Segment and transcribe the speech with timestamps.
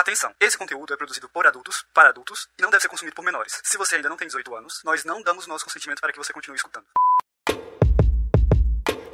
[0.00, 3.22] Atenção, esse conteúdo é produzido por adultos, para adultos, e não deve ser consumido por
[3.22, 3.60] menores.
[3.62, 6.32] Se você ainda não tem 18 anos, nós não damos nosso consentimento para que você
[6.32, 6.86] continue escutando.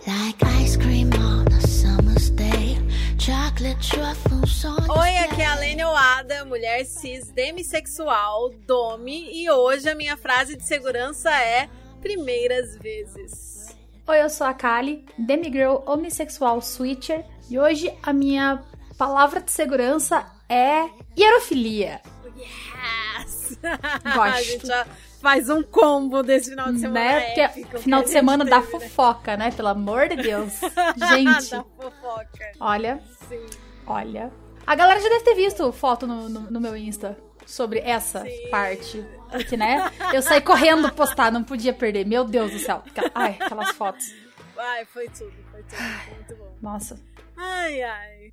[0.07, 2.79] Like ice cream on a summer's day,
[3.19, 9.89] chocolate truffles on Oi, aqui é a Lene Oada, mulher cis, demissexual, dome, e hoje
[9.89, 11.69] a minha frase de segurança é
[12.01, 13.77] primeiras vezes.
[14.07, 18.65] Oi, eu sou a Kali, demigirl homossexual switcher, e hoje a minha
[18.97, 22.01] palavra de segurança é hierofilia.
[22.37, 23.59] Yes!
[24.05, 24.21] Gosto.
[24.21, 24.87] a gente já
[25.21, 27.21] faz um combo desse final de semana né?
[27.21, 28.81] Porque épico final de semana da teve, né?
[28.89, 29.51] fofoca, né?
[29.51, 30.53] Pelo amor de Deus.
[31.09, 32.53] Gente, da fofoca.
[32.61, 33.47] olha, Sim.
[33.87, 34.33] olha.
[34.67, 38.51] A galera já deve ter visto foto no, no, no meu Insta sobre essa Sim.
[38.51, 39.05] parte.
[39.31, 39.91] Porque, né?
[40.13, 42.05] Eu saí correndo postar, não podia perder.
[42.07, 42.83] Meu Deus do céu.
[43.15, 44.13] Ai, aquelas fotos.
[44.57, 45.77] Ai, foi tudo, foi tudo.
[45.77, 46.57] Foi muito bom.
[46.61, 46.99] Nossa.
[47.37, 48.33] Ai, ai.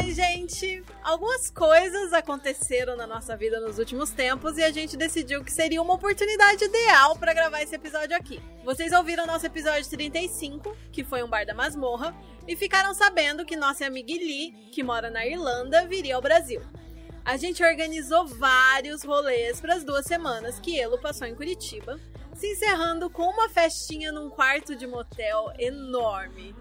[0.00, 0.84] Oi, gente!
[1.02, 5.82] Algumas coisas aconteceram na nossa vida nos últimos tempos e a gente decidiu que seria
[5.82, 8.40] uma oportunidade ideal para gravar esse episódio aqui.
[8.64, 12.14] Vocês ouviram nosso episódio 35, que foi um bar da masmorra,
[12.46, 16.62] e ficaram sabendo que nossa amiga Lee, que mora na Irlanda, viria ao Brasil.
[17.24, 21.98] A gente organizou vários rolês para as duas semanas que Elo passou em Curitiba,
[22.34, 26.54] se encerrando com uma festinha num quarto de motel enorme.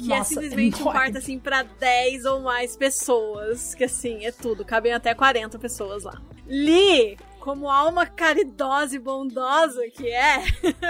[0.00, 0.98] Que é Nossa, simplesmente um enorme.
[0.98, 3.74] quarto assim pra 10 ou mais pessoas.
[3.74, 4.64] Que assim, é tudo.
[4.64, 6.20] Cabem até 40 pessoas lá.
[6.46, 10.42] Lee, como alma caridosa e bondosa que é,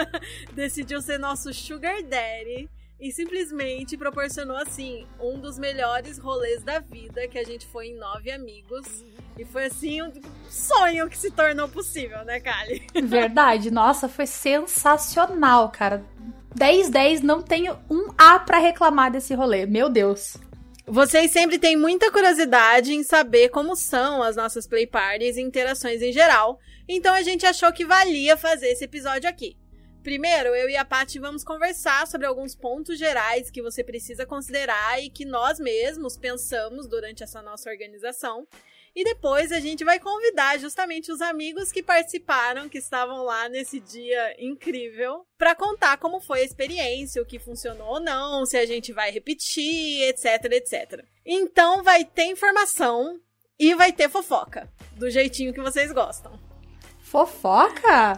[0.55, 2.69] decidiu ser nosso Sugar Daddy.
[3.01, 7.97] E simplesmente proporcionou, assim, um dos melhores rolês da vida, que a gente foi em
[7.97, 9.03] nove amigos.
[9.39, 10.13] E foi, assim, um
[10.51, 12.87] sonho que se tornou possível, né, Kali?
[13.03, 13.71] Verdade.
[13.71, 16.05] Nossa, foi sensacional, cara.
[16.55, 19.67] 10 10 não tenho um A pra reclamar desse rolê.
[19.67, 20.37] Meu Deus.
[20.87, 26.03] Vocês sempre têm muita curiosidade em saber como são as nossas play parties e interações
[26.03, 29.57] em geral, então a gente achou que valia fazer esse episódio aqui.
[30.03, 35.01] Primeiro, eu e a Paty vamos conversar sobre alguns pontos gerais que você precisa considerar
[35.01, 38.47] e que nós mesmos pensamos durante essa nossa organização.
[38.95, 43.79] E depois a gente vai convidar justamente os amigos que participaram, que estavam lá nesse
[43.79, 48.67] dia incrível, para contar como foi a experiência, o que funcionou ou não, se a
[48.67, 51.05] gente vai repetir, etc, etc.
[51.25, 53.21] Então vai ter informação
[53.59, 56.33] e vai ter fofoca, do jeitinho que vocês gostam.
[57.01, 58.17] Fofoca?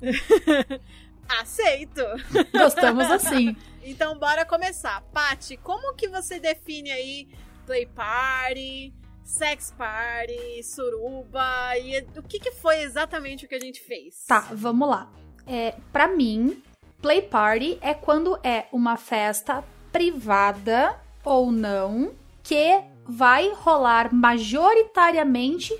[1.28, 2.02] Aceito!
[2.52, 3.56] Gostamos assim.
[3.82, 5.02] Então bora começar.
[5.12, 7.28] Pati, como que você define aí
[7.66, 13.80] play party, sex party, suruba e o que, que foi exatamente o que a gente
[13.80, 14.24] fez?
[14.26, 15.10] Tá, vamos lá.
[15.46, 16.62] É, para mim,
[17.00, 25.74] play party é quando é uma festa privada ou não que vai rolar majoritariamente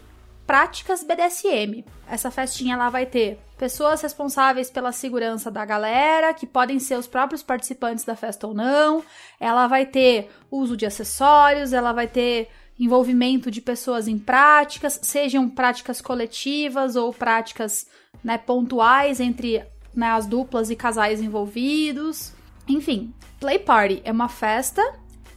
[0.47, 1.85] práticas BDSM.
[2.09, 7.07] Essa festinha lá vai ter pessoas responsáveis pela segurança da galera, que podem ser os
[7.07, 9.03] próprios participantes da festa ou não.
[9.41, 15.49] Ela vai ter uso de acessórios, ela vai ter envolvimento de pessoas em práticas, sejam
[15.49, 17.87] práticas coletivas ou práticas
[18.23, 19.65] né, pontuais entre
[19.95, 22.33] né, as duplas e casais envolvidos.
[22.67, 24.83] Enfim, Play Party é uma festa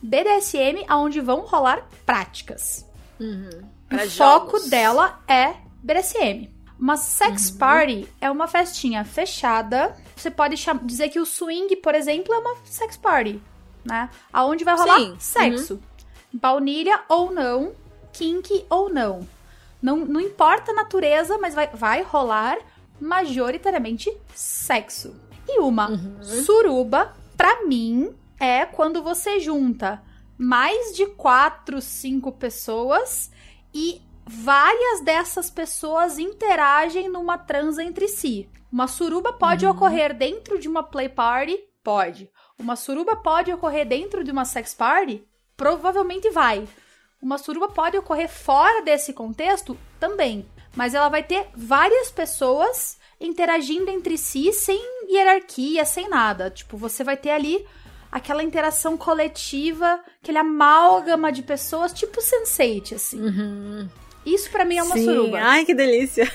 [0.01, 2.85] BDSM onde vão rolar práticas.
[3.89, 4.69] Pra o foco jogos.
[4.69, 6.49] dela é BDSM.
[6.79, 7.57] Uma sex Uhum.
[7.57, 9.95] party é uma festinha fechada.
[10.15, 13.41] Você pode dizer que o swing, por exemplo, é uma sex party,
[13.83, 14.09] né?
[14.31, 15.17] Aonde vai rolar Sim.
[15.73, 15.79] Uhum.
[16.33, 17.73] Baunilha ou não,
[18.13, 19.27] kink ou não.
[19.81, 22.57] Não, não importa a natureza, mas vai, vai rolar
[22.99, 25.15] majoritariamente sexo.
[25.47, 26.23] E uma Uhum.
[26.23, 30.01] suruba, pra mim, é quando você junta
[30.37, 33.31] mais de quatro, cinco pessoas
[33.73, 38.49] e várias dessas pessoas interagem numa transa entre si.
[38.71, 41.57] Uma suruba pode ocorrer dentro de uma play party?
[41.83, 42.29] Pode.
[42.59, 45.23] Uma suruba pode ocorrer dentro de uma sex party?
[45.57, 46.67] Provavelmente vai.
[47.19, 49.75] Uma suruba pode ocorrer fora desse contexto?
[49.99, 50.45] Também.
[50.75, 56.51] Mas ela vai ter várias pessoas interagindo entre si sem hierarquia, sem nada.
[56.51, 57.65] Tipo, você vai ter ali
[58.11, 63.19] aquela interação coletiva, aquele amálgama de pessoas, tipo Sense8, assim.
[63.19, 63.89] Uhum.
[64.25, 65.05] Isso pra mim é uma Sim.
[65.05, 65.39] suruba.
[65.41, 66.31] Ai, que delícia.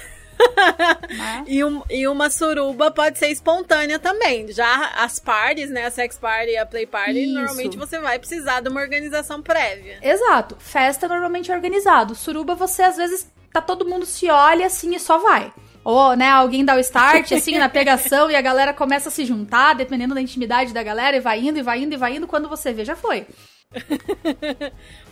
[1.16, 1.44] Né?
[1.46, 4.50] E, um- e uma suruba pode ser espontânea também.
[4.52, 5.86] Já as parties, né?
[5.86, 7.34] A sex party e a play party, Isso.
[7.34, 9.98] normalmente você vai precisar de uma organização prévia.
[10.02, 10.56] Exato.
[10.58, 12.14] Festa normalmente é organizado.
[12.14, 15.52] Suruba, você às vezes tá todo mundo se olha assim e só vai.
[15.84, 19.24] Ou, né, alguém dá o start, assim, na pegação e a galera começa a se
[19.24, 22.28] juntar, dependendo da intimidade da galera, e vai indo, e vai indo, e vai indo.
[22.28, 23.26] Quando você vê, já foi.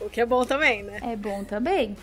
[0.01, 0.99] O que é bom também, né?
[1.03, 1.97] É bom também.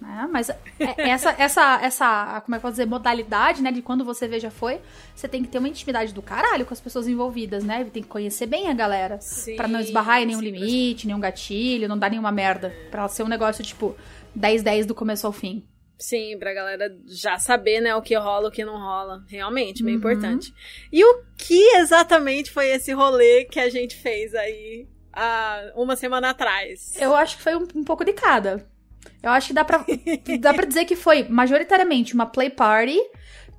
[0.00, 0.28] Né?
[0.32, 0.58] mas é-
[0.96, 4.40] essa, essa, essa, como é que eu posso dizer, modalidade, né, de quando você vê
[4.40, 4.80] já foi,
[5.14, 7.84] você tem que ter uma intimidade do caralho com as pessoas envolvidas, né?
[7.92, 9.18] Tem que conhecer bem a galera.
[9.20, 12.74] Sim, Pra não esbarrar em nenhum sim, limite, nenhum gatilho, não dar nenhuma merda.
[12.90, 13.94] Pra ser um negócio, tipo,
[14.38, 15.64] 10-10 do começo ao fim.
[15.98, 19.22] Sim, pra galera já saber, né, o que rola, o que não rola.
[19.28, 19.98] Realmente, bem Uhum.
[19.98, 20.54] importante.
[20.90, 26.30] E o que exatamente foi esse rolê que a gente fez aí há uma semana
[26.30, 26.94] atrás?
[26.98, 28.66] Eu acho que foi um, um pouco de cada.
[29.22, 29.84] Eu acho que dá pra,
[30.40, 32.98] dá pra dizer que foi majoritariamente uma play party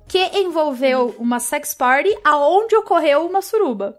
[0.08, 3.98] que envolveu uma sex party aonde ocorreu uma suruba.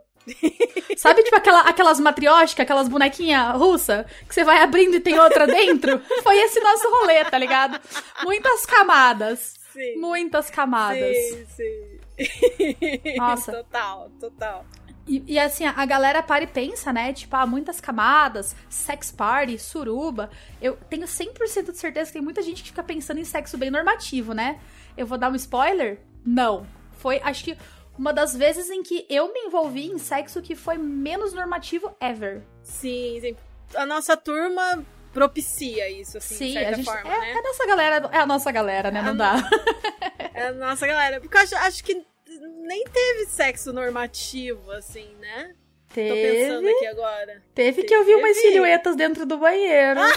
[0.97, 5.45] Sabe, tipo, aquela, aquelas matrióticas, aquelas bonequinhas russa que você vai abrindo e tem outra
[5.45, 5.99] dentro?
[6.23, 7.79] Foi esse nosso rolê, tá ligado?
[8.23, 9.53] Muitas camadas.
[9.73, 9.97] Sim.
[9.97, 11.15] Muitas camadas.
[11.17, 13.17] Sim, sim.
[13.17, 13.51] Nossa.
[13.51, 14.65] total, total.
[15.05, 17.11] E, e, assim, a galera para e pensa, né?
[17.11, 20.29] Tipo, há muitas camadas, sex party, suruba.
[20.61, 23.69] Eu tenho 100% de certeza que tem muita gente que fica pensando em sexo bem
[23.69, 24.59] normativo, né?
[24.95, 25.99] Eu vou dar um spoiler?
[26.25, 26.65] Não.
[26.99, 27.57] Foi, acho que,
[27.97, 32.41] uma das vezes em que eu me envolvi em sexo que foi menos normativo ever.
[32.61, 33.35] Sim, sim.
[33.75, 36.85] A nossa turma propicia isso, assim, Sim, de certa a gente.
[36.85, 37.31] forma, é, né?
[37.31, 38.09] é a nossa galera.
[38.11, 39.01] É a nossa galera, né?
[39.01, 39.35] Não A dá.
[40.35, 41.21] É a nossa galera.
[41.21, 42.03] Porque eu acho, acho que
[42.41, 45.55] nem teve sexo normativo, assim, né?
[45.89, 47.43] Tô pensando Teve, aqui agora.
[47.53, 48.49] teve que eu vi umas Teve.
[48.49, 49.99] silhuetas dentro do banheiro.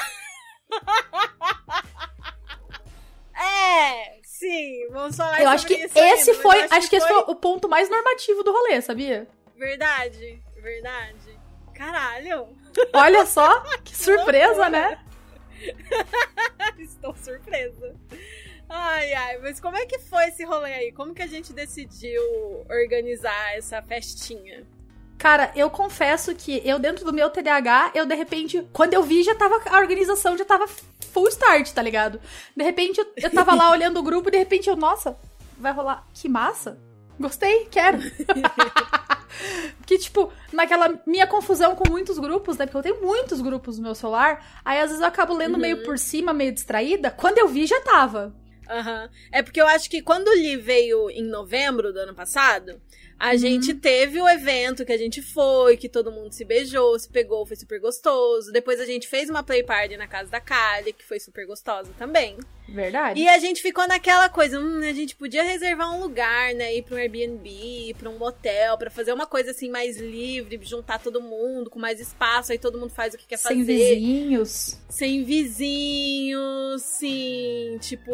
[3.39, 6.61] É, sim, vamos falar eu acho que ainda, esse mas foi.
[6.63, 9.27] acho Acho que esse foi o ponto mais normativo do rolê, sabia?
[9.55, 11.39] Verdade, verdade.
[11.75, 12.49] Caralho,
[12.95, 14.99] Olha só, que surpresa, né?
[16.79, 17.95] estou surpresa.
[18.69, 20.93] Ai, ai, mas como é que foi esse rolê aí?
[20.93, 22.23] Como que a gente decidiu
[22.69, 24.67] organizar essa festinha?
[25.19, 29.23] Cara, eu confesso que eu, dentro do meu TDAH, eu de repente, quando eu vi,
[29.23, 29.61] já tava.
[29.71, 30.67] A organização já tava
[31.13, 32.21] full start, tá ligado?
[32.55, 35.17] De repente eu, eu tava lá olhando o grupo e de repente eu, nossa,
[35.59, 36.07] vai rolar.
[36.13, 36.79] Que massa!
[37.19, 37.99] Gostei, quero.
[39.87, 42.67] que, tipo, naquela minha confusão com muitos grupos, né?
[42.67, 44.61] Porque eu tenho muitos grupos no meu celular.
[44.63, 47.11] Aí às vezes eu acabo lendo meio por cima, meio distraída.
[47.11, 48.35] Quando eu vi, já tava.
[48.69, 49.09] Aham.
[49.31, 52.81] É porque eu acho que quando o Lee veio em novembro do ano passado,
[53.19, 57.09] a gente teve o evento que a gente foi, que todo mundo se beijou, se
[57.09, 58.53] pegou, foi super gostoso.
[58.53, 61.91] Depois a gente fez uma play party na casa da Kali, que foi super gostosa
[61.99, 62.37] também.
[62.69, 63.21] Verdade.
[63.21, 66.83] E a gente ficou naquela coisa, hum, a gente podia reservar um lugar, né, ir
[66.83, 70.99] pra um Airbnb, ir pra um motel, pra fazer uma coisa assim mais livre, juntar
[71.01, 73.73] todo mundo, com mais espaço, aí todo mundo faz o que quer Sem fazer.
[73.95, 74.79] vizinhos.
[74.91, 78.13] Sem vizinhos, sim, tipo,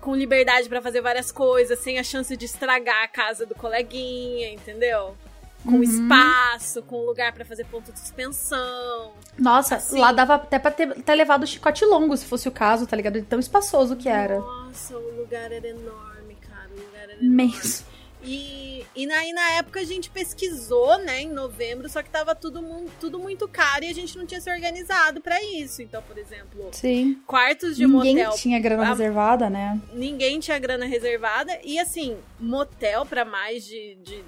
[0.00, 4.43] com liberdade pra fazer várias coisas, sem a chance de estragar a casa do coleguinha,
[4.52, 5.16] entendeu?
[5.64, 5.82] Com Uhum.
[5.82, 9.12] espaço, com lugar pra fazer ponto de suspensão.
[9.38, 9.98] Nossa, Assim.
[9.98, 12.94] lá dava até pra ter, ter levado o chicote longo, se fosse o caso, tá
[12.96, 13.14] ligado?
[13.14, 14.38] De tão espaçoso que era.
[14.38, 16.68] Nossa, o lugar era enorme, cara.
[16.70, 17.34] O lugar era enorme.
[18.24, 22.62] E, e aí, na época, a gente pesquisou, né, em novembro, só que tava tudo,
[22.98, 25.82] tudo muito caro e a gente não tinha se organizado pra isso.
[25.82, 27.20] Então, por exemplo, Sim.
[27.26, 29.80] quartos de Ninguém motel tinha grana Ah, reservada, né?
[29.92, 34.24] ninguém tinha grana reservada e assim, motel pra mais de, de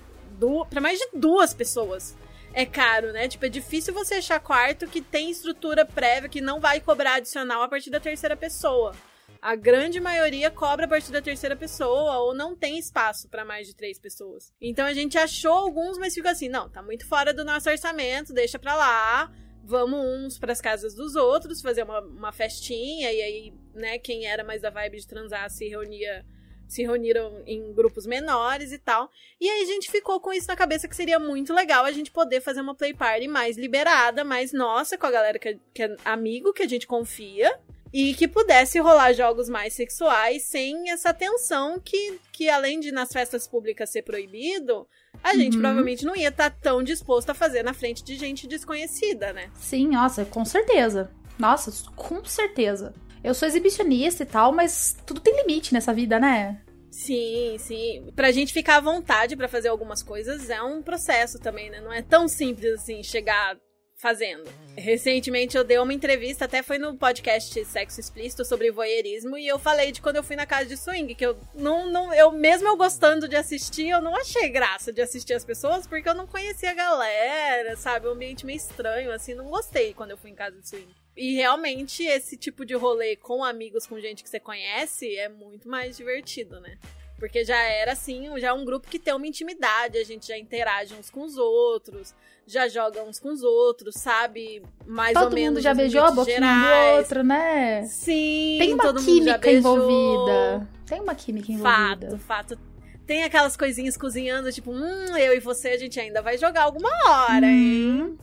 [0.68, 2.14] para mais de duas pessoas.
[2.52, 3.28] É caro, né?
[3.28, 7.62] Tipo, é difícil você achar quarto que tem estrutura prévia que não vai cobrar adicional
[7.62, 8.94] a partir da terceira pessoa.
[9.40, 13.66] A grande maioria cobra a partir da terceira pessoa ou não tem espaço pra mais
[13.66, 14.52] de três pessoas.
[14.60, 18.32] Então a gente achou alguns, mas ficou assim, não, tá muito fora do nosso orçamento,
[18.32, 19.32] deixa pra lá.
[19.64, 24.44] Vamos uns pras casas dos outros, fazer uma, uma festinha e aí, né, quem era
[24.44, 26.24] mais da vibe de transar se reunia
[26.68, 29.10] se reuniram em grupos menores e tal.
[29.40, 32.10] E aí a gente ficou com isso na cabeça que seria muito legal a gente
[32.10, 35.82] poder fazer uma play party mais liberada, mais nossa, com a galera que é, que
[35.82, 37.58] é amigo, que a gente confia.
[37.98, 43.10] E que pudesse rolar jogos mais sexuais sem essa tensão que, que além de nas
[43.10, 44.86] festas públicas ser proibido,
[45.24, 45.62] a gente Uhum.
[45.62, 49.50] provavelmente não ia estar tão disposto a fazer na frente de gente desconhecida, né?
[49.54, 51.10] Sim, nossa, com certeza.
[51.38, 52.92] Nossa, com certeza.
[53.24, 56.60] Eu sou exibicionista e tal, mas tudo tem limite nessa vida, né?
[56.90, 58.10] Sim, sim.
[58.14, 61.80] Pra gente ficar à vontade pra fazer algumas coisas é um processo também, né?
[61.80, 63.56] Não é tão simples assim chegar
[63.96, 64.44] fazendo.
[64.76, 69.58] Recentemente eu dei uma entrevista, até foi no podcast Sexo Explícito sobre voyeurismo, e eu
[69.58, 72.68] falei de quando eu fui na casa de swing, que eu não, não eu mesmo
[72.68, 76.26] eu gostando de assistir, eu não achei graça de assistir as pessoas, porque eu não
[76.26, 78.06] conhecia a galera, sabe?
[78.06, 80.94] Um ambiente meio estranho, assim, não gostei quando eu fui em casa de swing.
[81.16, 85.66] E realmente esse tipo de rolê com amigos, com gente que você conhece, é muito
[85.66, 86.78] mais divertido, né?
[87.18, 90.36] Porque já era assim, já é um grupo que tem uma intimidade, a gente já
[90.36, 92.14] interage uns com os outros,
[92.46, 94.62] já joga uns com os outros, sabe?
[94.86, 95.54] Mais Todo ou menos.
[95.54, 96.98] mundo já beijou a boquinha um do gerais.
[96.98, 97.82] outro, né?
[97.84, 100.68] Sim, Tem uma todo química envolvida.
[100.86, 102.10] Tem uma química envolvida.
[102.18, 102.58] Fato, fato.
[103.06, 106.90] Tem aquelas coisinhas cozinhando, tipo, hum, eu e você, a gente ainda vai jogar alguma
[107.06, 108.02] hora, hein?
[108.02, 108.18] Hum,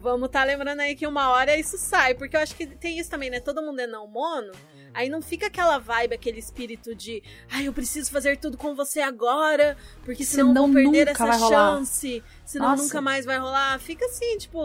[0.00, 3.08] Vamos tá lembrando aí que uma hora isso sai, porque eu acho que tem isso
[3.08, 3.38] também, né?
[3.38, 4.50] Todo mundo é não mono,
[4.94, 9.00] aí não fica aquela vibe, aquele espírito de, ai, eu preciso fazer tudo com você
[9.00, 11.48] agora, porque senão, Senão vou perder essa rolar.
[11.48, 12.82] chance, senão Nossa.
[12.84, 13.78] nunca mais vai rolar.
[13.78, 14.60] Fica assim, tipo,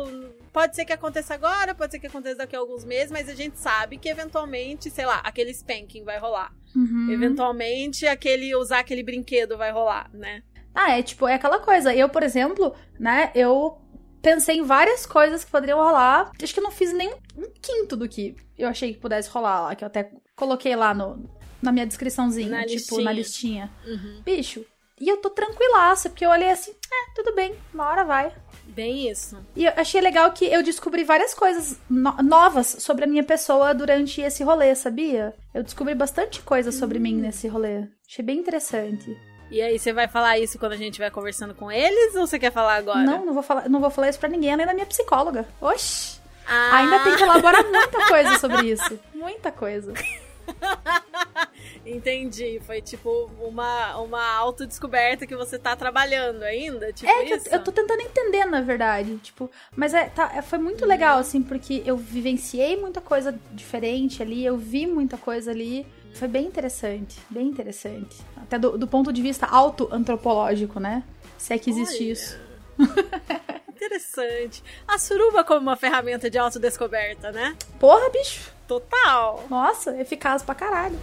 [0.51, 3.36] pode ser que aconteça agora, pode ser que aconteça daqui a alguns meses, mas a
[3.36, 6.53] gente sabe que eventualmente, sei lá, aquele spanking vai rolar.
[6.75, 7.10] uhum.
[7.12, 10.43] Eventualmente aquele usar aquele brinquedo vai rolar, né?
[10.79, 11.91] Ah, é tipo, é aquela coisa.
[11.96, 13.79] Eu, por exemplo, né, eu
[14.21, 16.31] pensei em várias coisas que poderiam rolar.
[16.41, 19.62] Acho que eu não fiz nem um quinto do que eu achei que pudesse rolar
[19.62, 21.29] lá, que eu até coloquei lá no,
[21.62, 23.71] na minha descriçãozinha, Na tipo, na listinha.
[23.86, 24.21] listinha.
[24.24, 24.65] Bicho,
[25.00, 28.33] e eu tô tranquilaça, porque eu olhei assim, é, tudo bem, uma hora vai.
[28.65, 29.38] Bem isso.
[29.55, 33.74] E eu achei legal que eu descobri várias coisas no- novas sobre a minha pessoa
[33.74, 35.33] durante esse rolê, sabia?
[35.53, 37.88] Eu descobri bastante coisa sobre mim nesse rolê.
[38.07, 39.15] Achei bem interessante.
[39.49, 42.37] E aí, você vai falar isso quando a gente vai conversando com eles ou você
[42.37, 42.99] quer falar agora?
[43.03, 45.47] Não, não vou falar, não vou falar isso pra ninguém, além da minha psicóloga.
[45.61, 46.19] Oxi!
[46.49, 48.99] Ah, Ainda tem que elaborar muita coisa sobre isso.
[49.13, 49.93] Muita coisa.
[51.85, 52.61] Entendi.
[52.65, 56.91] Foi tipo uma, uma autodescoberta que você tá trabalhando ainda?
[56.93, 59.17] Tipo É que eu, eu tô tentando entender, na verdade.
[59.17, 64.21] Tipo, mas é, tá, é- foi muito legal, assim, porque eu vivenciei muita coisa diferente
[64.21, 65.85] ali, eu vi muita coisa ali.
[66.13, 68.17] Foi bem interessante, bem interessante.
[68.35, 71.03] Até do, do ponto de vista auto-antropológico, né?
[71.37, 72.11] Se é que existe Olha.
[72.11, 72.39] isso.
[73.69, 74.63] Interessante.
[74.87, 77.55] A suruba como uma ferramenta de autodescoberta, né?
[77.79, 78.51] Porra, bicho!
[78.67, 79.45] Total.
[79.49, 80.97] Nossa, eficaz pra caralho.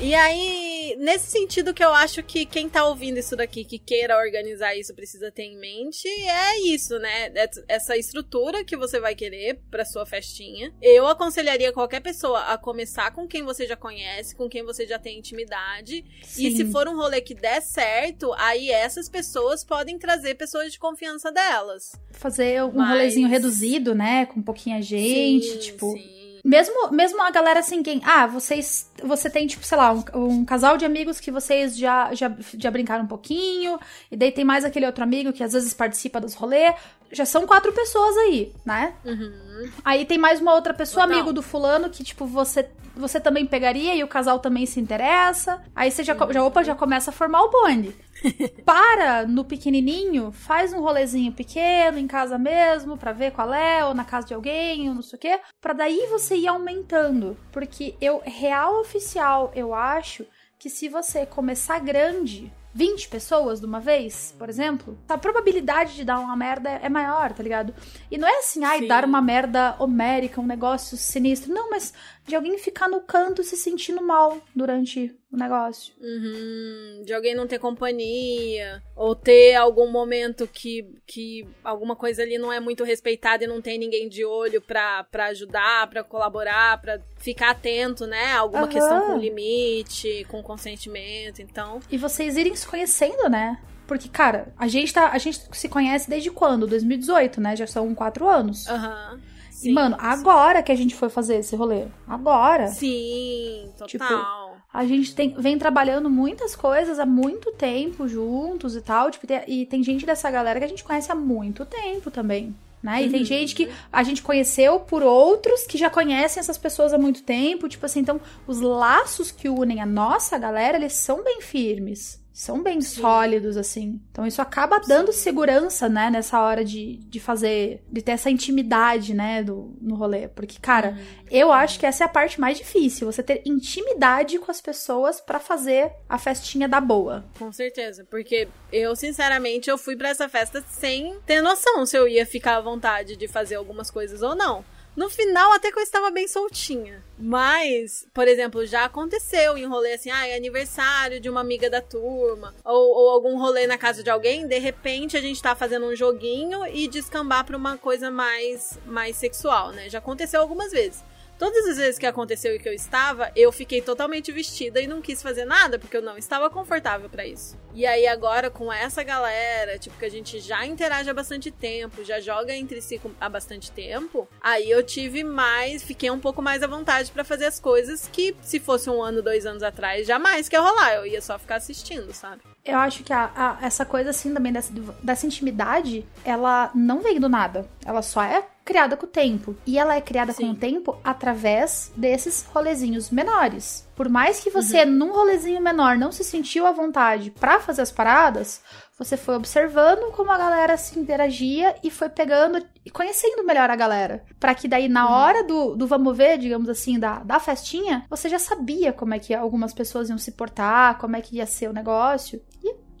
[0.00, 0.59] E aí,
[1.00, 4.94] nesse sentido que eu acho que quem tá ouvindo isso daqui, que queira organizar isso,
[4.94, 7.32] precisa ter em mente, é isso, né?
[7.34, 10.72] Et- Essa estrutura que você vai querer pra sua festinha.
[10.82, 14.98] Eu aconselharia qualquer pessoa a começar com quem você já conhece, com quem você já
[14.98, 16.04] tem intimidade.
[16.20, 16.56] E Sim.
[16.56, 21.32] se for um rolê que der certo, aí essas pessoas podem trazer pessoas de confiança
[21.32, 21.92] delas.
[22.12, 24.26] Fazer um Mas- rolezinho reduzido, né?
[24.26, 25.92] Com pouquinha gente, Sim, tipo.
[25.92, 26.19] sim.
[26.44, 28.00] Mesmo, mesmo a galera assim, quem.
[28.04, 28.90] Ah, vocês.
[29.02, 32.70] Você tem, tipo, sei lá, um, um casal de amigos que vocês já, já, já
[32.70, 33.78] brincaram um pouquinho.
[34.10, 36.74] E daí tem mais aquele outro amigo que às vezes participa dos rolês.
[37.12, 38.94] Já são quatro pessoas aí, né?
[39.04, 39.70] Uhum.
[39.84, 41.18] Aí tem mais uma outra pessoa, Total.
[41.18, 42.68] amigo do fulano, que, tipo, você.
[42.96, 45.62] Você também pegaria e o casal também se interessa.
[45.74, 47.94] Aí você já, já, opa, já começa a formar o bonde.
[48.64, 53.94] Para no pequenininho, faz um rolezinho pequeno em casa mesmo, pra ver qual é, ou
[53.94, 57.36] na casa de alguém, ou não sei o quê, pra daí você ir aumentando.
[57.52, 60.26] Porque eu, real oficial, eu acho
[60.58, 66.04] que se você começar grande, 20 pessoas de uma vez, por exemplo, a probabilidade de
[66.04, 67.74] dar uma merda é maior, tá ligado?
[68.10, 68.86] E não é assim, ai, Sim.
[68.86, 71.52] dar uma merda homérica, um negócio sinistro.
[71.52, 71.92] Não, mas
[72.30, 75.92] de alguém ficar no canto se sentindo mal durante o negócio.
[76.00, 82.38] Uhum, de alguém não ter companhia, ou ter algum momento que, que alguma coisa ali
[82.38, 86.80] não é muito respeitada e não tem ninguém de olho pra, pra ajudar, pra colaborar,
[86.80, 88.32] pra ficar atento, né?
[88.32, 88.68] Alguma Aham.
[88.72, 91.80] questão com limite, com consentimento, então.
[91.90, 93.60] E vocês irem se conhecendo, né?
[93.86, 96.64] Porque, cara, a gente, tá, a gente se conhece desde quando?
[96.64, 97.56] 2018, né?
[97.56, 98.68] Já são quatro anos.
[98.68, 99.20] Aham.
[99.20, 99.29] e,
[99.62, 101.84] Sim, mano, agora que a gente foi fazer esse rolê.
[102.06, 102.68] Agora.
[102.68, 103.88] Sim, total.
[103.88, 109.10] Tipo, A gente tem, vem trabalhando muitas coisas há muito tempo juntos e tal.
[109.10, 112.54] Tipo, tem- e tem gente dessa galera que a gente conhece há muito tempo também.
[112.82, 113.02] Né?
[113.02, 113.26] E tem Uhum.
[113.26, 117.68] gente que a gente conheceu por outros que já conhecem essas pessoas há muito tempo.
[117.68, 122.19] Tipo assim, então os laços que unem a nossa galera, eles são bem firmes.
[122.32, 124.00] São bem sólidos, assim.
[124.10, 129.12] Então isso acaba dando segurança, né, nessa hora de, de fazer, de ter essa intimidade,
[129.12, 130.28] né, do, no rolê.
[130.28, 130.96] Porque, cara,
[131.30, 135.20] eu acho que essa é a parte mais difícil, você ter intimidade com as pessoas
[135.20, 137.24] pra fazer a festinha da boa.
[137.38, 142.06] Com certeza, porque eu, sinceramente, eu fui pra essa festa sem ter noção se eu
[142.06, 144.64] ia ficar à vontade de fazer algumas coisas ou não.
[144.96, 147.02] No final, até que eu estava bem soltinha.
[147.18, 151.80] Mas, por exemplo, já aconteceu em rolê assim, ah, é aniversário de uma amiga da
[151.80, 155.86] turma, ou, ou, algum rolê na casa de alguém, de repente a gente tá fazendo
[155.86, 159.88] um joguinho e descambar pra uma coisa mais, mais sexual, né?
[159.88, 161.04] Já aconteceu algumas vezes.
[161.40, 165.00] Todas as vezes que aconteceu e que eu estava, eu fiquei totalmente vestida e não
[165.00, 167.56] quis fazer nada, porque eu não estava confortável para isso.
[167.72, 172.04] E aí agora com essa galera, tipo que a gente já interage há bastante tempo,
[172.04, 176.62] já joga entre si há bastante tempo, aí eu tive mais, fiquei um pouco mais
[176.62, 180.46] à vontade para fazer as coisas que se fosse um ano, dois anos atrás, jamais
[180.46, 182.42] que ia rolar, eu ia só ficar assistindo, sabe?
[182.62, 184.70] Eu acho que a, a, essa coisa assim também dessa,
[185.02, 187.66] dessa intimidade, ela não veio do nada.
[187.86, 189.56] Ela só é criada com o tempo.
[189.66, 190.46] E ela é criada Sim.
[190.46, 193.88] com o tempo através desses rolezinhos menores.
[193.94, 194.90] Por mais que você, uhum.
[194.90, 198.62] num rolezinho menor, não se sentiu à vontade para fazer as paradas,
[199.00, 203.76] você foi observando como a galera se interagia e foi pegando e conhecendo melhor a
[203.76, 204.24] galera.
[204.38, 205.12] para que daí, na uhum.
[205.12, 209.18] hora do, do vamos ver, digamos assim, da, da festinha, você já sabia como é
[209.18, 212.42] que algumas pessoas iam se portar, como é que ia ser o negócio.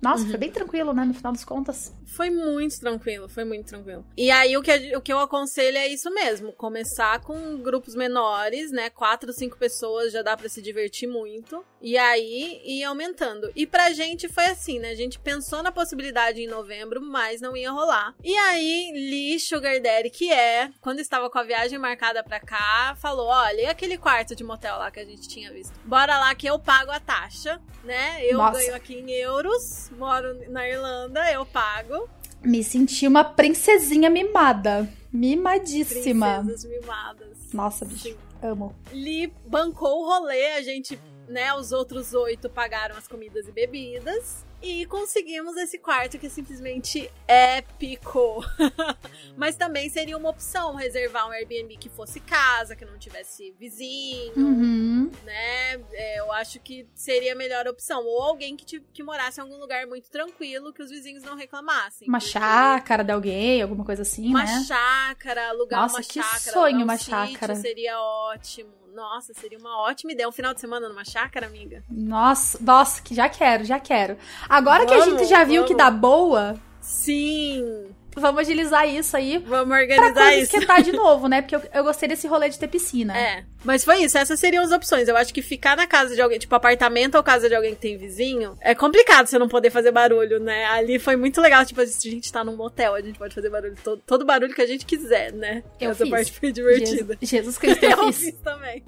[0.02, 0.30] Nossa, uhum.
[0.30, 1.04] foi bem tranquilo, né?
[1.04, 1.94] No final das contas.
[2.06, 4.04] Foi muito tranquilo, foi muito tranquilo.
[4.16, 8.70] E aí o que, o que eu aconselho é isso mesmo: começar com grupos menores,
[8.70, 8.90] né?
[8.90, 11.64] Quatro, cinco pessoas já dá para se divertir muito.
[11.80, 13.50] E aí ir aumentando.
[13.54, 14.90] E pra gente foi assim, né?
[14.90, 18.14] A gente pensou na possibilidade em novembro, mas não ia rolar.
[18.22, 22.96] E aí, Lee Sugar Daddy, que é, quando estava com a viagem marcada pra cá,
[22.98, 25.78] falou: olha, e aquele quarto de motel lá que a gente tinha visto?
[25.84, 28.24] Bora lá que eu pago a taxa, né?
[28.26, 28.58] Eu Nossa.
[28.58, 32.08] ganho aqui em euros moro na Irlanda, eu pago.
[32.42, 34.88] Me senti uma princesinha mimada.
[35.12, 36.42] Mimadíssima.
[36.44, 37.38] Princesas mimadas.
[37.52, 38.08] Nossa, bicho.
[38.08, 38.16] Sim.
[38.42, 38.74] Amo.
[38.92, 44.46] Li bancou o rolê, a gente, né, os outros oito pagaram as comidas e bebidas.
[44.62, 48.44] E conseguimos esse quarto que é simplesmente épico.
[49.36, 54.32] Mas também seria uma opção reservar um Airbnb que fosse casa, que não tivesse vizinho,
[54.36, 55.10] uhum.
[55.24, 55.80] né?
[55.92, 58.04] É, eu acho que seria a melhor opção.
[58.04, 62.06] Ou alguém que, que morasse em algum lugar muito tranquilo, que os vizinhos não reclamassem.
[62.06, 64.52] Uma chácara de alguém, alguma coisa assim, uma né?
[64.52, 66.52] Uma chácara, alugar Nossa, uma que chácara.
[66.52, 67.54] sonho uma um chácara.
[67.54, 68.89] Seria ótimo.
[68.94, 70.28] Nossa, seria uma ótima ideia.
[70.28, 71.84] Um final de semana numa chácara, amiga.
[71.88, 74.16] Nossa, nossa, que já quero, já quero.
[74.48, 75.68] Agora vamos, que a gente já viu vamos.
[75.70, 76.54] que dá boa.
[76.80, 77.94] Sim.
[78.16, 79.38] Vamos agilizar isso aí.
[79.38, 80.44] Vamos organizar pra isso.
[80.44, 81.42] esquentar de novo, né?
[81.42, 83.16] Porque eu, eu, gostei desse rolê de ter piscina.
[83.16, 83.44] É.
[83.64, 85.06] Mas foi isso, essas seriam as opções.
[85.06, 87.80] Eu acho que ficar na casa de alguém, tipo apartamento ou casa de alguém que
[87.80, 90.64] tem vizinho, é complicado você não poder fazer barulho, né?
[90.66, 93.76] Ali foi muito legal, tipo, a gente tá num motel, a gente pode fazer barulho,
[93.82, 95.62] todo, todo barulho que a gente quiser, né?
[95.78, 96.10] Eu Essa fiz.
[96.10, 97.18] parte foi divertida.
[97.20, 98.18] Jesus, Jesus Cristo, eu, eu fiz.
[98.18, 98.82] fiz também.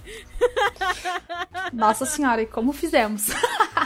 [1.73, 3.27] Nossa senhora, e como fizemos?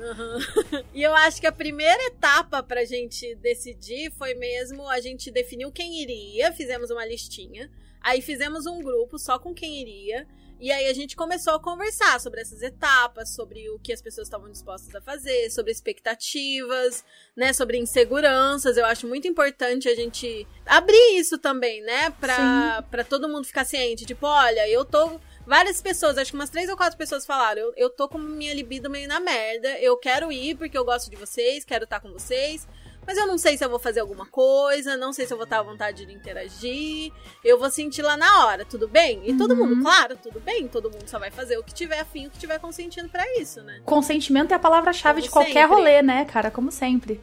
[0.00, 0.84] Uhum.
[0.94, 5.70] E eu acho que a primeira etapa pra gente decidir foi mesmo a gente definiu
[5.70, 10.26] quem iria, fizemos uma listinha, aí fizemos um grupo só com quem iria.
[10.58, 14.26] E aí a gente começou a conversar sobre essas etapas, sobre o que as pessoas
[14.26, 17.02] estavam dispostas a fazer, sobre expectativas,
[17.34, 18.76] né, sobre inseguranças.
[18.76, 23.64] Eu acho muito importante a gente abrir isso também, né, pra, pra todo mundo ficar
[23.64, 24.04] ciente.
[24.04, 25.18] Tipo, olha, eu tô
[25.50, 28.54] Várias pessoas, acho que umas três ou quatro pessoas falaram: eu, eu tô com minha
[28.54, 32.12] libido meio na merda, eu quero ir porque eu gosto de vocês, quero estar com
[32.12, 32.68] vocês,
[33.04, 35.42] mas eu não sei se eu vou fazer alguma coisa, não sei se eu vou
[35.42, 37.12] estar à vontade de interagir,
[37.44, 39.22] eu vou sentir lá na hora, tudo bem?
[39.24, 39.38] E uhum.
[39.38, 42.30] todo mundo, claro, tudo bem, todo mundo só vai fazer o que tiver afim, o
[42.30, 43.80] que tiver consentindo para isso, né?
[43.84, 45.74] Consentimento é a palavra-chave de qualquer sempre.
[45.74, 46.52] rolê, né, cara?
[46.52, 47.20] Como sempre.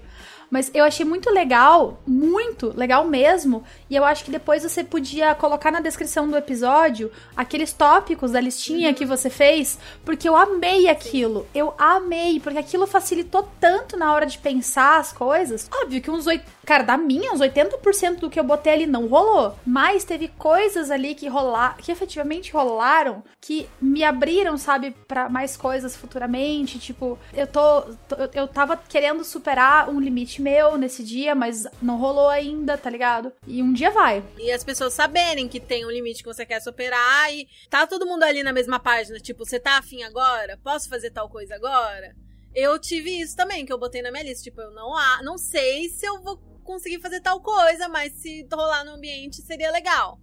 [0.50, 3.64] Mas eu achei muito legal, muito legal mesmo.
[3.90, 8.40] E eu acho que depois você podia colocar na descrição do episódio aqueles tópicos da
[8.40, 11.46] listinha que você fez, porque eu amei aquilo.
[11.54, 15.70] Eu amei, porque aquilo facilitou tanto na hora de pensar as coisas.
[15.84, 16.57] Óbvio que uns oito.
[16.68, 19.58] Cara, da minha, uns 80% do que eu botei ali não rolou.
[19.66, 25.56] Mas teve coisas ali que rolar, que efetivamente rolaram, que me abriram, sabe, para mais
[25.56, 26.78] coisas futuramente.
[26.78, 28.18] Tipo, eu tô, tô.
[28.34, 33.32] Eu tava querendo superar um limite meu nesse dia, mas não rolou ainda, tá ligado?
[33.48, 34.22] E um dia vai.
[34.38, 38.06] E as pessoas saberem que tem um limite que você quer superar e tá todo
[38.06, 40.60] mundo ali na mesma página, tipo, você tá afim agora?
[40.62, 42.14] Posso fazer tal coisa agora?
[42.54, 44.92] Eu tive isso também, que eu botei na minha lista, tipo, eu não,
[45.24, 49.72] não sei se eu vou conseguir fazer tal coisa, mas se rolar no ambiente seria
[49.72, 50.20] legal.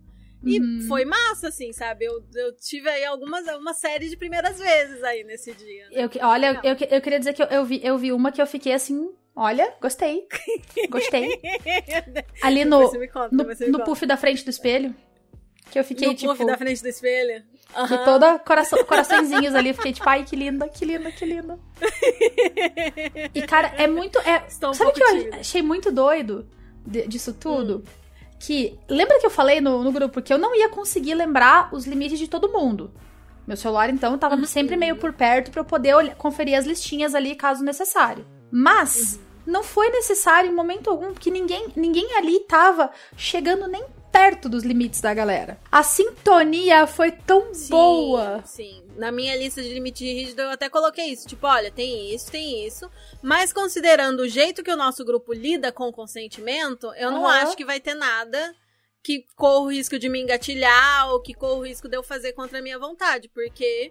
[0.46, 0.87] E uhum.
[0.87, 2.04] foi massa, assim, sabe?
[2.04, 5.88] Eu, eu tive aí algumas, uma série de primeiras vezes aí nesse dia.
[5.88, 6.04] Né?
[6.04, 8.46] Eu, olha, eu, eu queria dizer que eu, eu, vi, eu vi uma que eu
[8.46, 10.28] fiquei assim, Olha, gostei.
[10.88, 11.40] Gostei.
[12.40, 14.94] Ali no, conta, no, no puff da frente do espelho.
[15.72, 16.30] Que eu fiquei, no tipo.
[16.30, 17.42] puff da frente do espelho?
[17.76, 17.87] Uhum.
[17.88, 19.72] Que toda coração, coraçõezinhos ali.
[19.74, 21.58] Fiquei tipo, ai, que linda, que linda, que linda.
[23.34, 24.18] E, cara, é muito.
[24.20, 25.37] É, Estou um sabe o que tímida.
[25.37, 26.46] eu achei muito doido
[26.87, 27.84] disso tudo?
[27.87, 28.04] Hum
[28.37, 28.78] que.
[28.90, 32.18] Lembra que eu falei no, no grupo que eu não ia conseguir lembrar os limites
[32.18, 32.92] de todo mundo?
[33.46, 34.44] Meu celular, então, tava Uhum.
[34.44, 38.26] sempre meio por perto pra eu poder olhar- conferir as listinhas ali, caso necessário.
[38.50, 39.52] Mas Uhum.
[39.52, 43.82] não foi necessário em momento algum, porque ninguém, ninguém ali tava chegando nem
[44.14, 45.59] perto dos limites da galera.
[45.72, 48.44] A sintonia foi tão Sim, boa.
[48.46, 48.85] Sim.
[48.96, 51.27] Na minha lista de limite rígido eu até coloquei isso.
[51.27, 52.88] Tipo, olha, tem isso, tem isso.
[53.20, 57.57] Mas considerando o jeito que o nosso grupo lida com o consentimento, eu não acho
[57.57, 58.55] que vai ter nada
[59.03, 62.35] que corra o risco de me engatilhar ou que corra o risco de eu fazer
[62.35, 63.29] contra a minha vontade.
[63.29, 63.90] Porque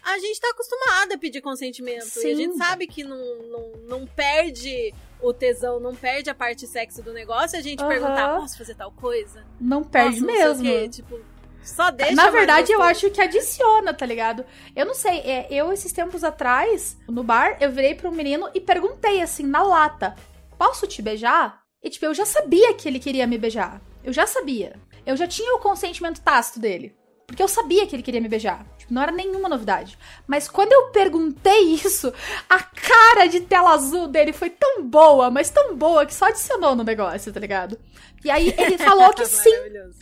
[0.00, 2.04] a gente tá acostumada a pedir consentimento.
[2.04, 2.36] E a Sim.
[2.36, 7.12] gente sabe que não, não, não perde o tesão, não perde a parte sexy do
[7.12, 7.58] negócio.
[7.58, 7.88] A gente Aham.
[7.88, 9.44] perguntar, posso fazer tal coisa?
[9.60, 10.64] Não perde Nossa, não mesmo.
[10.64, 10.88] quê.
[10.88, 11.20] Tipo,
[11.62, 14.44] só deixa Na verdade, eu acho que adiciona, tá ligado?
[14.74, 18.48] Eu não sei, é, eu esses tempos atrás, no bar, eu virei pra um menino
[18.54, 20.14] e perguntei assim, na lata,
[20.58, 21.62] posso te beijar?
[21.82, 23.80] E tipo, eu já sabia que ele queria me beijar.
[24.02, 24.74] Eu já sabia.
[25.04, 26.94] Eu já tinha o consentimento tácito dele.
[27.30, 28.66] Porque eu sabia que ele queria me beijar.
[28.76, 29.96] Tipo, não era nenhuma novidade.
[30.26, 32.12] Mas quando eu perguntei isso,
[32.48, 36.74] a cara de tela azul dele foi tão boa, mas tão boa, que só adicionou
[36.74, 37.78] no negócio, tá ligado?
[38.24, 39.48] E aí ele falou que sim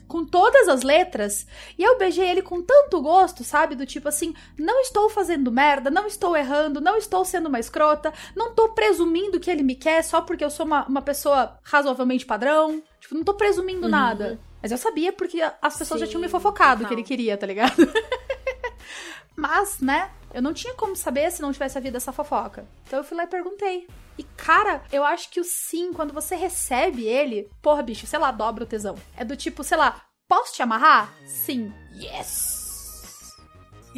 [0.07, 3.75] com todas as letras, e eu beijei ele com tanto gosto, sabe?
[3.75, 8.11] Do tipo assim, não estou fazendo merda, não estou errando, não estou sendo uma escrota,
[8.35, 12.25] não tô presumindo que ele me quer só porque eu sou uma, uma pessoa razoavelmente
[12.25, 12.83] padrão.
[12.99, 14.41] Tipo, não tô presumindo nada.
[14.62, 16.88] Mas eu sabia porque as pessoas já Sim, tinham me fofocado total.
[16.88, 17.75] que ele queria, tá ligado?
[19.37, 22.66] Mas, né, eu não tinha como saber se não tivesse havido essa fofoca.
[22.87, 23.87] Então eu fui lá e perguntei.
[24.18, 28.33] E, cara, eu acho que o sim, quando você recebe ele, porra, bicho, sei lá,
[28.33, 28.97] dobra o tesão.
[29.16, 31.14] É do tipo, sei lá, posso te amarrar?
[31.25, 31.73] Sim.
[31.94, 33.37] Yes!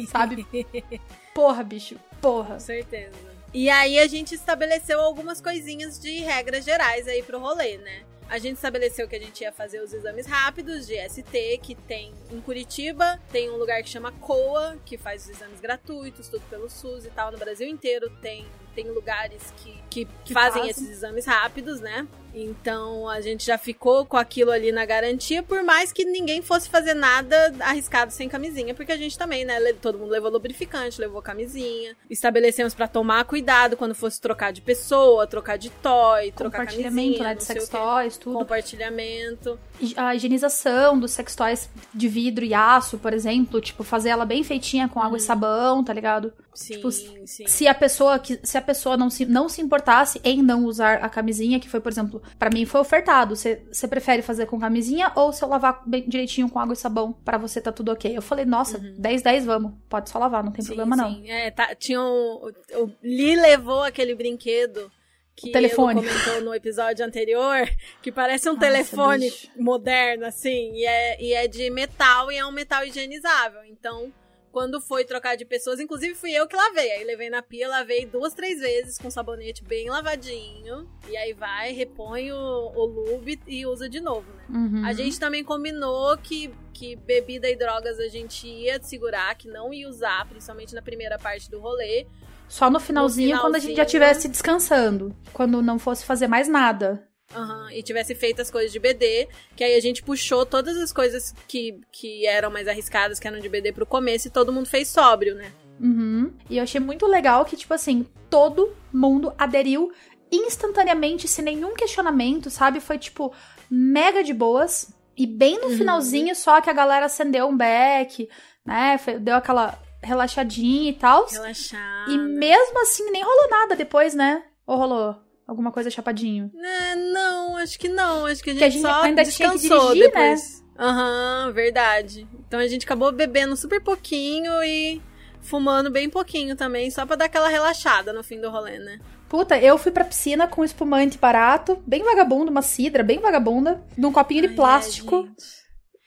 [0.07, 0.45] Sabe?
[1.33, 2.55] Porra, bicho, porra.
[2.55, 3.15] Com certeza.
[3.53, 8.03] E aí a gente estabeleceu algumas coisinhas de regras gerais aí pro rolê, né?
[8.31, 12.13] A gente estabeleceu que a gente ia fazer os exames rápidos de ST, que tem
[12.31, 16.69] em Curitiba, tem um lugar que chama COA, que faz os exames gratuitos, tudo pelo
[16.69, 17.29] SUS e tal.
[17.29, 20.69] No Brasil inteiro tem, tem lugares que, que, Que fazem fazem.
[20.69, 22.07] esses exames rápidos, né?
[22.33, 26.69] Então a gente já ficou com aquilo ali na garantia, por mais que ninguém fosse
[26.69, 29.59] fazer nada arriscado sem camisinha, porque a gente também, né?
[29.73, 31.95] Todo mundo levou lubrificante, levou camisinha.
[32.09, 37.23] Estabelecemos pra tomar cuidado quando fosse trocar de pessoa, trocar de toy, trocar Compartilhamento, camisinha,
[37.23, 38.39] né, não de sex toys, tudo.
[38.39, 39.59] Compartilhamento.
[39.95, 44.87] a higienização dos sextoys de vidro e aço, por exemplo, tipo, fazer ela bem feitinha
[44.87, 46.33] com água e sabão, tá ligado?
[46.53, 47.47] Sim, Tipo, sim.
[47.47, 51.09] Se a pessoa se a pessoa não se, não se importasse em não usar a
[51.09, 55.31] camisinha, que foi, por exemplo, pra mim foi ofertado, você prefere fazer com camisinha ou
[55.33, 58.15] se eu lavar bem direitinho com água e sabão pra você tá tudo OK?
[58.15, 59.73] Eu falei: "Nossa, 10 10 vamos.
[59.89, 61.09] Pode só lavar, não tem Sim, problema não".
[61.13, 61.29] sim.
[61.29, 62.51] É, tá, tinha um, o,
[62.83, 64.91] o Lee levou aquele brinquedo
[65.35, 65.99] que O telefone.
[66.01, 67.67] ele comentou no episódio anterior,
[68.01, 69.49] que parece um Nossa, telefone bicho.
[69.57, 73.61] moderno, assim, e é, e é de metal e é um metal higienizável.
[73.65, 74.11] Então,
[74.51, 76.91] quando foi trocar de pessoas, inclusive fui eu que lavei.
[76.91, 80.89] Aí levei na pia, lavei duas, três vezes com sabonete bem lavadinho.
[81.09, 82.35] E aí vai, repõe o,
[82.75, 84.43] o lube e usa de novo, né?
[84.49, 84.85] Uhum.
[84.85, 89.73] A gente também combinou que, que bebida e drogas a gente ia segurar, que não
[89.73, 92.05] ia usar, principalmente na primeira parte do rolê.
[92.47, 94.01] Só no finalzinho, No quando a gente já finalzinho.
[94.11, 97.07] estivesse descansando, quando não fosse fazer mais nada.
[97.35, 100.91] Aham, e tivesse feito as coisas de BD, que aí a gente puxou todas as
[100.91, 104.67] coisas que, que eram mais arriscadas, que eram de BD pro começo, e todo mundo
[104.67, 105.51] fez sóbrio, né?
[105.79, 106.31] Uhum.
[106.49, 109.91] E eu achei muito legal que, tipo assim, todo mundo aderiu
[110.31, 112.79] instantaneamente, sem nenhum questionamento, sabe?
[112.79, 113.33] Foi, tipo,
[113.69, 114.91] mega de boas.
[115.17, 115.77] E bem no Uhum.
[115.77, 118.29] finalzinho, só que a galera acendeu um beck,
[118.65, 118.99] né?
[119.19, 121.27] Deu aquela relaxadinha e tal.
[121.27, 122.09] Relaxar.
[122.09, 124.41] E mesmo assim, nem rolou nada depois, né?
[124.65, 125.15] Ou rolou
[125.51, 126.49] alguma coisa chapadinho?
[126.53, 128.25] Né, não, acho que não.
[128.25, 130.63] Acho que a gente, Que a gente só ainda descansou dirigir, depois.
[130.79, 132.27] Aham, verdade.
[132.47, 135.01] Então a gente acabou bebendo super pouquinho e
[135.41, 138.99] fumando bem pouquinho também, só pra dar aquela relaxada no fim do rolê, né?
[139.27, 144.11] Puta, eu fui pra piscina com espumante barato, bem vagabundo, uma cidra bem vagabunda, num
[144.11, 145.29] copinho de Ai, plástico,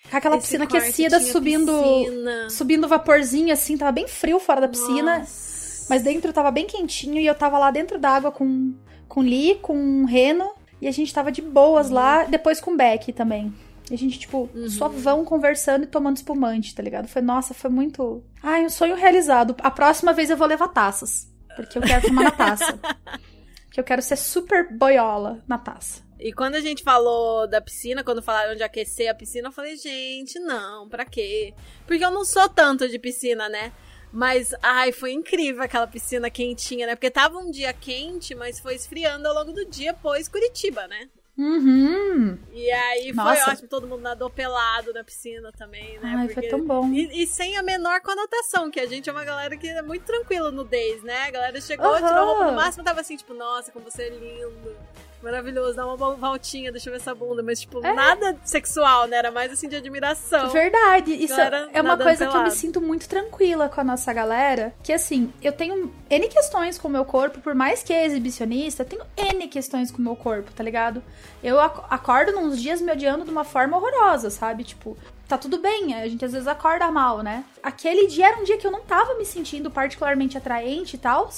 [0.06, 1.72] é, com aquela Esse piscina aquecida subindo.
[1.82, 2.50] piscina.
[2.50, 5.53] subindo vaporzinho, assim, tava bem frio fora da piscina, Nossa.
[5.88, 8.74] Mas dentro tava bem quentinho e eu tava lá dentro d'água com,
[9.08, 13.52] com Lee, com Reno, e a gente tava de boas lá, depois com Beck também.
[13.90, 17.06] E a gente, tipo, só vão conversando e tomando espumante, tá ligado?
[17.06, 18.24] Foi, nossa, foi muito.
[18.42, 19.54] Ai, um sonho realizado.
[19.60, 21.30] A próxima vez eu vou levar taças.
[21.54, 22.80] Porque eu quero tomar na taça.
[23.70, 26.02] que eu quero ser super boiola na taça.
[26.18, 29.76] E quando a gente falou da piscina, quando falaram de aquecer a piscina, eu falei,
[29.76, 31.52] gente, não, pra quê?
[31.86, 33.72] Porque eu não sou tanto de piscina, né?
[34.14, 36.94] Mas, ai, foi incrível aquela piscina quentinha, né?
[36.94, 41.08] Porque tava um dia quente, mas foi esfriando ao longo do dia, pois Curitiba, né?
[41.36, 42.38] Uhum.
[42.52, 43.50] E aí foi Nossa.
[43.50, 46.14] ótimo, todo mundo nadou pelado na piscina também, né?
[46.16, 46.92] Ai, foi tão bom.
[46.92, 50.04] E, e sem a menor conotação, que a gente é uma galera que é muito
[50.04, 51.24] tranquila no Days, né?
[51.26, 52.06] A galera chegou, Aham.
[52.06, 54.76] tirou roupa, no máximo tava assim, tipo, nossa, como você é lindo.
[55.24, 57.42] Maravilhoso, dá uma vol- voltinha, deixa eu ver essa bunda.
[57.42, 57.92] Mas, tipo, É.
[57.94, 59.16] nada sexual, né?
[59.16, 60.50] Era mais assim de admiração.
[60.50, 61.12] Verdade.
[61.14, 62.50] Isso é uma coisa que eu me pelado.
[62.54, 64.74] sinto muito tranquila com a nossa galera.
[64.82, 68.82] Que assim, eu tenho N questões com o meu corpo, por mais que é exibicionista,
[68.82, 71.02] eu tenho N questões com o meu corpo, tá ligado?
[71.42, 74.62] Eu ac- acordo nos dias me odiando de uma forma horrorosa, sabe?
[74.64, 77.44] Tipo, tá tudo bem, a gente às vezes acorda mal, né?
[77.62, 81.30] Aquele dia era um dia que eu não tava me sentindo particularmente atraente e tal.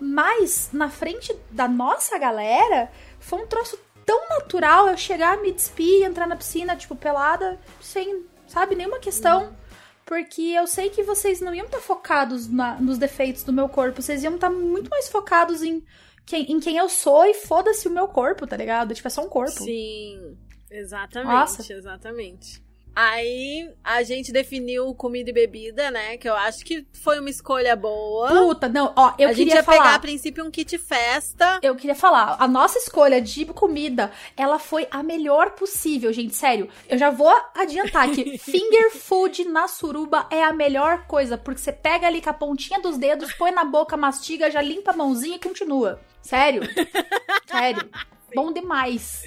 [0.00, 2.88] Mas na frente da nossa galera,
[3.28, 8.24] foi um troço tão natural eu chegar, me despir, entrar na piscina, tipo, pelada, sem,
[8.46, 9.54] sabe, nenhuma questão.
[10.06, 14.00] Porque eu sei que vocês não iam estar focados na- nos defeitos do meu corpo,
[14.00, 15.84] vocês iam estar muito mais focados em
[16.24, 18.94] quem, em quem eu sou e foda-se o meu corpo, tá ligado?
[18.94, 19.50] Tipo, é só um corpo.
[19.64, 20.38] Sim,
[20.70, 21.72] exatamente, Nossa.
[21.72, 22.62] exatamente.
[23.00, 26.16] Aí a gente definiu comida e bebida, né?
[26.16, 28.26] Que eu acho que foi uma escolha boa.
[28.26, 29.78] Puta, não, ó, eu a gente queria ia falar.
[29.78, 31.60] pegar a princípio um kit festa.
[31.62, 36.68] Eu queria falar, a nossa escolha de comida, ela foi a melhor possível, gente, sério.
[36.88, 41.70] Eu já vou adiantar que finger food na suruba é a melhor coisa, porque você
[41.70, 45.36] pega ali com a pontinha dos dedos, põe na boca, mastiga, já limpa a mãozinha
[45.36, 46.00] e continua.
[46.20, 46.62] Sério.
[47.46, 47.88] Sério.
[48.34, 49.22] Bom demais.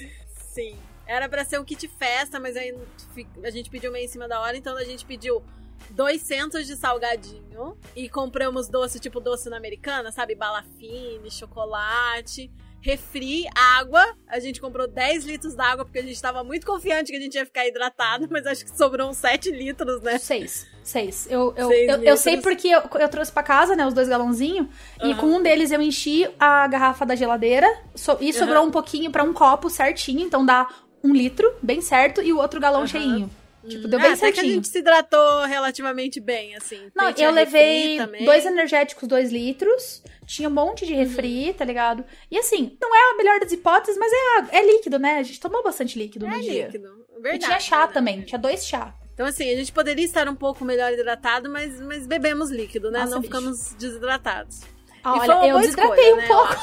[0.52, 0.76] Sim.
[1.12, 2.74] Era pra ser um kit festa, mas aí
[3.44, 5.42] a gente pediu meio em cima da hora, então a gente pediu
[5.90, 10.34] dois centos de salgadinho e compramos doce, tipo doce na americana, sabe?
[10.34, 14.02] Bala fine, chocolate, refri, água.
[14.26, 17.34] A gente comprou 10 litros d'água porque a gente tava muito confiante que a gente
[17.34, 20.18] ia ficar hidratado, mas acho que sobrou uns 7 litros, né?
[20.18, 20.66] Seis.
[20.82, 21.26] Seis.
[21.30, 24.08] Eu, eu, Seis eu, eu sei porque eu, eu trouxe pra casa, né, os dois
[24.08, 24.66] galãozinhos.
[25.02, 27.66] E com um deles eu enchi a garrafa da geladeira.
[27.94, 30.20] so- e sobrou um pouquinho pra um copo certinho.
[30.20, 30.66] Então dá
[31.02, 32.22] um litro, bem certo.
[32.22, 32.86] E o outro galão Aham.
[32.86, 33.30] cheinho.
[33.68, 34.54] Tipo, deu É, bem até que a certinho.
[34.54, 36.90] gente se hidratou relativamente bem, assim.
[36.96, 40.02] Não, eu levei dois energéticos, dois litros.
[40.26, 42.04] Tinha um monte de refri, tá ligado?
[42.28, 45.18] E assim, não é a melhor das hipóteses, mas é, água- é líquido, né?
[45.18, 46.64] A gente tomou bastante líquido no É dia.
[46.66, 46.88] líquido.
[47.16, 47.44] E Verdade.
[47.44, 47.94] tinha chá verdade.
[47.94, 48.94] também, tinha dois chá.
[49.14, 53.00] Então, assim, a gente poderia estar um pouco melhor hidratado, mas, mas bebemos líquido, né?
[53.00, 53.30] Nossa, Não bicho.
[53.32, 54.62] ficamos desidratados.
[55.04, 56.56] Olha, eu desidratei escolha, um né, pouco.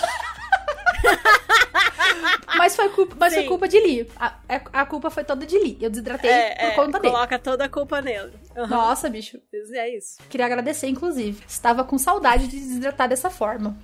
[2.57, 4.09] mas foi culpa, mas foi culpa de Li.
[4.17, 5.77] A, a- a culpa foi toda de Li.
[5.81, 7.13] Eu desidratei É, por é, conta dele.
[7.13, 8.33] coloca toda a culpa nele.
[8.55, 8.67] Uhum.
[8.67, 9.39] Nossa, bicho.
[9.73, 10.17] É isso.
[10.29, 11.43] Queria agradecer, inclusive.
[11.47, 13.77] Estava com saudade de desidratar dessa forma.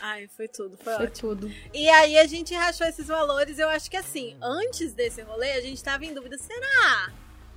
[0.00, 1.30] Ai, foi tudo, foi, Foi ótimo.
[1.34, 1.52] tudo.
[1.74, 3.58] E aí a gente rachou esses valores.
[3.58, 7.10] Eu acho que assim, antes desse rolê, a gente tava em dúvida: será?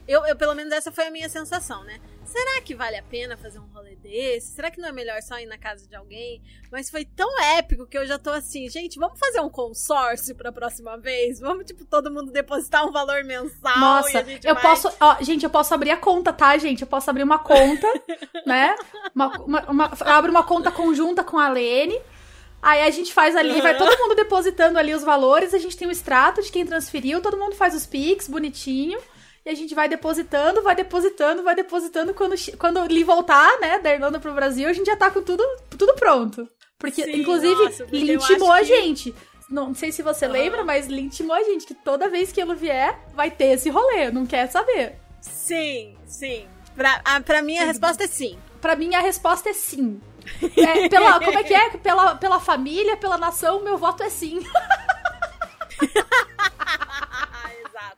[0.08, 2.00] Eu, eu, pelo menos, essa foi a minha sensação, né?
[2.26, 4.54] Será que vale a pena fazer um rolê desse?
[4.54, 6.42] Será que não é melhor só ir na casa de alguém?
[6.72, 10.52] Mas foi tão épico que eu já tô assim, gente, vamos fazer um consórcio pra
[10.52, 11.40] próxima vez?
[11.40, 14.64] Vamos, tipo, todo mundo depositar um valor mensal Nossa, a gente eu vai...
[14.64, 14.92] posso.
[15.00, 16.82] Ó, gente, eu posso abrir a conta, tá, gente?
[16.82, 17.88] Eu posso abrir uma conta,
[18.46, 18.76] né?
[19.14, 22.00] Uma, uma, uma, abro uma conta conjunta com a Lene.
[22.62, 25.88] Aí a gente faz ali, vai todo mundo depositando ali os valores, a gente tem
[25.88, 29.00] o extrato de quem transferiu, todo mundo faz os Pix bonitinho.
[29.46, 32.14] E a gente vai depositando, vai depositando, vai depositando.
[32.14, 35.22] Quando, quando o Lee voltar, né, da Irlanda pro Brasil, a gente já tá com
[35.24, 35.44] tudo,
[35.78, 36.48] tudo pronto.
[36.78, 39.16] Porque, Sim, inclusive, nossa, porque intimou a que- gente.
[39.50, 40.34] Não sei se você Aham.
[40.34, 43.70] lembra, mas Lee intimou a gente que toda vez que ele vier, vai ter esse
[43.70, 44.10] rolê.
[44.12, 44.96] Não quer saber.
[45.20, 46.48] Sim, sim.
[46.76, 48.38] Pra, a, pra mim, a resposta é sim.
[48.62, 50.00] Pra mim, a resposta é sim.
[50.56, 51.70] É, pela, como é que é?
[51.72, 54.40] Pela, pela família, pela nação, meu voto é sim.
[57.66, 57.98] Exato.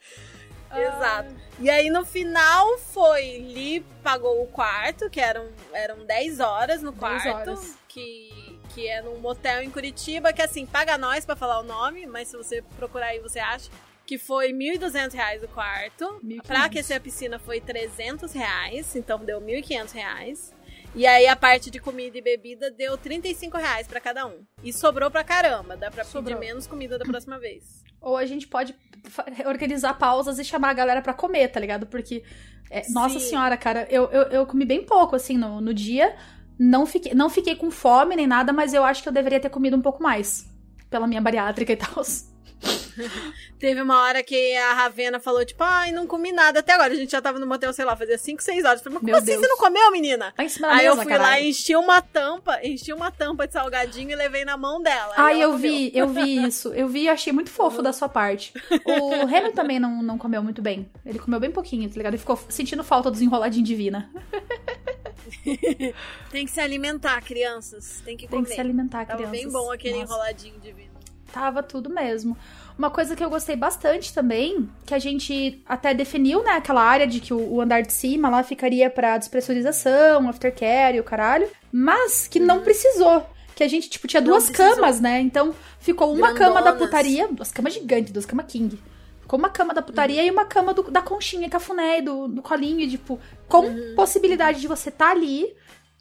[0.80, 1.36] Exato.
[1.60, 6.92] E aí no final foi, Lee pagou o quarto, que eram, eram 10 horas no
[6.92, 7.50] 10 quarto.
[7.52, 7.78] horas.
[7.88, 12.06] Que, que é num motel em Curitiba, que assim, paga nós pra falar o nome,
[12.08, 13.70] mas se você procurar aí você acha.
[14.06, 16.20] Que foi 1.200 reais o quarto.
[16.24, 16.42] 1.500.
[16.46, 20.54] Pra aquecer a piscina foi 300 reais, então deu 1.500 reais.
[20.96, 24.46] E aí a parte de comida e bebida deu 35 reais pra cada um.
[24.64, 26.38] E sobrou pra caramba, dá pra Sobrou.
[26.38, 27.84] pedir menos comida da próxima vez.
[28.00, 28.76] Ou a gente pode
[29.46, 31.88] organizar pausas e chamar a galera pra comer, tá ligado?
[31.88, 32.24] Porque,
[32.70, 36.16] é, nossa senhora, cara, eu, eu, eu comi bem pouco, assim, no, no dia.
[36.60, 39.50] Não fiquei, não fiquei com fome nem nada, mas eu acho que eu deveria ter
[39.50, 40.48] comido um pouco mais.
[40.90, 42.04] Pela minha bariátrica e tal.
[43.60, 46.94] Teve uma hora que a Ravena falou, tipo, ai, não comi nada até agora.
[46.94, 48.80] A gente já tava no motel, sei lá, fazia 5, 6 horas.
[48.80, 50.34] Eu falei, mas como assim você não comeu, menina?
[50.38, 50.46] Aí
[50.86, 51.44] eu mesa, fui lá caralho.
[51.46, 55.14] e enchi uma tampa, enchi uma tampa de salgadinho e levei na mão dela.
[55.18, 56.74] Ai, eu ela vi, eu vi isso.
[56.74, 58.54] Eu vi e achei muito fofo da sua parte.
[58.86, 60.90] O Remy também não, não comeu muito bem.
[61.06, 62.14] Ele comeu bem pouquinho, tá ligado?
[62.14, 64.10] Ele ficou sentindo falta dos enroladinhos de Vina.
[65.44, 65.94] comeu.
[66.32, 68.02] Tem que se alimentar, crianças.
[68.04, 68.50] Tem que Tem comer.
[68.50, 69.40] que se alimentar, Tava crianças.
[69.40, 70.06] bem bom aquele Nossa.
[70.14, 70.93] enroladinho divino.
[71.34, 72.38] Tava tudo mesmo.
[72.78, 77.08] Uma coisa que eu gostei bastante também, que a gente até definiu, né, aquela área
[77.08, 82.28] de que o, andar de cima lá ficaria pra despressurização, aftercare e o caralho, mas
[82.28, 83.26] que não precisou.
[83.56, 85.20] Que a gente, tipo, tinha duas camas, né?
[85.22, 86.80] Então ficou uma cama da Grandonas.
[86.88, 88.80] putaria, duas camas gigantes, duas camas king.
[89.22, 92.80] Ficou uma cama da putaria e uma cama do- da conchinha, cafuné, do, do colinho,
[92.82, 93.94] e, tipo, com Uhum.
[93.96, 95.52] possibilidade de você tá ali,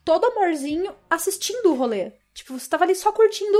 [0.05, 2.13] todo amorzinho, assistindo o rolê.
[2.35, 3.59] Tipo, você tava ali só curtindo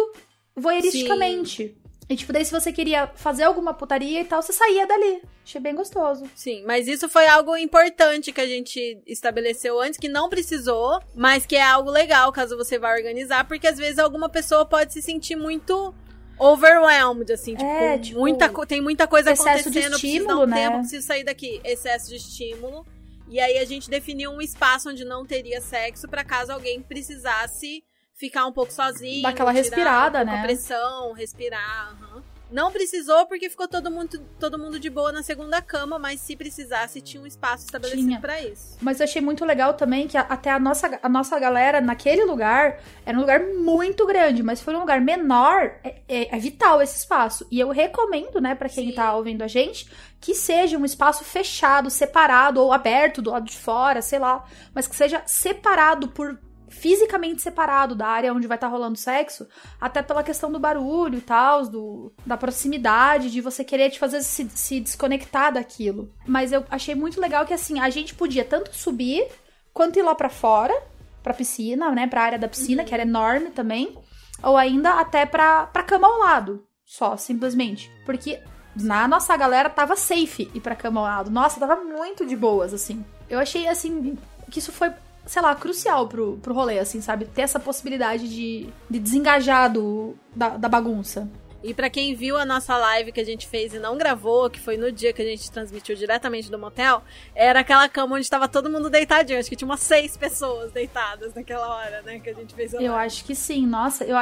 [0.57, 1.77] voyeuristicamente.
[2.09, 5.23] E, tipo, daí se você queria fazer alguma putaria e tal, você saía dali.
[5.45, 6.25] Achei bem gostoso.
[6.35, 11.47] Sim, mas isso foi algo importante que a gente estabeleceu antes, que não precisou, mas
[11.47, 15.01] que é algo legal caso você vá organizar, porque às vezes alguma pessoa pode se
[15.01, 15.95] sentir muito
[16.39, 20.19] overwhelmed, assim, tipo, É, tipo, muita, tem muita coisa excesso de acontecendo, eu preciso dar
[20.19, 20.57] estímulo, um né?
[20.57, 22.85] tempo, preciso sair daqui, excesso de estímulo.
[23.29, 27.83] E aí a gente definiu um espaço onde não teria sexo pra caso alguém precisasse
[28.23, 30.39] ficar um pouco sozinho, Dar aquela respirada, né?
[30.39, 32.23] a pressão, respirar, aham.
[32.53, 36.37] Não precisou porque ficou todo mundo, todo mundo de boa na segunda cama, mas se
[36.37, 38.77] precisasse tinha um espaço estabelecido pra isso.
[38.79, 42.27] Mas eu achei muito legal também que a- até a nossa, a nossa galera naquele
[42.27, 46.83] lugar era um lugar muito grande, mas foi um lugar menor, é, é- é vital
[46.83, 47.47] esse espaço.
[47.51, 48.95] E eu recomendo, né, pra quem Sim.
[48.95, 53.57] tá ouvindo a gente, que seja um espaço fechado, separado ou aberto do lado de
[53.57, 56.39] fora, sei lá, mas que seja separado por
[56.73, 59.47] fisicamente separado da área onde vai estar rolando sexo,
[59.81, 64.27] até pela questão do barulho e tal, do, da proximidade, de você querer, às vezes
[64.27, 66.13] se, se desconectar daquilo.
[66.27, 69.29] Mas eu achei muito legal que, assim, a gente podia tanto subir
[69.73, 70.75] quanto ir lá pra fora,
[71.23, 73.97] pra piscina, né, pra área da piscina, que era enorme também,
[74.43, 77.91] ou ainda até pra, pra cama ao lado, só, simplesmente.
[78.05, 78.41] Porque
[78.75, 81.31] na nossa galera tava safe ir pra cama ao lado.
[81.31, 83.05] Nossa, tava muito de boas, assim.
[83.29, 84.19] Eu achei, assim,
[84.51, 84.91] que isso foi,
[85.27, 87.25] sei lá, crucial pro, pro rolê, assim, sabe?
[87.27, 91.29] Ter essa possibilidade de, de desengajar do, da, da bagunça.
[91.65, 94.59] E pra quem viu a nossa live que a gente fez e não gravou, que
[94.59, 97.03] foi no dia que a gente transmitiu diretamente do motel,
[97.37, 99.39] era aquela cama onde tava todo mundo deitadinho.
[99.39, 102.19] Acho que tinha umas seis pessoas deitadas naquela hora, né?
[102.19, 103.07] Que a gente fez a Eu live.
[103.07, 104.17] acho que sim, nossa, eu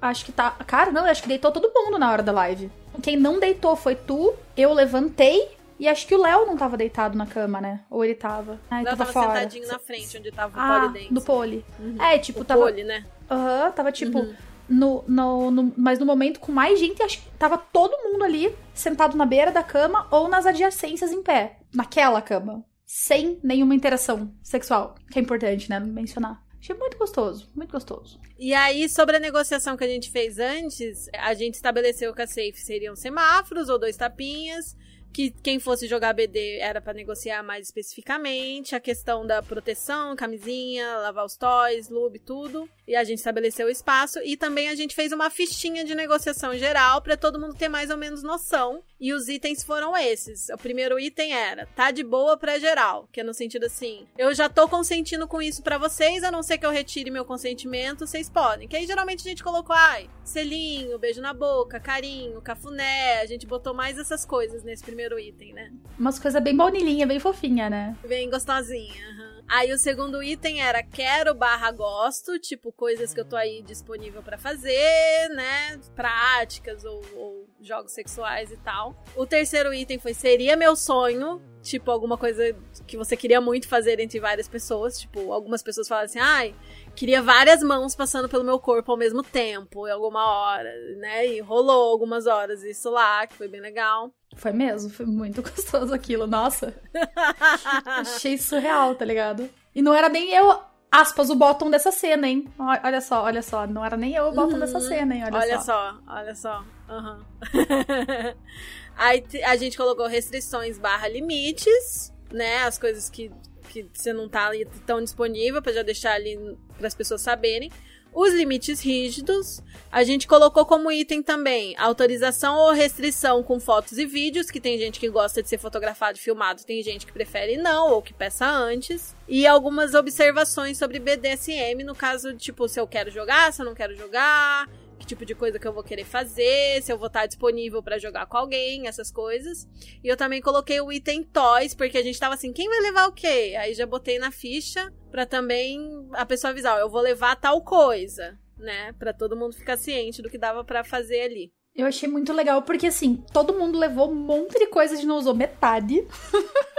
[0.00, 0.50] acho que tá.
[0.66, 2.70] Cara, não, eu acho que deitou todo mundo na hora da live.
[3.02, 7.16] Quem não deitou foi tu, eu levantei e acho que o Léo não tava deitado
[7.16, 7.84] na cama, né?
[7.90, 8.58] Ou ele tava.
[8.70, 9.38] Ah, ele Ela tava, tava fora.
[9.40, 11.12] sentadinho na frente, onde tava o Ah, polidense.
[11.14, 11.64] no pole.
[11.78, 12.02] Uhum.
[12.02, 12.60] É, tipo, o tava.
[12.62, 13.04] pole, né?
[13.30, 14.18] Aham, tava tipo.
[14.18, 14.34] Uhum.
[14.68, 18.54] No, no, no- mas no momento com mais gente, acho que tava todo mundo ali,
[18.74, 21.58] sentado na beira da cama ou nas adjacências em pé.
[21.74, 22.64] Naquela cama.
[22.84, 24.94] Sem nenhuma interação sexual.
[25.10, 25.78] Que é importante, né?
[25.80, 26.42] Mencionar.
[26.60, 28.18] Achei muito gostoso, muito gostoso.
[28.38, 32.26] E aí, sobre a negociação que a gente fez antes, a gente estabeleceu que a
[32.26, 34.76] safe seriam semáforos ou dois tapinhas.
[35.12, 38.74] Que quem fosse jogar BD era pra negociar mais especificamente.
[38.74, 42.68] A questão da proteção, camisinha, lavar os toys, lube, tudo.
[42.86, 44.18] E a gente estabeleceu o espaço.
[44.24, 47.90] E também a gente fez uma fichinha de negociação geral pra todo mundo ter mais
[47.90, 48.82] ou menos noção.
[49.00, 50.48] E os itens foram esses.
[50.48, 53.08] O primeiro item era: tá de boa pra geral.
[53.12, 56.42] Que é no sentido assim: eu já tô consentindo com isso pra vocês, a não
[56.42, 58.66] ser que eu retire meu consentimento, vocês podem.
[58.66, 63.20] Que aí geralmente a gente colocou, ai, selinho, beijo na boca, carinho, cafuné.
[63.20, 65.72] A gente botou mais essas coisas nesse primeiro item, né?
[65.98, 67.96] Umas coisas bem baunilhinha, bem fofinha, né?
[68.06, 69.04] Bem gostosinha.
[69.10, 69.38] aham.
[69.48, 74.22] Aí o segundo item era quero barra gosto, tipo coisas que eu tô aí disponível
[74.22, 75.80] pra fazer, né?
[75.96, 79.02] Práticas ou, ou jogos sexuais e tal.
[79.16, 82.54] O terceiro item foi seria meu sonho, tipo alguma coisa
[82.86, 84.98] que você queria muito fazer entre várias pessoas.
[85.00, 86.54] Tipo, algumas pessoas falam assim, ai,
[86.98, 91.26] queria várias mãos passando pelo meu corpo ao mesmo tempo, em alguma hora, né?
[91.26, 94.10] E rolou algumas horas isso lá, que foi bem legal.
[94.36, 96.74] Foi mesmo, foi muito gostoso aquilo, nossa.
[97.86, 99.48] Achei surreal, tá ligado?
[99.74, 102.48] E não era nem eu, aspas, o bottom dessa cena, hein?
[102.58, 103.66] Olha só, olha só.
[103.66, 104.60] Não era nem eu o bottom Uhum.
[104.60, 105.22] dessa cena, hein?
[105.24, 105.64] Olha, Olha só.
[105.64, 106.64] só, olha só.
[106.88, 107.24] Aham.
[108.96, 112.64] Aí a gente colocou restrições barra limites, né?
[112.64, 113.30] As coisas que,
[113.68, 116.38] que você não tá ali tão disponível pra já deixar ali
[116.76, 117.70] para as pessoas saberem.
[118.12, 124.06] Os limites rígidos, a gente colocou como item também autorização ou restrição com fotos e
[124.06, 127.58] vídeos, que tem gente que gosta de ser fotografado e filmado, tem gente que prefere
[127.58, 129.14] não, ou que peça antes.
[129.28, 133.74] E algumas observações sobre BDSM, no caso, tipo, se eu quero jogar, se eu não
[133.74, 137.26] quero jogar, que tipo de coisa que eu vou querer fazer, se eu vou estar
[137.26, 139.66] disponível pra jogar com alguém, essas coisas.
[140.02, 143.08] E eu também coloquei o item toys, porque a gente tava assim, quem vai levar
[143.08, 143.54] o quê?
[143.58, 148.38] Aí já botei na ficha pra também a pessoa avisar, eu vou levar tal coisa,
[148.56, 148.92] né?
[148.98, 151.52] Pra todo mundo ficar ciente do que dava pra fazer ali.
[151.74, 155.18] Eu achei muito legal, porque assim, todo mundo levou um monte de coisa, gente não
[155.18, 156.04] usou metade.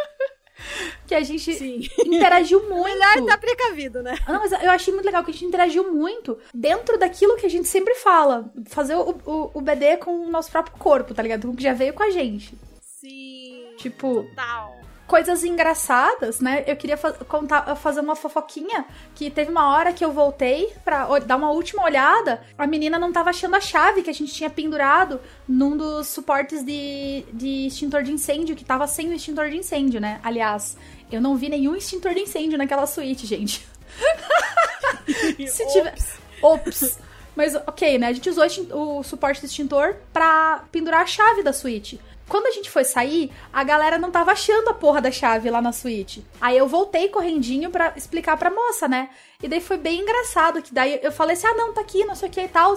[1.07, 1.81] que a gente Sim.
[2.05, 2.83] interagiu muito.
[2.83, 4.17] Melhor tá precavido, né?
[4.25, 7.45] Ah, Não, mas eu achei muito legal que a gente interagiu muito dentro daquilo que
[7.45, 8.51] a gente sempre fala.
[8.67, 11.49] Fazer o, o, o BD com o nosso próprio corpo, tá ligado?
[11.49, 12.53] O que já veio com a gente.
[12.81, 13.65] Sim.
[13.77, 14.79] Tipo, Tal.
[15.09, 16.63] Coisas engraçadas, né?
[16.67, 18.85] Eu queria fa- contar, fazer uma fofoquinha
[19.15, 22.97] que teve uma hora que eu voltei pra o- dar uma última olhada, a menina
[22.97, 27.67] não tava achando a chave que a gente tinha pendurado num dos suportes de, de
[27.67, 30.19] extintor de incêndio, que tava sem o extintor de incêndio, né?
[30.23, 30.77] Aliás,
[31.11, 33.67] eu não vi nenhum extintor de incêndio naquela suíte, gente.
[35.47, 35.95] Se tiver.
[36.41, 36.99] Ops.
[37.35, 38.07] Mas ok, né?
[38.07, 41.99] A gente usou o suporte do extintor pra pendurar a chave da suíte.
[42.29, 45.61] Quando a gente foi sair, a galera não tava achando a porra da chave lá
[45.61, 46.23] na suíte.
[46.39, 49.09] Aí eu voltei correndinho pra explicar pra moça, né?
[49.41, 52.15] E daí foi bem engraçado, que daí eu falei assim, ah, não, tá aqui, não
[52.15, 52.75] sei o que e tal.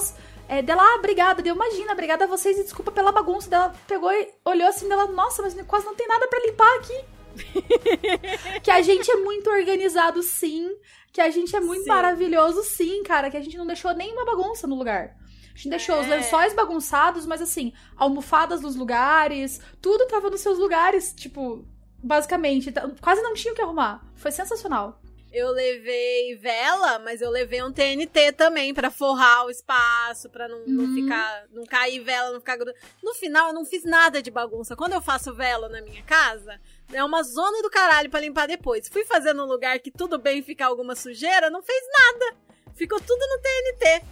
[0.49, 1.43] É, dela, ah, obrigada.
[1.43, 3.51] Deu, imagina, obrigada a vocês e desculpa pela bagunça.
[3.51, 7.05] Dela pegou e olhou assim, dela, nossa, mas quase não tem nada pra limpar aqui.
[8.63, 10.75] que a gente é muito organizado, sim.
[11.13, 11.91] Que a gente é muito Sim.
[11.91, 13.31] maravilhoso, sim, cara.
[13.31, 15.15] Que a gente não deixou nenhuma bagunça no lugar.
[15.53, 16.11] A gente deixou os É.
[16.17, 21.65] lençóis bagunçados, mas assim, almofadas nos lugares, tudo tava nos seus lugares, tipo,
[22.03, 22.73] basicamente.
[22.73, 24.05] Tá- Quase não tinha o que arrumar.
[24.17, 24.99] Foi sensacional.
[25.33, 30.63] Eu levei vela, mas eu levei um TNT também pra forrar o espaço, pra não,
[30.67, 30.95] não Uhum.
[30.95, 32.77] ficar, não cair vela, não ficar grudando.
[33.03, 34.77] No final, eu não fiz nada de bagunça.
[34.77, 36.61] Quando eu faço vela na minha casa,
[36.93, 38.89] é uma zona do caralho pra limpar depois.
[38.89, 42.37] Fui fazer num lugar que tudo bem ficar alguma sujeira, não fez nada.
[42.75, 44.05] Ficou tudo no TNT.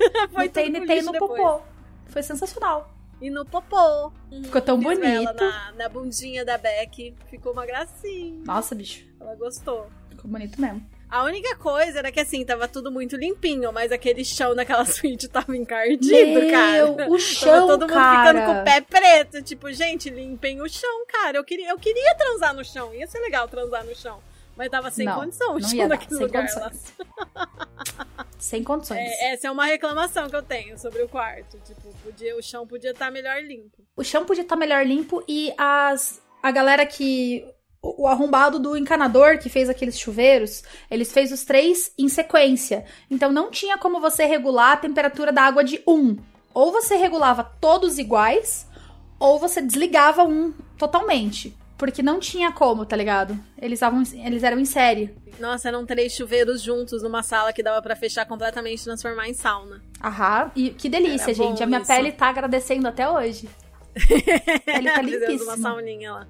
[0.32, 1.40] Foi no TNT e no depois.
[1.40, 1.62] popô.
[2.06, 2.92] Foi sensacional.
[3.20, 4.10] E no popô.
[4.42, 5.34] Ficou tão Fiz bonito.
[5.34, 7.14] Na, na bundinha da Beck.
[7.28, 8.42] Ficou uma gracinha.
[8.44, 9.04] Nossa, bicho.
[9.20, 9.88] Ela gostou.
[10.08, 10.84] Ficou bonito mesmo.
[11.10, 15.26] A única coisa era que assim, tava tudo muito limpinho, mas aquele chão naquela suíte
[15.26, 17.10] tava encardido, Meu, cara.
[17.10, 18.28] o chão, tava todo mundo cara.
[18.28, 19.42] ficando com o pé preto.
[19.42, 21.36] Tipo, gente, limpem o chão, cara.
[21.36, 22.94] Eu queria, eu queria transar no chão.
[22.94, 24.20] Ia ser legal transar no chão.
[24.60, 26.94] Mas tava sem Não, condição o não ia dar, naquele sem lugar condições.
[28.38, 28.98] Sem condições.
[28.98, 31.58] É, essa é uma reclamação que eu tenho sobre o quarto.
[31.60, 33.82] Tipo, podia, o chão podia estar melhor limpo.
[33.96, 37.42] O chão podia estar melhor limpo e as a galera que
[37.80, 42.84] o o arrombado do encanador que fez aqueles chuveiros, eles fez os três em sequência.
[43.10, 46.18] Então não tinha como você regular a temperatura da água de um.
[46.52, 48.66] Ou você regulava todos iguais,
[49.18, 51.56] ou você desligava um totalmente.
[51.80, 53.36] Porque não tinha como, tá ligado?
[53.56, 55.16] Eles, estavam, eles eram em série.
[55.38, 59.32] Nossa, eram três chuveiros juntos numa sala que dava pra fechar completamente e transformar em
[59.32, 59.80] sauna.
[60.04, 60.50] Aham.
[60.54, 61.62] E que delícia, Era gente.
[61.62, 61.86] A minha isso.
[61.90, 63.48] pele tá agradecendo até hoje.
[63.96, 64.00] A
[64.72, 65.56] pele tá Fizemos uma limpíssima.
[65.56, 66.26] sauninha lá.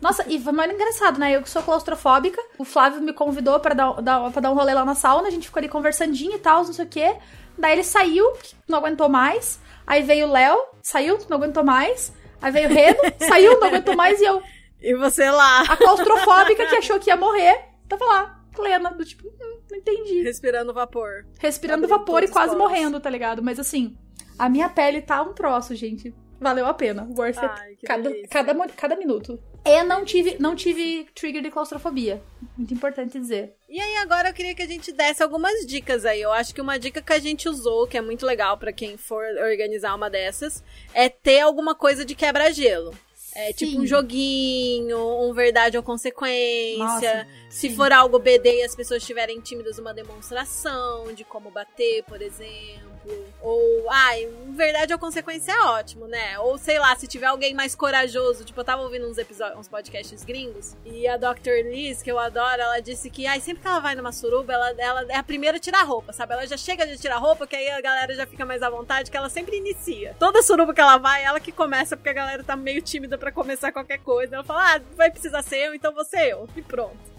[0.00, 1.36] Nossa, e foi mais engraçado, né?
[1.36, 4.72] Eu que sou claustrofóbica, o Flávio me convidou pra dar, dar, pra dar um rolê
[4.72, 7.14] lá na sauna, a gente ficou ali conversandinho e tal, não sei o quê.
[7.58, 8.24] Daí ele saiu,
[8.66, 9.60] não aguentou mais.
[9.86, 12.12] Aí veio o Léo, saiu, não aguentou mais.
[12.40, 14.20] Aí veio o Reno, saiu, não aguentou mais.
[14.20, 14.42] E eu,
[14.80, 19.26] E você lá, a claustrofóbica que achou que ia morrer, tava lá, plena, do tipo,
[19.26, 20.22] hum, não entendi.
[20.22, 21.26] respirando vapor.
[21.38, 23.42] Respirando Abrindo vapor e quase morrendo, tá ligado?
[23.42, 23.96] Mas assim,
[24.38, 26.14] a minha pele tá um troço, gente.
[26.40, 27.08] Valeu a pena.
[27.16, 27.60] Worth it.
[27.60, 29.38] Ai, que cada, cada, cada minuto.
[29.64, 32.22] E não tive, não tive trigger de claustrofobia.
[32.56, 33.54] Muito importante dizer.
[33.68, 36.22] E aí agora eu queria que a gente desse algumas dicas aí.
[36.22, 38.96] Eu acho que uma dica que a gente usou, que é muito legal pra quem
[38.96, 40.62] for organizar uma dessas,
[40.94, 42.94] é ter alguma coisa de quebra-gelo.
[43.34, 43.80] É tipo Sim.
[43.80, 46.78] um joguinho, um verdade ou consequência.
[46.78, 47.76] Nossa, Se sim.
[47.76, 52.97] for algo BD e as pessoas estiverem tímidas, uma demonstração de como bater, por exemplo.
[53.40, 56.38] Ou, ai, verdade ou consequência é ótimo, né?
[56.40, 58.44] Ou sei lá, se tiver alguém mais corajoso.
[58.44, 60.76] Tipo, eu tava ouvindo uns episódios, uns podcasts gringos.
[60.84, 61.64] E a Dr.
[61.64, 64.70] Liz, que eu adoro, ela disse que, ai, sempre que ela vai numa suruba, ela,
[64.78, 66.32] ela é a primeira a tirar roupa, sabe?
[66.32, 69.10] Ela já chega de tirar roupa, que aí a galera já fica mais à vontade,
[69.10, 70.16] que ela sempre inicia.
[70.18, 73.30] Toda suruba que ela vai, ela que começa, porque a galera tá meio tímida pra
[73.30, 74.36] começar qualquer coisa.
[74.36, 76.48] Ela fala, ah, vai precisar ser eu, então ser eu.
[76.56, 77.17] E pronto.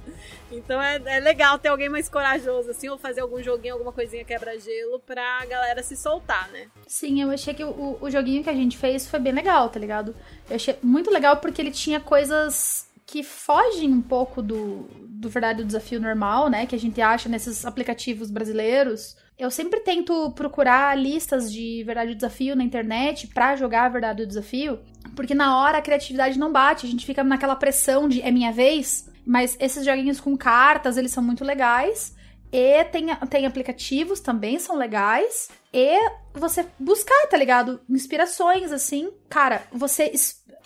[0.52, 4.24] Então é, é legal ter alguém mais corajoso, assim, ou fazer algum joguinho, alguma coisinha
[4.26, 6.68] quebra-gelo pra galera se soltar, né?
[6.88, 9.80] Sim, eu achei que o, o joguinho que a gente fez foi bem legal, tá
[9.80, 10.16] ligado?
[10.50, 15.64] Eu achei muito legal porque ele tinha coisas que fogem um pouco do, do verdade
[15.64, 16.68] desafio normal, né?
[16.68, 19.18] Que a gente acha nesses aplicativos brasileiros.
[19.36, 24.24] Eu sempre tento procurar listas de verdade do desafio na internet pra jogar a verdade
[24.24, 24.80] do desafio,
[25.16, 28.52] porque na hora a criatividade não bate, a gente fica naquela pressão de é minha
[28.52, 29.09] vez.
[29.26, 32.16] Mas esses joguinhos com cartas, eles são muito legais.
[32.52, 35.50] E tem, tem aplicativos também, são legais.
[35.74, 35.98] E
[36.34, 37.80] você buscar, tá ligado?
[37.90, 39.12] Inspirações, assim.
[39.30, 40.12] Cara, você.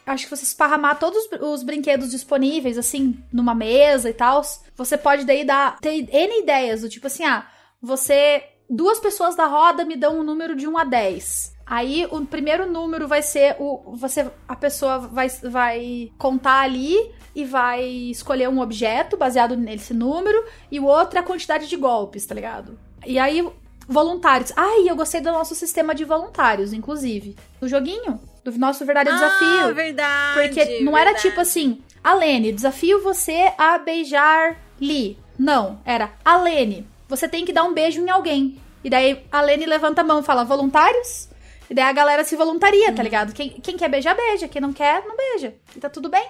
[0.06, 4.42] Acho que você esparramar todos os, os brinquedos disponíveis, assim, numa mesa e tal.
[4.76, 5.78] Você pode daí dar.
[5.80, 7.46] ter N ideias, do tipo assim, ah,
[7.82, 8.44] você.
[8.70, 11.53] Duas pessoas da roda me dão um número de 1 a 10.
[11.66, 13.96] Aí o primeiro número vai ser o.
[13.96, 16.96] Você, a pessoa vai, vai contar ali
[17.36, 21.76] e vai escolher um objeto baseado nesse número, e o outro é a quantidade de
[21.78, 22.78] golpes, tá ligado?
[23.06, 23.48] E aí,
[23.88, 24.52] voluntários.
[24.56, 27.36] Ai, eu gostei do nosso sistema de voluntários, inclusive.
[27.62, 29.76] No joguinho, do nosso verdadeiro Ah, desafio.
[29.76, 30.34] verdade.
[30.50, 31.30] Porque não era verdade.
[31.30, 35.18] tipo assim, Alene, desafio você a beijar Lee.
[35.40, 38.58] Não, era Alene, você tem que dar um beijo em alguém.
[38.84, 41.30] E daí a Alene levanta a mão e fala, voluntários?
[41.74, 42.96] E daí a galera se voluntaria, Uhum.
[42.96, 43.34] tá ligado?
[43.34, 44.48] Quem, quem quer beijar, beija.
[44.48, 45.56] Quem não quer, não beija.
[45.76, 46.24] E tá tudo bem.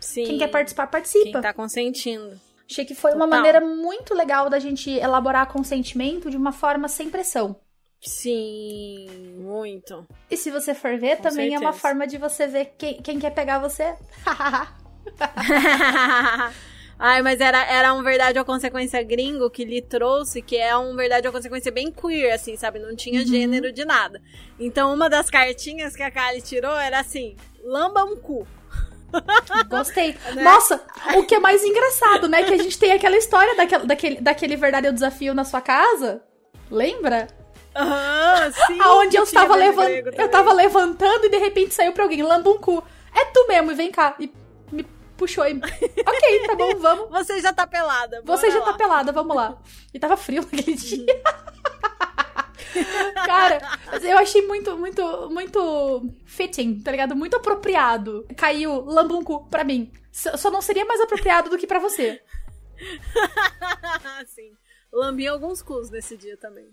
[0.00, 0.24] Sim.
[0.24, 1.24] Quem quer participar, participa.
[1.32, 2.40] Quem tá consentindo.
[2.70, 3.38] Achei que foi uma Total.
[3.38, 7.56] maneira muito legal da gente elaborar consentimento de uma forma sem pressão.
[8.00, 10.06] Sim, muito.
[10.30, 11.78] E se você for ver, Com também é uma certeza.
[11.82, 13.94] forma de você ver quem, quem quer pegar você.
[16.98, 20.96] Ai, mas era, era um verdade ou consequência gringo que lhe trouxe, que é um
[20.96, 22.78] verdade ou consequência bem queer, assim, sabe?
[22.78, 23.26] Não tinha Uhum.
[23.26, 24.20] gênero de nada.
[24.58, 28.46] Então, uma das cartinhas que a Kali tirou era assim: lamba um cu.
[29.68, 30.16] Gostei.
[30.34, 30.42] Né?
[30.42, 30.80] Nossa,
[31.16, 32.42] o que é mais engraçado, né?
[32.44, 36.22] Que a gente tem aquela história daquele, daquele, daquele verdadeiro desafio na sua casa.
[36.70, 37.26] Lembra?
[37.74, 38.80] Aham, sim.
[38.82, 40.28] Aonde eu estava grego Eu também.
[40.30, 42.82] tava levantando e de repente saiu pra alguém, lamba um cu.
[43.14, 44.14] É tu mesmo, e vem cá.
[44.18, 44.30] E
[45.16, 45.54] puxou e.
[45.54, 47.08] ok, tá bom, vamos.
[47.26, 48.22] Você já tá pelada.
[48.24, 48.76] Você já tá lá.
[48.76, 49.58] pelada, vamos lá.
[49.92, 51.22] E tava frio naquele dia.
[53.24, 53.58] Cara,
[54.02, 57.16] eu achei muito, muito, muito fitting, tá ligado?
[57.16, 58.26] Muito apropriado.
[58.36, 59.90] Caiu lambunco pra mim.
[60.12, 62.22] Só não seria mais apropriado do que pra você.
[64.26, 64.52] Sim.
[64.92, 66.68] Lambi alguns cus nesse dia também.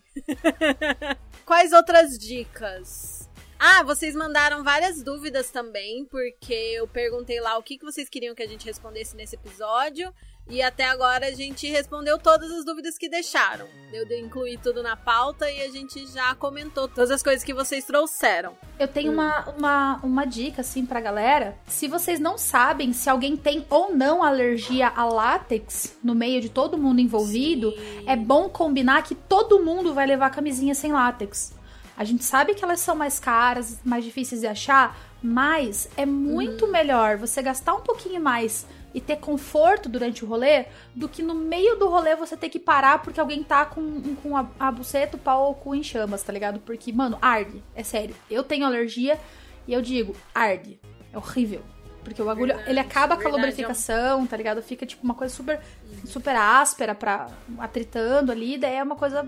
[1.46, 3.23] Quais outras dicas?
[3.66, 8.36] Ah, vocês mandaram várias dúvidas também, porque eu perguntei lá o que, que vocês queriam
[8.36, 10.14] que a gente respondesse nesse episódio.
[10.50, 13.66] E até agora a gente respondeu todas as dúvidas que deixaram.
[13.94, 17.54] Eu de- incluí tudo na pauta e a gente já comentou todas as coisas que
[17.54, 18.54] vocês trouxeram.
[18.78, 21.58] Eu tenho uma, uma, uma dica, assim, pra galera.
[21.66, 26.50] Se vocês não sabem se alguém tem ou não alergia a látex no meio de
[26.50, 28.04] todo mundo envolvido, Sim.
[28.10, 31.54] é bom combinar que todo mundo vai levar camisinha sem látex.
[31.96, 36.68] A gente sabe que elas são mais caras, mais difíceis de achar, mas é muito
[36.68, 40.66] melhor você gastar um pouquinho mais e ter conforto durante o rolê
[40.96, 44.38] do que no meio do rolê você ter que parar porque alguém tá com, com
[44.38, 46.60] a, a buceta, o pau ou o cu em chamas, tá ligado?
[46.60, 47.64] Porque, mano, arde.
[47.76, 48.16] É sério.
[48.30, 49.20] Eu tenho alergia
[49.68, 50.80] e eu digo, arde.
[51.12, 51.62] É horrível.
[52.04, 54.62] Porque o bagulho, Verdade, ele acaba com a verdade, lubrificação, tá ligado?
[54.62, 55.60] Fica, tipo, uma coisa super,
[56.06, 59.26] super áspera pra atritando ali, daí é uma coisa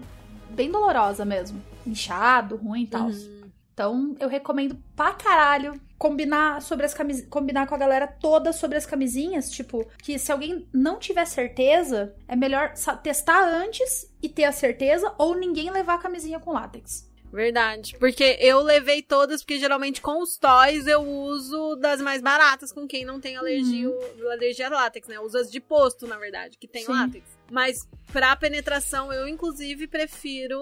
[0.50, 1.62] bem dolorosa mesmo.
[1.86, 3.10] Inchado, ruim e tal.
[3.74, 7.26] Então, eu recomendo pra caralho combinar sobre as camis...
[7.30, 12.16] combinar com a galera toda sobre as camisinhas, tipo, que se alguém não tiver certeza,
[12.28, 12.74] é melhor
[13.04, 17.10] testar antes e ter a certeza ou ninguém levar a camisinha com látex.
[17.32, 17.98] Verdade.
[18.00, 22.88] Porque eu levei todas, porque geralmente com os toys eu uso das mais baratas, com
[22.88, 23.89] quem não tem alergia,
[24.32, 25.18] alergia a látex, né?
[25.18, 26.93] Eu uso as de posto, na verdade, que tem Sim.
[26.93, 27.34] látex.
[27.52, 30.60] Mas pra penetração, eu inclusive prefiro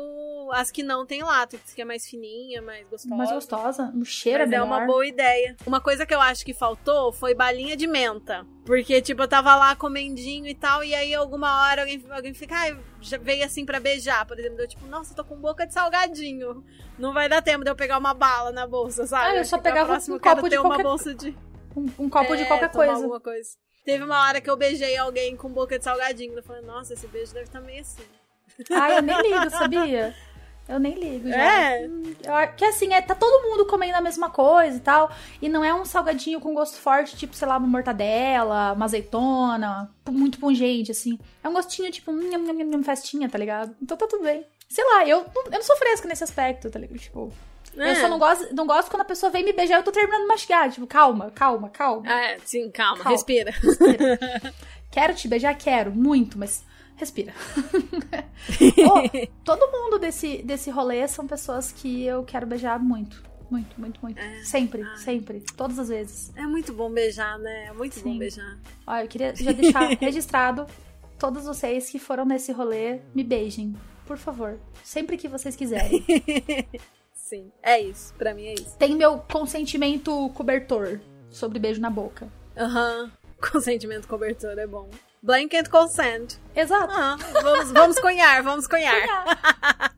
[0.52, 3.16] as que não tem látex, que é mais fininha, mais gostosa.
[3.16, 4.66] Mais gostosa, o cheiro Mas é é melhor.
[4.68, 5.56] uma boa ideia.
[5.66, 8.46] Uma coisa que eu acho que faltou foi balinha de menta.
[8.66, 12.56] Porque, tipo, eu tava lá comendinho e tal, e aí alguma hora alguém, alguém fica,
[13.02, 14.60] já veio assim pra beijar, por exemplo.
[14.60, 16.64] Eu, tipo, nossa, tô com boca de salgadinho.
[17.00, 19.28] Não vai dar tempo de eu pegar uma bala na bolsa, sabe?
[19.28, 21.36] Ah, eu só pegava próxima um copo de ter uma qualquer- bolsa de.
[21.76, 23.20] Um, um copo de É, qualquer tomar coisa.
[23.20, 23.50] coisa.
[23.86, 26.34] Teve uma hora que eu beijei alguém com boca de salgadinho.
[26.36, 28.04] Eu falei, nossa, esse beijo deve estar meio assim.
[28.72, 30.16] Ah, eu nem ligo, sabia?
[30.70, 31.36] Eu nem ligo já.
[31.36, 35.12] É, que assim, é, tá todo mundo comendo a mesma coisa e tal.
[35.42, 39.90] E não é um salgadinho com gosto forte, tipo, sei lá, uma mortadela, uma azeitona,
[40.10, 41.20] muito pungente, assim.
[41.44, 43.76] É um gostinho, tipo, hum, nham, nham, festinha, tá ligado?
[43.82, 44.46] Então tá tudo bem.
[44.70, 46.98] Sei lá, eu, não- eu não sou fresca nesse aspecto, tá ligado?
[46.98, 47.34] Tipo,
[47.76, 47.96] eu É.
[47.96, 50.22] só não gosto, não gosto quando a pessoa vem me beijar e eu tô terminando
[50.22, 50.70] de mastigar.
[50.72, 52.12] Tipo, calma, calma, calma.
[52.12, 53.12] É, sim, calma, Calma.
[53.12, 53.52] respira.
[54.92, 56.64] Quero te beijar, quero, muito, mas
[56.96, 57.34] respira.
[58.88, 63.24] Ô, todo mundo desse, desse rolê são pessoas que eu quero beijar muito.
[63.50, 64.20] Muito, muito, muito.
[64.44, 65.44] Sempre, sempre.
[65.56, 66.32] Todas as vezes.
[66.36, 67.66] É muito bom beijar, né?
[67.68, 68.18] É muito bom Sim.
[68.20, 68.58] beijar.
[68.88, 70.66] Ó, eu queria já deixar registrado
[71.20, 73.76] todos vocês que foram nesse rolê, me beijem.
[74.08, 74.60] Por favor.
[74.84, 76.04] Sempre que vocês quiserem.
[77.24, 78.14] Sim, é isso.
[78.16, 78.78] Pra mim é isso.
[78.78, 81.00] Tem meu consentimento cobertor
[81.30, 82.28] sobre beijo na boca.
[82.58, 83.10] Aham.
[83.52, 84.90] Consentimento cobertor é bom.
[85.22, 86.36] Blanket consent.
[86.54, 86.94] Exato.
[86.94, 87.18] Aham.
[87.42, 88.94] Vamos, vamos cunhar, vamos cunhar.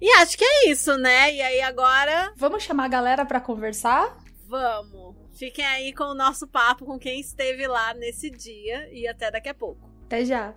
[0.00, 1.34] E acho que é isso, né?
[1.34, 4.16] E aí agora, Vamos chamar a galera pra conversar?
[4.46, 5.16] vamos.
[5.34, 9.48] Fiquem aí com o nosso papo com quem esteve lá nesse dia e até daqui
[9.48, 9.90] a pouco.
[10.06, 10.54] Até já.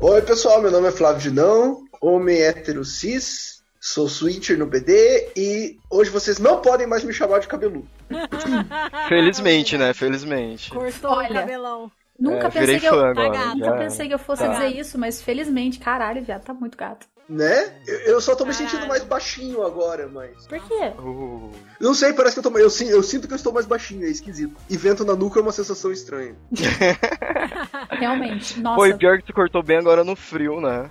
[0.00, 5.78] Oi, pessoal, meu nome é Flávio Dinão, homem hétero cis, sou Switcher no BD e
[5.90, 7.88] hoje vocês não podem mais me chamar de cabeludo.
[9.08, 9.92] Felizmente, né?
[9.94, 10.70] Felizmente.
[10.70, 11.30] Cortou Olha.
[11.30, 11.90] o cabelão.
[12.18, 12.94] Nunca É, pensei que eu.
[12.94, 13.32] fã agora.
[13.32, 14.52] Tá Nunca pensei que eu fosse Tá.
[14.52, 17.06] dizer isso, mas felizmente, caralho, viado, tá muito gato.
[17.28, 17.74] Né?
[17.86, 18.70] Eu, eu só tô me Caralho.
[18.70, 20.46] sentindo mais baixinho agora, mas.
[20.46, 20.92] Por quê?
[20.98, 21.50] Uh,
[21.80, 22.56] Não sei, parece que eu tô.
[22.56, 24.54] Eu, eu sinto que eu estou mais baixinho, é esquisito.
[24.70, 26.36] E vento na nuca é uma sensação estranha.
[27.90, 28.60] Realmente.
[28.60, 28.76] Nossa.
[28.76, 30.88] Foi pior que tu cortou bem agora no frio, né?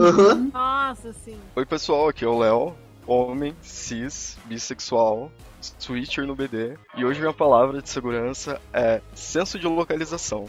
[0.00, 0.50] Aham.
[0.52, 1.38] Nossa, sim.
[1.54, 2.74] Oi, pessoal, aqui é o Léo,
[3.06, 5.30] homem, cis, bissexual,
[5.78, 6.76] switcher no BD.
[6.96, 10.46] E hoje minha palavra de segurança é senso de localização.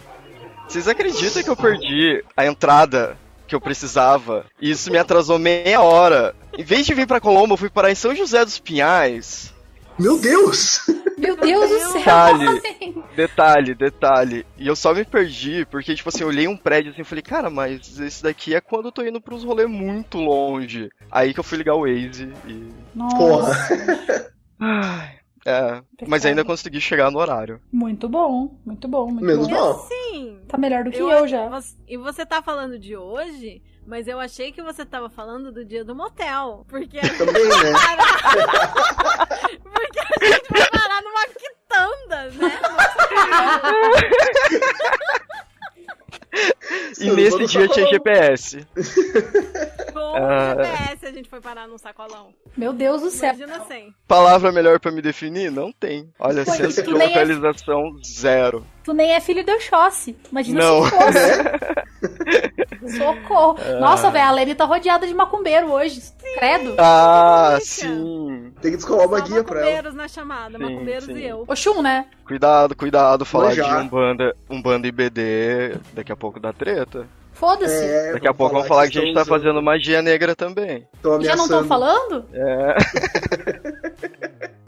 [0.68, 3.16] Vocês acreditam que eu perdi a entrada
[3.48, 6.36] que eu precisava e isso me atrasou meia hora?
[6.58, 9.54] Em vez de vir pra Colombo, eu fui parar em São José dos Pinhais.
[9.98, 10.82] Meu Deus!
[11.18, 11.94] Meu Deus do céu.
[11.94, 12.62] Detalhe.
[13.16, 14.46] Detalhe, detalhe.
[14.56, 17.24] E eu só me perdi porque, tipo assim, eu olhei um prédio assim e falei,
[17.24, 20.90] cara, mas esse daqui é quando eu tô indo pros rolês muito longe.
[21.12, 22.70] Aí que eu fui ligar o Waze e.
[22.94, 23.18] Nossa.
[23.18, 24.32] Porra.
[24.60, 25.16] Ai,
[25.48, 25.82] é.
[26.08, 27.62] Mas ainda consegui chegar no horário.
[27.72, 29.54] Muito bom, muito bom, muito Menos bom.
[29.54, 29.74] mal.
[29.88, 30.42] Sim.
[30.48, 31.48] Tá melhor do que eu, já.
[31.50, 35.64] você- E você tá falando de hoje, mas eu achei que você tava falando do
[35.66, 36.66] dia do motel.
[36.68, 37.54] Porque a gente Também, né?
[39.64, 42.60] Porque a gente vai parar numa quitanda, né?
[47.00, 47.88] E nesse dia tinha.
[47.88, 48.66] GPS.
[49.94, 50.56] Com Ah.
[50.64, 52.30] GPS a gente foi parar num sacolão.
[52.56, 53.34] Meu Deus do céu.
[53.34, 53.94] Imagina sem.
[54.08, 55.52] Palavra melhor pra me definir?
[55.52, 56.10] Não tem.
[56.20, 58.66] Olha, Pô, senso de é- localização zero.
[58.84, 60.16] Tu nem é filho do Oxóssi.
[60.32, 60.84] Imagina Não.
[60.86, 62.88] se fosse.
[62.98, 63.60] Socorro.
[63.62, 63.80] É.
[63.80, 66.02] Nossa, velho, a Lene tá rodeada de macumbeiro hoje.
[66.38, 66.76] Credo.
[66.78, 68.52] Ah, sim.
[68.62, 69.66] Tem que descolar uma Só guia pra ela.
[69.66, 71.14] macumbeiros na chamada, Sim, macumbeiros sim.
[71.18, 71.44] e eu.
[71.48, 72.06] Oxum, né?
[72.26, 73.62] Cuidado, cuidado, falar de.
[73.62, 75.76] Umbanda, Umbanda e BD.
[75.94, 77.08] Daqui a pouco dá treta.
[77.34, 77.84] Foda-se.
[77.86, 80.88] É, Daqui a pouco vão falar que a gente tá fazendo magia negra também.
[81.22, 82.26] Já não estão falando?
[82.34, 82.76] É.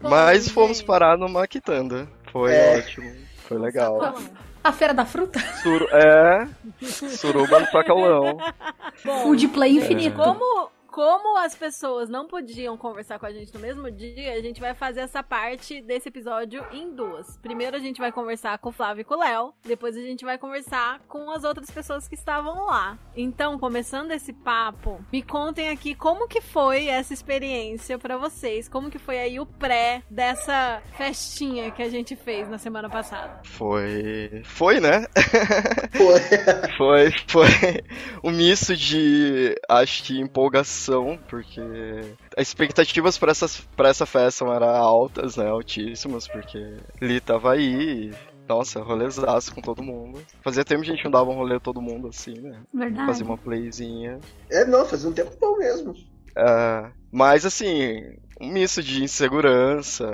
[0.00, 2.08] Mas fomos parar numa quitanda.
[2.32, 2.78] Foi É.
[2.78, 3.10] ótimo.
[3.48, 3.98] Foi legal.
[4.00, 4.24] Sacolão.
[4.62, 5.40] A feira da fruta?
[5.62, 5.88] Suru...
[5.90, 6.46] É.
[6.84, 8.36] Suruba no sacolão.
[9.22, 10.16] Food play infinito.
[10.16, 14.60] Como, como as pessoas não podiam conversar com a gente no mesmo dia, a gente
[14.60, 17.36] vai fazer essa parte desse episódio em duas.
[17.38, 20.24] Primeiro a gente vai conversar com o Flávio e com o Léo, depois a gente
[20.24, 22.98] vai conversar com as outras pessoas que estavam lá.
[23.16, 28.90] Então, começando esse papo, me contem aqui como que foi essa experiência pra vocês, como
[28.90, 33.40] que foi aí o pré dessa festinha que a gente fez na semana passada.
[33.44, 34.42] Foi.
[34.44, 35.06] Foi, né?
[35.96, 36.10] Pô,
[36.76, 37.48] Foi, foi
[38.22, 40.79] um misto de, acho que, empolgação,
[41.28, 41.60] porque
[42.36, 43.32] as expectativas pra
[43.88, 46.58] essa festa eram altas, né, altíssimas, porque
[47.00, 48.14] Li tava aí, e,
[48.48, 50.22] nossa, rolezaço com todo mundo.
[50.42, 53.06] Fazia tempo que a gente não dava um rolê todo mundo assim, né, Verdade.
[53.06, 54.18] fazia uma playzinha.
[54.50, 55.94] é, não, faz um tempo bom mesmo.
[56.36, 58.00] É, mas, assim,
[58.40, 60.06] um misto de insegurança,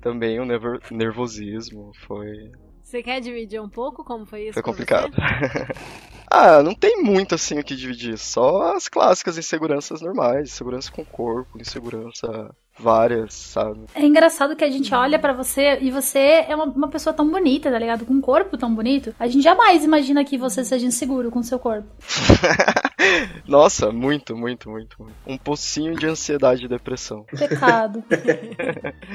[0.00, 2.50] também um nervo- nervosismo, foi,
[2.82, 4.54] Você quer dividir um pouco como foi isso?
[4.54, 5.12] foi complicado.
[6.32, 11.02] ah, não tem muito assim o que dividir, só as clássicas inseguranças normais, insegurança com
[11.02, 13.80] o corpo, insegurança várias, sabe?
[13.94, 17.28] É engraçado que a gente olha pra você e você é uma, uma pessoa tão
[17.30, 18.04] bonita, tá ligado?
[18.04, 19.14] Com um corpo tão bonito.
[19.18, 21.86] A gente jamais imagina que você seja inseguro com seu corpo.
[23.46, 25.14] Nossa, muito, muito, muito, muito.
[25.26, 27.24] Um pocinho de ansiedade e depressão.
[27.38, 28.02] Pecado.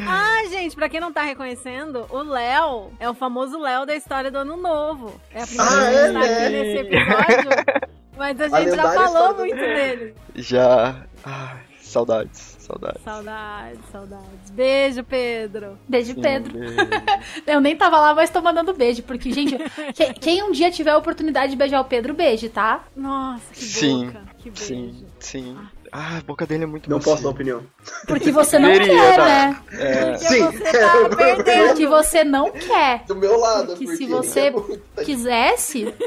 [0.09, 4.31] Ah, gente, pra quem não tá reconhecendo, o Léo é o famoso Léo da história
[4.31, 5.19] do Ano Novo.
[5.33, 7.49] É a primeira Ah, vez que é, tá aqui nesse episódio.
[8.17, 10.13] Mas a A gente já lendária falou muito dele.
[10.35, 10.95] Já.
[11.23, 11.57] Ai,
[11.87, 13.01] saudades, saudades.
[13.03, 14.49] Saudades, saudades.
[14.51, 15.77] Beijo, Pedro.
[15.87, 16.53] Beijo, Sim, Pedro.
[16.53, 16.75] beijo.
[17.47, 19.03] Eu nem tava lá, mas tô mandando beijo.
[19.03, 19.57] Porque, gente,
[19.93, 22.83] que- quem um dia tiver a oportunidade de beijar o Pedro, beije, tá?
[22.95, 24.21] Nossa, que Sim, boca.
[24.39, 24.65] Que beijo.
[24.65, 25.57] Sim, sim.
[25.59, 27.11] Ah, a boca dele é muito Não macia.
[27.11, 27.63] posso dar opinião.
[28.07, 29.25] Porque você não Deveria quer, dar.
[29.25, 29.61] né?
[29.73, 30.43] É, Porque Sim.
[30.45, 31.67] você tá perdendo.
[31.67, 33.03] Porque você não quer.
[33.05, 34.53] Do meu lado, Porque se porque você é
[35.03, 35.93] quisesse,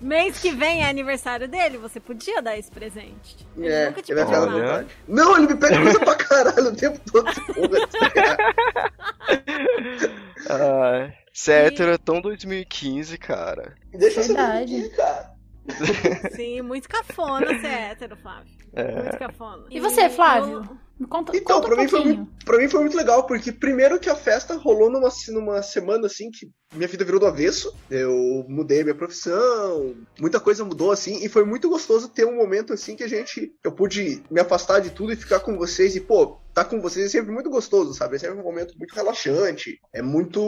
[0.00, 3.46] Mês que vem é aniversário dele, você podia dar esse presente.
[3.56, 4.52] Ele É, nunca te ele pediu nada.
[4.52, 4.86] vontade.
[5.08, 7.30] Não, ele me pede coisa pra caralho o tempo todo.
[10.48, 13.74] ai, ser hétero é tão 2015, cara.
[13.92, 14.82] Deixa eu Verdade.
[14.82, 15.31] saber, cara.
[16.34, 18.52] Sim, muito cafona ser hétero, Flávio.
[18.72, 19.02] É.
[19.02, 19.64] Muito cafona.
[19.70, 20.62] E você, Flávio?
[20.62, 20.68] Me
[21.08, 23.98] Conta, Então, conta pra um mim, foi muito, pra mim foi muito legal, porque primeiro
[23.98, 27.74] que a festa rolou numa, numa semana assim que minha vida virou do avesso.
[27.90, 32.72] Eu mudei minha profissão, muita coisa mudou assim, e foi muito gostoso ter um momento
[32.72, 33.52] assim que a gente.
[33.64, 37.06] Eu pude me afastar de tudo e ficar com vocês, e pô, estar com vocês
[37.06, 38.16] é sempre muito gostoso, sabe?
[38.16, 40.40] É sempre um momento muito relaxante, é muito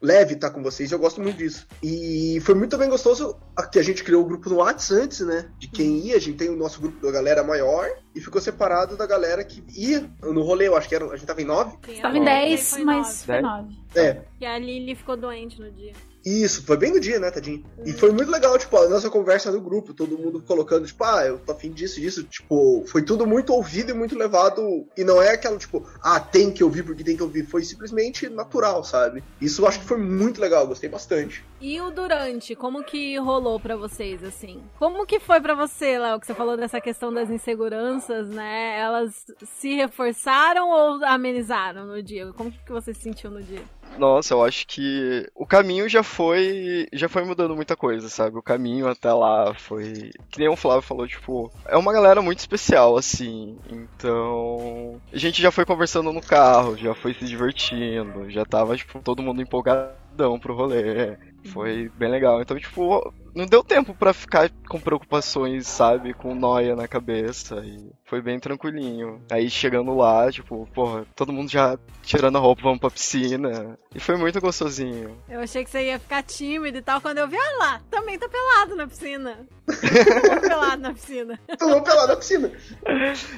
[0.00, 1.66] leve estar com vocês, eu gosto muito disso.
[1.82, 3.36] E foi muito bem gostoso
[3.72, 5.50] que a gente criou o grupo no WhatsApp antes, né?
[5.58, 7.88] De quem ia, a gente tem o nosso grupo da galera maior.
[8.14, 10.68] E ficou separado da galera que ia no rolê.
[10.68, 11.76] Eu acho que era, a gente tava em nove.
[11.84, 13.24] Sim, Tava em nove, 10, foi mas nove.
[13.24, 13.74] foi 9.
[13.96, 15.92] É, E a Lily ficou doente no dia.
[16.24, 17.64] Isso, foi bem no dia, né, tadinho?
[17.84, 21.24] E foi muito legal, tipo, a nossa conversa no grupo, todo mundo colocando, tipo, ah,
[21.26, 25.20] eu tô afim disso, disso, tipo, foi tudo muito ouvido e muito levado, e não
[25.20, 29.22] é aquela, tipo, ah, tem que ouvir porque tem que ouvir, foi simplesmente natural, sabe?
[29.40, 31.44] Isso eu acho que foi muito legal, gostei bastante.
[31.60, 34.62] E o durante, como que rolou pra vocês, assim?
[34.78, 38.78] Como que foi pra você, Léo, que você falou dessa questão das inseguranças, né?
[38.78, 39.26] Elas
[39.58, 42.32] se reforçaram ou amenizaram no dia?
[42.32, 43.62] Como que você se sentiu no dia?
[43.98, 48.36] Nossa, eu acho que o caminho já foi já foi mudando muita coisa, sabe?
[48.36, 52.40] O caminho até lá foi, que nem o Flávio falou, tipo, é uma galera muito
[52.40, 53.56] especial assim.
[53.70, 59.00] Então, a gente já foi conversando no carro, já foi se divertindo, já tava tipo
[59.00, 61.16] todo mundo empolgadão pro rolê.
[61.46, 62.40] Foi bem legal.
[62.40, 66.14] Então, tipo, não deu tempo pra ficar com preocupações, sabe?
[66.14, 67.56] Com noia na cabeça.
[67.64, 69.20] E foi bem tranquilinho.
[69.30, 73.76] Aí chegando lá, tipo, porra, todo mundo já tirando a roupa, vamos pra piscina.
[73.94, 75.18] E foi muito gostosinho.
[75.28, 78.18] Eu achei que você ia ficar tímido e tal, quando eu vi, olha lá, também
[78.18, 79.38] tá pelado na piscina.
[79.66, 81.40] Tô pelado na piscina.
[81.60, 82.52] Mundo pelado na piscina.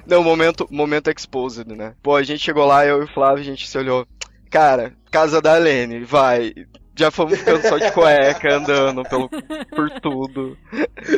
[0.07, 1.95] Não, momento, momento exposed, né?
[2.03, 4.07] Pô, a gente chegou lá, eu e o Flávio, a gente se olhou.
[4.51, 6.53] Cara, casa da Lene, vai.
[6.99, 10.57] Já fomos ficando só de cueca, andando pelo, por tudo.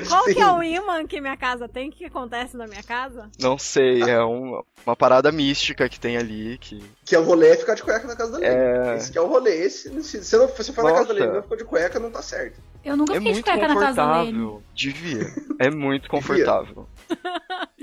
[0.09, 0.51] Qual que é Sim.
[0.51, 1.89] o imã que minha casa tem?
[1.89, 3.31] O que acontece na minha casa?
[3.41, 6.83] Não sei, é um- uma parada mística que tem ali, que...
[7.05, 8.55] Que é o rolê é ficar de cueca na casa da Lene.
[8.55, 8.97] É...
[8.97, 9.55] Esse que é o rolê.
[9.65, 11.13] Esse, se você não se for na casa da Nossa.
[11.15, 12.61] Lene e não ficou de cueca, não tá certo.
[12.85, 14.63] Eu nunca É fiquei de cueca na casa da confortável.
[14.75, 15.33] Devia.
[15.61, 16.89] É muito confortável.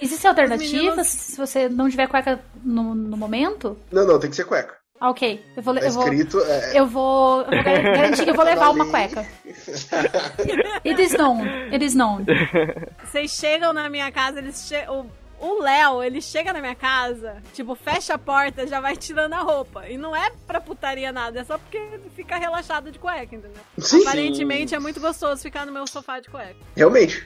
[0.01, 3.77] Existem alternativas meninos- se você não tiver cueca no, no momento?
[3.91, 4.75] Não, não, tem que ser cueca.
[4.99, 5.43] Ah, ok.
[5.57, 6.07] Eu vou, Tá eu vou.
[6.07, 8.91] É, eu vou, eu vou gar- garantir que eu vou Tá levar uma lei.
[8.91, 9.27] cueca.
[10.85, 11.43] It is known.
[11.71, 12.25] It is known.
[13.03, 14.75] Vocês chegam na minha casa, eles che...
[14.89, 15.05] o
[15.37, 19.41] o Léo, ele chega na minha casa, tipo, fecha a porta, já vai tirando a
[19.41, 19.85] roupa.
[19.89, 21.77] E não é pra putaria nada, é só porque
[22.15, 23.61] fica relaxado de cueca, entendeu?
[23.77, 26.55] Sim, Aparentemente é muito gostoso ficar no meu sofá de cueca.
[26.73, 27.25] realmente.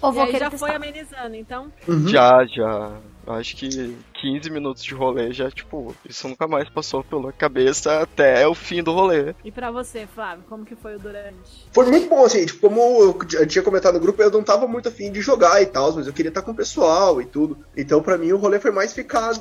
[0.00, 0.66] Ou E aí já testar.
[0.66, 1.70] foi amenizando, então.
[1.86, 2.08] Uhum.
[2.08, 2.92] Já, já.
[3.26, 8.46] Acho que 15 minutos de rolê já, tipo, isso nunca mais passou pela cabeça até
[8.46, 9.34] o fim do rolê.
[9.44, 11.66] E pra você, Flávio, como que foi o durante?
[11.72, 14.88] Foi muito bom, assim, tipo, como eu tinha comentado no grupo, eu não tava muito
[14.88, 17.58] afim de jogar e tal, mas eu queria estar com o pessoal e tudo.
[17.76, 19.32] Então, pra mim, o rolê foi mais ficar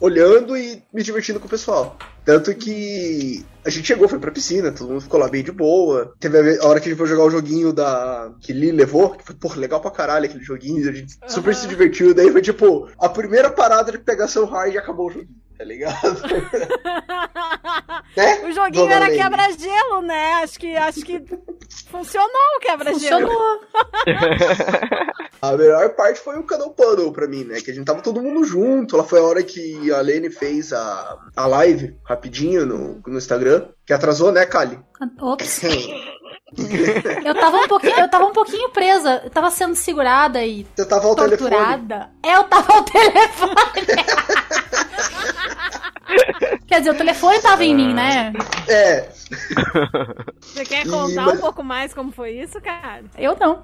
[0.00, 1.98] olhando e me divertindo com o pessoal.
[2.24, 6.14] Tanto que a gente chegou, foi pra piscina, todo mundo ficou lá bem de boa.
[6.18, 8.32] Teve a hora que a gente foi jogar o joguinho da.
[8.40, 11.66] que Lee levou, que foi, porra, legal pra caralho aquele joguinho, a gente super se
[11.66, 12.14] divertiu.
[12.14, 16.22] Daí foi tipo, a primeira parada de pegação hard e acabou o joguinho, tá ligado?
[18.16, 18.40] né?
[18.48, 20.32] o joguinho Dona era quebra-gelo, né?
[20.42, 21.22] Acho que, acho que
[21.90, 23.28] funcionou o quebra-gelo.
[23.28, 23.60] Funcionou.
[25.42, 27.60] A melhor parte foi o Canal Puddle pra mim, né?
[27.60, 28.96] Que a gente tava todo mundo junto.
[28.96, 33.68] Lá foi a hora que a Lene fez a, a live rapidinho no, no Instagram.
[33.86, 34.78] Que atrasou, né, Kali?
[35.18, 35.62] Ops.
[37.24, 39.20] Eu tava um pouquinho, eu tava um pouquinho presa.
[39.24, 41.50] Eu tava sendo segurada e Você tava ao telefone.
[41.50, 42.10] torturada.
[42.24, 43.86] É, eu tava ao telefone.
[46.66, 48.32] Quer dizer, o telefone tava em mim, né?
[48.68, 49.08] É,
[50.40, 53.04] Você quer contar mas- um pouco mais como foi isso, cara?
[53.16, 53.62] Eu não.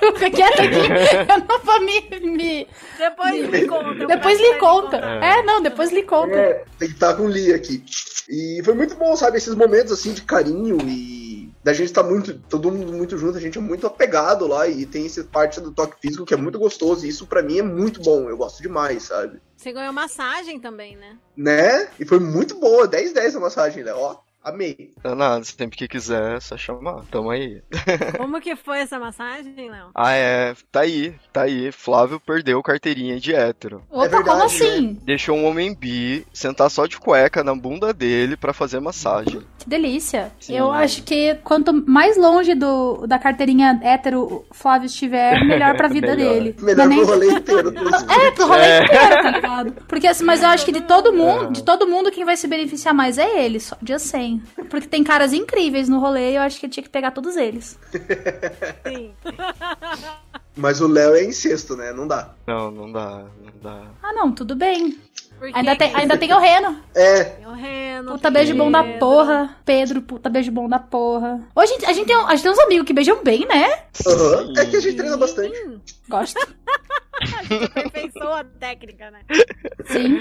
[0.00, 0.76] Eu fiquei quieta aqui.
[0.76, 2.00] Eu não vou me.
[2.36, 2.66] me-
[2.98, 4.02] Depois me conta.
[4.02, 4.96] eu Depois lhe conta.
[4.98, 5.22] contar.
[5.24, 6.34] É, não, depois lhe conta.
[6.34, 7.84] é, tem que estar com o Lee aqui.
[8.28, 9.36] E foi muito bom, sabe?
[9.36, 11.23] Esses momentos assim de carinho e
[11.64, 14.84] da gente tá muito, todo mundo muito junto, a gente é muito apegado lá e
[14.84, 17.06] tem essa parte do toque físico que é muito gostoso.
[17.06, 19.40] E isso pra mim é muito bom, eu gosto demais, sabe?
[19.56, 21.16] Você ganhou massagem também, né?
[21.34, 21.88] Né?
[21.98, 23.94] E foi muito boa, 10-10 a massagem, né?
[23.94, 24.92] Ó, amei.
[25.02, 27.02] Nada, sempre que quiser, é só chamar.
[27.10, 27.62] Tamo aí.
[28.18, 29.90] Como que foi essa massagem, Léo?
[29.94, 30.54] Ah, é.
[30.70, 31.72] Tá aí, tá aí.
[31.72, 33.82] Flávio perdeu carteirinha de hétero.
[33.90, 34.98] Opa, É verdade, como assim?
[35.02, 39.40] Deixou um homem bi sentar só de cueca na bunda dele pra fazer massagem.
[39.64, 40.30] Que delícia.
[40.38, 40.56] Sim.
[40.58, 45.88] Eu acho que quanto mais longe do, da carteirinha hétero o Flávio estiver, melhor pra
[45.88, 46.32] vida Melhor.
[46.34, 46.56] dele.
[46.60, 47.72] Melhor Não é nem- pro rolê inteiro.
[48.26, 48.84] É, pro rolê É.
[48.84, 49.72] inteiro, tá ligado?
[49.88, 52.46] Porque assim, mas eu acho que de todo mundo, de todo mundo, quem vai se
[52.46, 54.42] beneficiar mais é ele, só dia 100.
[54.68, 57.34] Porque tem caras incríveis no rolê e eu acho que eu tinha que pegar todos
[57.36, 57.78] eles.
[58.86, 59.12] Sim.
[60.56, 61.92] Mas o Léo é incesto, né?
[61.92, 62.30] Não dá.
[62.46, 63.82] Não, não dá, não dá.
[64.02, 64.96] Ah, não, tudo bem.
[65.38, 66.80] Porque Ainda tem, ainda tem o Reno.
[66.94, 68.12] É, tem o Reno.
[68.12, 69.56] Puta beijo bom da porra.
[69.64, 71.40] Pedro, puta beijo bom da porra.
[71.54, 73.82] Hoje a gente, a gente, tem, a gente tem uns amigos que beijam bem, né?
[74.06, 74.52] aham.
[74.56, 75.56] é que a gente treina bastante.
[76.08, 76.38] Gosto.
[77.14, 79.20] Aperfeiçoou a técnica, né?
[79.86, 80.18] Sim.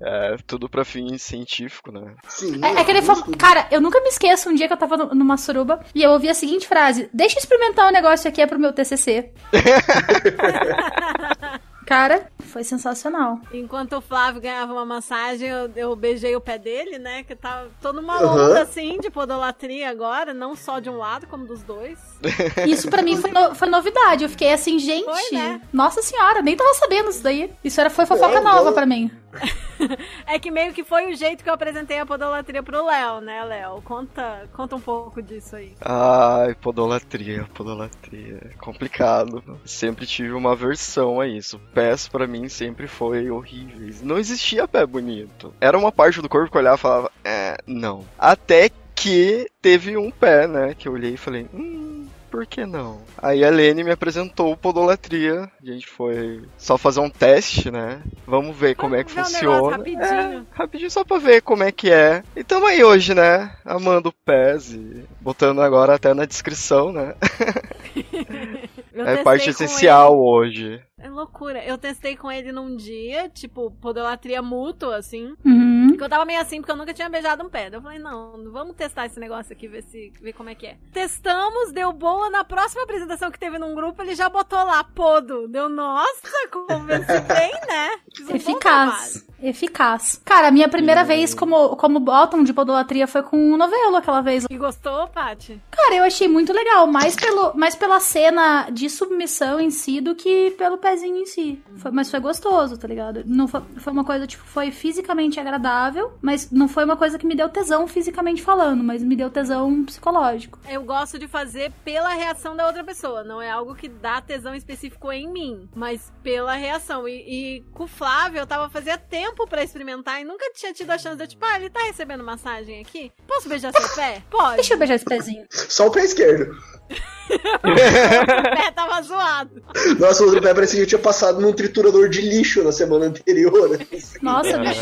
[0.00, 2.14] É, tudo pra fim científico, né?
[2.28, 2.60] Sim.
[2.62, 4.76] É, é que ele tudo, falou, cara, eu nunca me esqueço um dia que eu
[4.76, 8.28] tava no- numa suruba e eu ouvi a seguinte frase: Deixa eu experimentar um negócio
[8.28, 9.32] aqui, é pro meu TCC.
[11.86, 13.38] Cara, foi sensacional.
[13.52, 17.22] Enquanto o Flávio ganhava uma massagem, eu, eu beijei o pé dele, né?
[17.22, 18.50] Que tá todo uma Aham.
[18.50, 21.98] onda assim de podolatria agora, não só de um lado, como dos dois.
[22.66, 24.24] Isso pra mim foi, no- foi novidade.
[24.24, 25.04] Eu fiquei assim, gente.
[25.04, 25.60] Foi, né?
[25.72, 27.50] Nossa senhora, nem tava sabendo isso daí.
[27.62, 29.10] Isso era, foi fofoca É, nova pra mim.
[30.26, 33.44] É que meio que foi o jeito que eu apresentei a podolatria pro Léo, né,
[33.44, 33.82] Léo?
[33.82, 35.74] Conta, conta um pouco disso aí.
[35.80, 38.38] Ai, podolatria, podolatria.
[38.44, 39.42] É complicado.
[39.64, 41.58] Sempre tive uma aversão a isso.
[41.72, 44.02] Pés pra mim sempre foi horríveis.
[44.02, 45.54] Não existia pé bonito.
[45.60, 48.04] Era uma parte do corpo que eu olhava e falava, é, não.
[48.18, 51.93] Até que teve um pé, né, que eu olhei e falei, hum,
[52.34, 53.00] por que não?
[53.16, 55.48] Aí a Lene me apresentou podolatria.
[55.62, 58.02] A gente foi só fazer um teste, né?
[58.26, 59.76] Vamos ver como é que funciona.
[59.76, 60.02] rapidinho.
[60.02, 62.24] É, rapidinho só pra ver como é que é.
[62.34, 63.54] E tamo aí hoje, né?
[63.64, 67.14] Amando pés e botando agora até na descrição, né?
[68.94, 70.64] Eu é parte essencial hoje.
[70.64, 70.82] ele.
[71.04, 71.62] É loucura.
[71.62, 75.34] Eu testei com ele num dia, tipo, podolatria mútua, assim.
[75.44, 75.88] Uhum.
[75.88, 77.68] Porque eu tava meio assim, porque eu nunca tinha beijado um pé.
[77.68, 80.66] Daí Eu falei, não, vamos testar esse negócio aqui, ver, se, ver como é que
[80.66, 80.76] é.
[80.92, 82.30] Testamos, deu boa.
[82.30, 85.46] Na próxima apresentação que teve num grupo, ele já botou lá, podo.
[85.48, 87.90] Deu, nossa, convenci bem, né?
[88.16, 89.26] Fiz um Eficaz.
[89.42, 90.22] Eficaz.
[90.24, 94.22] Cara, a minha primeira vez como, como bottom de podolatria foi com o novelo aquela
[94.22, 94.46] vez.
[94.48, 95.60] E gostou, Paty?
[95.70, 96.86] Cara, eu achei muito legal.
[96.86, 101.62] Mais, pelo, mais pela cena de submissão em si do que pelo pezinho em si.
[101.76, 103.22] Foi- mas foi gostoso, tá ligado?
[103.26, 107.26] Não foi, foi uma coisa, tipo, foi fisicamente agradável, mas não foi uma coisa que
[107.26, 110.58] me deu tesão fisicamente falando, mas me deu tesão psicológico.
[110.68, 113.22] Eu gosto de fazer pela reação da outra pessoa.
[113.24, 117.06] Não é algo que dá tesão específico em mim, mas pela reação.
[117.08, 117.14] E,
[117.58, 120.98] e com o Flávio, eu tava fazia tempo pra experimentar e nunca tinha tido a
[120.98, 123.12] chance de, tipo, ah, ele tá recebendo massagem aqui?
[123.26, 124.22] Posso beijar seu pé?
[124.30, 124.56] Pode.
[124.56, 125.46] Deixa eu beijar esse pezinho.
[125.50, 126.56] Só o pé esquerdo.
[127.30, 129.62] o pé tava zoado.
[129.98, 133.06] Nossa, o outro pé parecia que eu tinha passado num triturador de lixo na semana
[133.06, 133.78] anterior.
[134.22, 134.80] Nossa, bicho.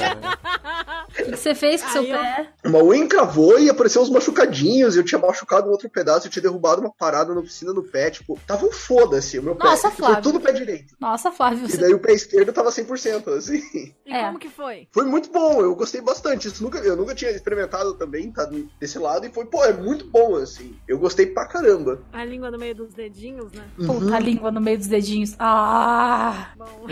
[1.20, 2.48] O que você fez com seu Aí eu- pé?
[2.64, 4.96] Uma unha encravou e apareceu uns machucadinhos.
[4.96, 8.10] Eu tinha machucado um outro pedaço, eu tinha derrubado uma parada na oficina no pé.
[8.10, 9.64] Tipo, tava um foda-se o meu pé.
[9.64, 10.22] Nossa, Foi Flávio.
[10.22, 10.94] tudo pé direito.
[10.98, 11.76] Nossa, Flávio, E você...
[11.76, 13.62] daí o pé esquerdo tava 100%, assim.
[14.06, 14.24] E É.
[14.26, 14.88] como que foi?
[14.90, 16.48] Foi muito bom, eu gostei bastante.
[16.48, 18.48] Isso nunca, eu nunca tinha experimentado também, tá
[18.80, 19.26] desse lado.
[19.26, 20.76] E foi, pô, é muito bom, assim.
[20.88, 22.00] Eu gostei pra caramba.
[22.12, 23.64] A língua no meio dos dedinhos, né?
[23.86, 25.34] Puta, a língua no meio dos dedinhos.
[25.38, 26.50] Ah!
[26.56, 26.86] Bom.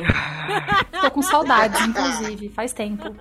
[1.01, 2.49] Tô com saudades, inclusive.
[2.51, 3.15] Faz tempo.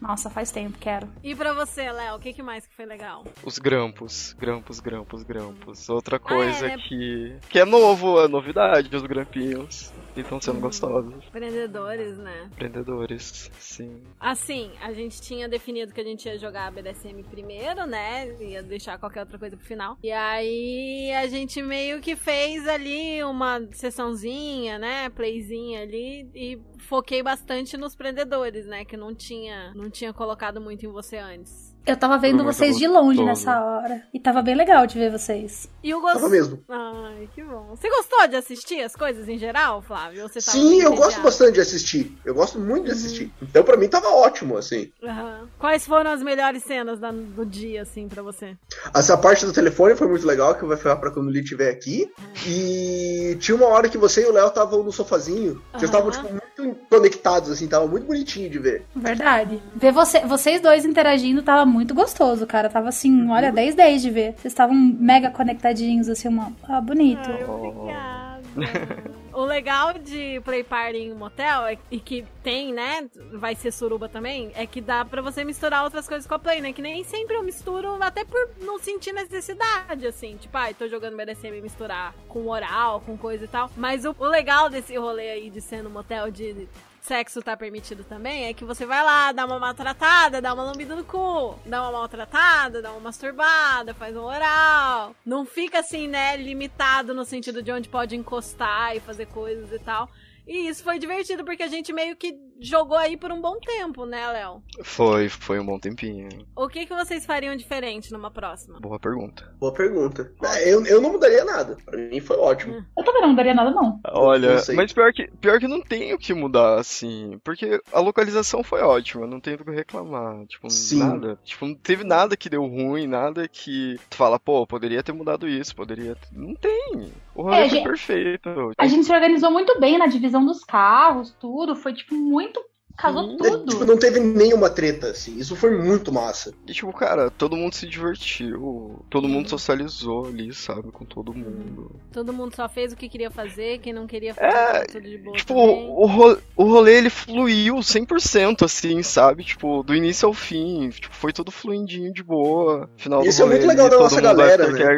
[0.00, 1.08] Nossa, faz tempo, quero.
[1.24, 3.24] E pra você, Léo, o que, que mais que foi legal?
[3.42, 5.88] Os grampos, grampos, grampos, grampos.
[5.88, 6.82] Outra coisa é, né?
[6.86, 9.92] que, que é novo, é novidade, os grampinhos.
[10.18, 11.14] E estão sendo gostosos.
[11.28, 12.50] Empreendedores, né?
[12.52, 14.02] Empreendedores, sim.
[14.18, 18.36] Assim, a gente tinha definido que a gente ia jogar a BDSM primeiro, né?
[18.42, 19.96] Ia deixar qualquer outra coisa pro final.
[20.02, 25.08] E aí a gente meio que fez ali uma sessãozinha, né?
[25.10, 26.28] Playzinha ali.
[26.34, 28.84] E foquei bastante nos prendedores, né?
[28.84, 31.67] Que não tinha, não tinha colocado muito em você antes.
[31.88, 33.24] Eu tava vendo vocês de longe gostoso.
[33.46, 34.02] nessa hora.
[34.12, 35.68] E tava bem legal de ver vocês.
[35.82, 36.28] E Tava gosto.
[36.28, 36.62] mesmo.
[36.68, 37.66] Ai, que bom.
[37.70, 40.28] Você gostou de assistir as coisas em geral, Flávio?
[40.28, 42.14] Tava Sim, eu gosto bastante de assistir.
[42.24, 43.32] Eu gosto muito de assistir.
[43.40, 44.90] Então, pra mim, tava ótimo, assim.
[45.02, 45.48] Aham.
[45.58, 48.54] Quais foram as melhores cenas da- do dia, assim, pra você?
[48.94, 51.70] Essa parte do telefone foi muito legal, que vai ficar pra quando o Lee estiver
[51.70, 52.10] aqui.
[52.46, 55.62] E tinha uma hora que você e o Léo estavam no sofazinho.
[55.72, 57.66] Vocês estavam, tipo, muito conectados, assim.
[57.68, 58.84] Tava muito bonitinho de ver.
[58.94, 59.62] Verdade.
[59.76, 62.68] Ver você, vocês dois interagindo tava muito gostoso, cara.
[62.68, 64.32] Tava assim, olha, 10 10 de ver.
[64.32, 66.52] Vocês estavam mega conectadinhos, assim, uma.
[66.64, 67.30] Ah, bonito.
[67.30, 69.18] Ai, obrigada.
[69.32, 73.70] o legal de Play Party em um motel, é, e que tem, né, vai ser
[73.70, 76.72] suruba também, é que dá pra você misturar outras coisas com a Play, né?
[76.72, 80.36] Que nem sempre eu misturo, até por não sentir necessidade, assim.
[80.36, 83.70] Tipo, ai, tô jogando BDSM e misturar com oral, com coisa e tal.
[83.76, 86.68] Mas o, o legal desse rolê aí de ser no motel de
[87.08, 90.94] sexo tá permitido também, é que você vai lá, dá uma maltratada, dá uma lambida
[90.94, 95.16] no cu, dá uma maltratada, dá uma masturbada, faz um oral.
[95.24, 99.78] Não fica assim, né, limitado no sentido de onde pode encostar e fazer coisas e
[99.78, 100.10] tal.
[100.46, 104.04] E isso foi divertido porque a gente meio que jogou aí por um bom tempo,
[104.06, 104.62] né, Léo?
[104.82, 106.28] Foi, foi um bom tempinho.
[106.56, 108.80] O que, que vocês fariam diferente numa próxima?
[108.80, 109.54] Boa pergunta.
[109.58, 110.32] Boa pergunta.
[110.44, 111.76] É, eu, eu não mudaria nada.
[111.84, 112.84] Pra mim foi ótimo.
[112.96, 114.00] Eu também não daria nada, não.
[114.08, 117.38] Olha, Não mas pior que, pior que não tem o que mudar, assim.
[117.44, 120.46] Porque a localização foi ótima, não tem do que reclamar.
[120.46, 120.98] Tipo, Sim.
[120.98, 121.38] nada.
[121.44, 125.48] Tipo, não teve nada que deu ruim, nada que tu fala, pô, poderia ter mudado
[125.48, 126.14] isso, poderia.
[126.14, 127.12] ter- Não tem.
[127.38, 128.50] O rolê É, foi gente- perfeito.
[128.76, 131.76] A gente se organizou muito bem na divisão dos carros, tudo.
[131.76, 132.60] Foi, tipo, muito
[132.98, 133.36] Casou Hum.
[133.44, 133.66] É, tudo.
[133.66, 135.38] tipo, não teve nenhuma treta, assim.
[135.38, 136.52] Isso foi muito massa.
[136.66, 141.90] E tipo, cara, todo mundo se divertiu, todo mundo socializou ali, sabe, com todo mundo.
[142.12, 145.18] Todo mundo só fez o que queria fazer, quem não queria É, fazer, tudo de
[145.18, 145.88] boa Tipo, também.
[145.96, 149.44] o, ro o rolê ele fluiu 100% assim, sabe?
[149.44, 152.88] Tipo, do início ao fim, tipo, foi tudo fluindinho de boa.
[152.96, 154.88] Final Isso do é muito rolê, legal ali, da todo nossa mundo galera, né?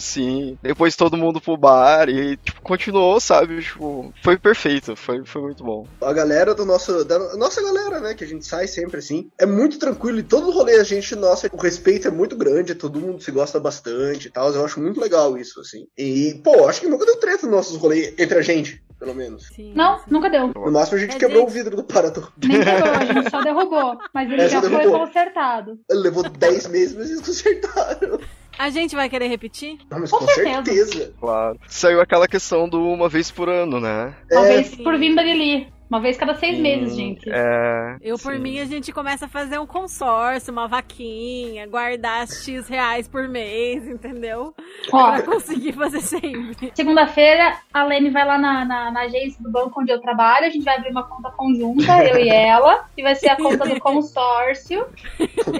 [0.00, 0.58] sim.
[0.62, 3.62] Depois todo mundo pro bar e tipo, continuou, sabe?
[3.62, 5.86] Tipo, foi perfeito, foi, foi muito bom.
[6.00, 7.04] A galera do nosso.
[7.18, 8.14] Da nossa galera, né?
[8.14, 9.30] Que a gente sai sempre assim.
[9.38, 13.00] É muito tranquilo e todo rolê a gente, nossa, o respeito é muito grande, todo
[13.00, 14.52] mundo se gosta bastante e tal.
[14.52, 15.86] Eu acho muito legal isso, assim.
[15.96, 19.48] E, pô, acho que nunca deu treta nos nossos rolês entre a gente, pelo menos.
[19.54, 20.04] Sim, Não, sim.
[20.10, 20.48] nunca deu.
[20.48, 21.50] No máximo a gente É, quebrou gente.
[21.50, 22.32] o vidro do parador.
[22.42, 23.98] Nem quebrou, a gente só derrubou.
[24.14, 25.78] Mas ele É, já foi consertado.
[25.90, 28.18] Ele levou 10 meses, mas eles consertaram.
[28.58, 29.78] A gente vai querer repetir?
[29.90, 30.62] Não, mas Com com, certeza.
[30.64, 31.14] certeza.
[31.18, 31.58] Claro.
[31.66, 34.14] Saiu aquela questão do uma vez por ano, né?
[34.30, 35.72] Uma É, vez por vinda de Lili.
[35.92, 37.28] Uma vez cada seis Sim, meses, gente.
[37.30, 37.96] É.
[38.00, 38.38] Eu, por sim.
[38.40, 43.86] mim, a gente começa a fazer um consórcio, uma vaquinha, guardar X reais por mês,
[43.86, 44.54] entendeu?
[44.90, 46.72] Ó, Pra conseguir fazer sempre.
[46.74, 50.46] segunda-feira, a Lene vai lá na, na, na agência do banco onde eu trabalho.
[50.46, 52.86] A gente vai abrir uma conta conjunta, eu e ela.
[52.96, 54.86] E vai ser a conta do consórcio.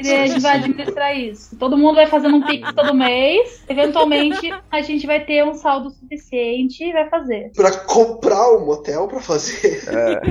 [0.03, 1.55] E a gente vai administrar isso.
[1.59, 3.63] Todo mundo vai fazendo um pix todo mês.
[3.69, 7.53] Eventualmente, a gente vai ter um saldo suficiente e vai fazer.
[7.55, 9.83] pra comprar um motel pra fazer.
[9.93, 10.22] É.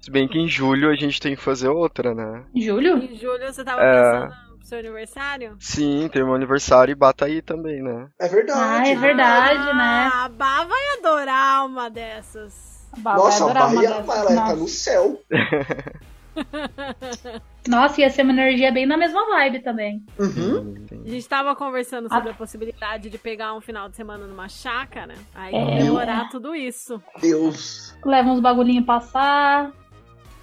[0.00, 2.44] Se bem que em julho a gente tem que fazer outra, né?
[2.54, 2.98] Em julho?
[2.98, 4.02] Em julho, você tava É.
[4.26, 5.56] pensando pro seu aniversário?
[5.58, 8.08] Sim, tem meu aniversário e bata aí também, né?
[8.18, 8.60] É verdade.
[8.60, 10.10] Ah, é verdade, né?
[10.12, 12.88] Ah, a Bá vai adorar uma dessas.
[12.92, 14.08] A Bá Nossa, vai a adorar uma dessas.
[14.16, 14.56] ela tá Nossa.
[14.56, 15.22] no céu.
[17.68, 20.02] Nossa, ia ser uma energia bem na mesma vibe também.
[20.18, 20.74] Uhum.
[21.04, 25.14] A gente tava conversando sobre a possibilidade de pegar um final de semana numa chácara,
[25.34, 25.64] aí É.
[25.64, 27.00] comemorar tudo isso.
[27.20, 27.94] Deus.
[28.04, 29.70] Leva uns bagulhinhos passar,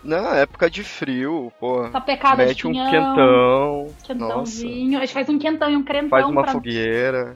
[0.04, 1.90] Na época de frio, pô.
[1.90, 3.84] tá pecada de Mete um pinhão, quentão.
[3.84, 4.06] Nossa.
[4.06, 4.98] quentãozinho.
[4.98, 6.52] A gente faz um quentão e um crentão Faz uma pra...
[6.54, 7.36] fogueira.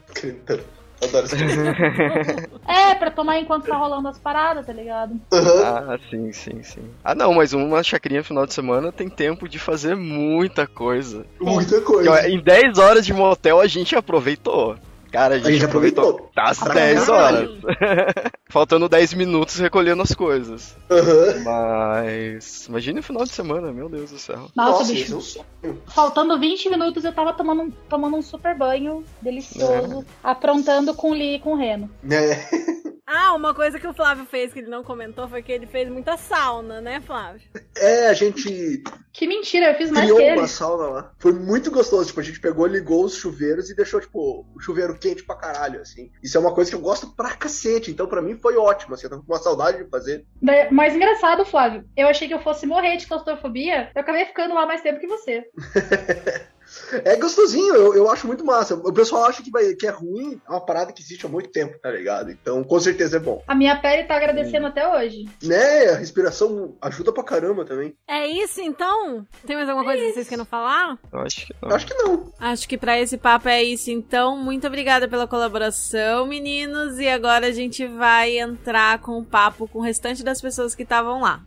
[1.02, 2.50] Adoro coisa.
[2.68, 5.20] É, pra tomar enquanto tá rolando as paradas, tá ligado?
[5.34, 5.64] Aham.
[5.64, 6.84] Ah, sim, sim, sim.
[7.04, 11.26] Ah, não, mas uma chacrinha final de semana tem tempo de fazer muita coisa.
[11.40, 12.28] Muita coisa.
[12.30, 14.78] Em 10 horas de motel a gente aproveitou.
[15.12, 16.04] Cara, a gente, gente aproveitou.
[16.10, 16.32] aproveitou.
[16.34, 17.60] Tá às Pra 10 caralho.
[17.64, 18.14] horas.
[18.50, 20.76] Faltando 10 minutos recolhendo as coisas.
[20.90, 21.44] Aham.
[21.44, 22.68] Mas.
[22.68, 24.48] Imagine o final de semana, meu Deus do céu.
[24.56, 25.14] Nossa, Nossa, bicho.
[25.14, 25.82] é um sonho.
[25.88, 31.14] Faltando 20 minutos eu tava tomando, um- tomando um super banho delicioso, aprontando com o
[31.14, 31.90] Lee e com o Reno.
[32.04, 32.18] Né?
[33.14, 35.90] Ah, uma coisa que o Flávio fez que ele não comentou foi que ele fez
[35.90, 37.42] muita sauna, né, Flávio?
[37.76, 38.82] É, a gente
[39.12, 40.48] Que mentira, eu fiz mais criou que uma ele.
[40.48, 41.12] sauna lá.
[41.20, 42.08] Foi muito gostoso.
[42.08, 45.82] Tipo, a gente pegou, ligou os chuveiros e deixou, tipo, o chuveiro quente pra caralho,
[45.82, 46.10] assim.
[46.24, 47.92] Isso é uma coisa que eu gosto pra cacete.
[47.92, 49.06] Então, pra mim, foi ótimo, assim.
[49.08, 50.26] Eu tava com uma saudade de fazer.
[50.72, 54.66] Mais engraçado, Flávio, eu achei que eu fosse morrer de claustrofobia, eu acabei ficando lá
[54.66, 55.44] mais tempo que você.
[57.04, 58.76] É gostosinho, eu, eu acho muito massa.
[58.76, 61.50] O pessoal acha que, vai, que é ruim, é uma parada que existe há muito
[61.50, 62.32] tempo, tá ligado?
[62.32, 63.44] Então, com certeza é bom.
[63.48, 65.26] A minha pele tá agradecendo até hoje.
[65.44, 65.90] Né?
[65.90, 67.94] A respiração ajuda pra caramba também.
[68.08, 69.26] É isso então?
[69.46, 70.98] Tem mais alguma coisa que vocês queiram falar?
[71.12, 71.76] Eu acho que Eu não.
[71.76, 72.34] acho que não.
[72.40, 74.38] Acho que pra esse papo é isso então.
[74.38, 77.00] Muito obrigada pela colaboração, meninos.
[77.00, 80.84] E agora a gente vai entrar com o papo com o restante das pessoas que
[80.84, 81.44] estavam lá.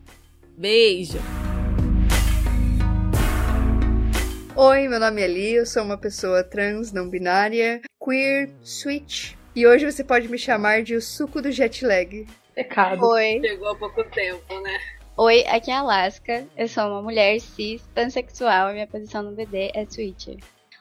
[0.57, 1.17] Beijo!
[4.57, 9.33] Oi, meu nome é Li, eu sou uma pessoa trans, não binária, queer, switch.
[9.53, 12.25] E hoje você pode me chamar de o suco do jet lag.
[12.53, 13.05] Pecado.
[13.05, 14.79] Oi, Chegou há pouco tempo, né?
[15.17, 16.47] oi, aqui é a Alaska.
[16.57, 20.37] Eu sou uma mulher cis, pansexual e minha posição no BD é switcher.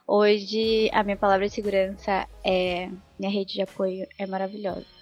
[0.06, 4.93] Hoje a minha palavra de segurança é minha rede de apoio é maravilhosa.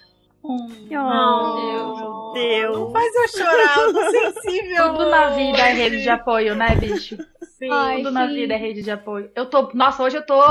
[0.43, 2.91] Oh, Deus!
[2.91, 4.91] Faz eu chorar, eu tô sensível.
[4.91, 7.17] Tudo na vida é rede de apoio, né, bicho?
[7.57, 7.69] Sim.
[7.71, 8.33] Ai, Tudo na sim.
[8.35, 9.29] vida é rede de apoio.
[9.35, 9.71] Eu tô.
[9.73, 10.41] Nossa, hoje eu tô.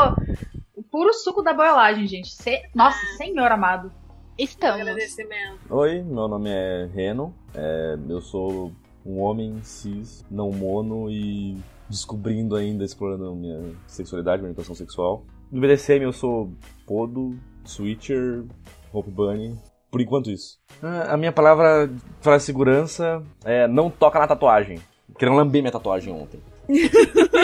[0.75, 2.31] O puro suco da boiolagem, gente.
[2.31, 3.93] Se- Nossa, senhor amado.
[4.39, 4.81] Estamos.
[4.81, 5.59] Agradecimento.
[5.69, 7.35] Oi, meu nome é Reno.
[7.55, 8.73] É, eu sou
[9.05, 11.59] um homem cis, não mono e
[11.91, 15.25] descobrindo ainda, explorando a minha sexualidade, minha orientação sexual.
[15.51, 16.51] No BDSM eu sou
[16.87, 18.45] Podo, Switcher,
[18.91, 19.55] Hope Bunny.
[19.93, 20.59] Por enquanto isso.
[20.83, 21.89] Ah, A minha palavra
[22.23, 24.81] para segurança é não toca na tatuagem.
[25.19, 26.41] Querendo lamber minha tatuagem ontem.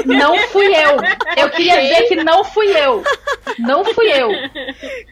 [0.07, 0.97] Não fui eu.
[1.37, 3.03] Eu queria dizer que não fui eu.
[3.59, 4.29] Não fui eu.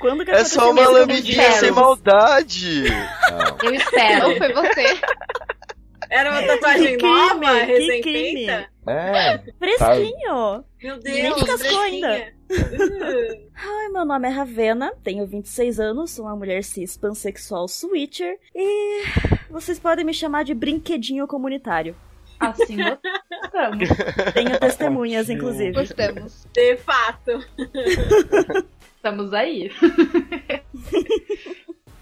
[0.00, 2.84] Quando que É só uma lambidinha sem maldade.
[3.30, 3.58] Não.
[3.68, 4.28] Eu espero.
[4.28, 5.00] Não foi você.
[6.08, 8.68] Era uma tatuagem Que nova, recém-feita?
[8.86, 9.38] É.
[9.58, 10.64] Fresquinho.
[10.82, 12.08] Meu Nem Deus, descascou fresquinha.
[12.08, 12.32] ainda.
[13.56, 19.02] Ai, meu nome é Ravena, tenho 26 anos, sou uma mulher cis pansexual switcher e
[19.50, 21.96] vocês podem me chamar de brinquedinho comunitário.
[22.38, 22.76] Assim
[23.56, 23.88] gostamos.
[24.34, 25.72] Tenho testemunhas, inclusive.
[25.72, 26.46] Gostamos.
[26.52, 27.44] De fato.
[28.96, 29.70] Estamos aí.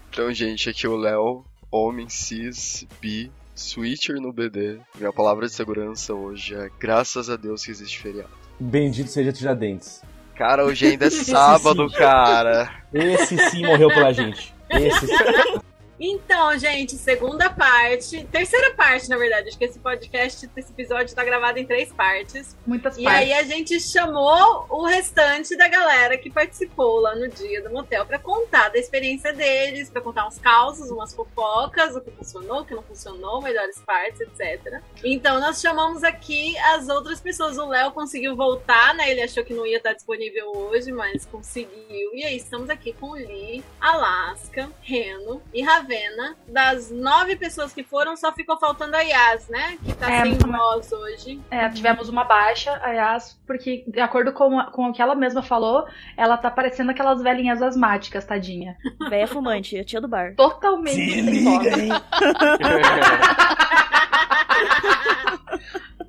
[0.09, 4.79] Então, gente, aqui é o Léo, homem cis, bi, switcher no BD.
[4.97, 8.29] Minha palavra de segurança hoje é graças a Deus que existe feriado.
[8.59, 10.01] Bendito seja Tiradentes.
[10.35, 11.95] Cara, hoje ainda é sábado, sim.
[11.97, 12.83] cara.
[12.93, 14.53] Esse sim morreu pela gente.
[14.69, 15.13] Esse sim.
[15.99, 18.25] Então, gente, segunda parte.
[18.31, 19.47] Terceira parte, na verdade.
[19.49, 22.55] Acho que esse podcast, esse episódio tá gravado em três partes.
[22.65, 23.21] Muitas E partes.
[23.21, 28.05] aí a gente chamou o restante da galera que participou lá no dia do motel
[28.05, 32.65] pra contar da experiência deles, pra contar uns causos, umas fofocas, o que funcionou, o
[32.65, 34.81] que não funcionou, melhores partes, etc.
[35.03, 37.57] Então nós chamamos aqui as outras pessoas.
[37.57, 39.09] O Léo conseguiu voltar, né?
[39.11, 42.13] Ele achou que não ia estar disponível hoje, mas conseguiu.
[42.13, 46.35] E aí estamos aqui com o Lee, Alaska, Reno e Ravena.
[46.47, 49.77] Das nove pessoas que foram, só ficou faltando a Yas, né?
[49.85, 51.39] Que tá É, sem voz hoje.
[51.51, 55.43] É, tivemos uma baixa, aliás, porque, de acordo com, a- com o que ela mesma
[55.43, 55.85] falou,
[56.17, 58.75] ela tá parecendo aquelas velhinhas asmáticas, tadinha.
[59.09, 60.33] Véia fumante, a tia do bar.
[60.35, 61.77] Totalmente Se sem liga, voz.
[61.77, 61.89] hein?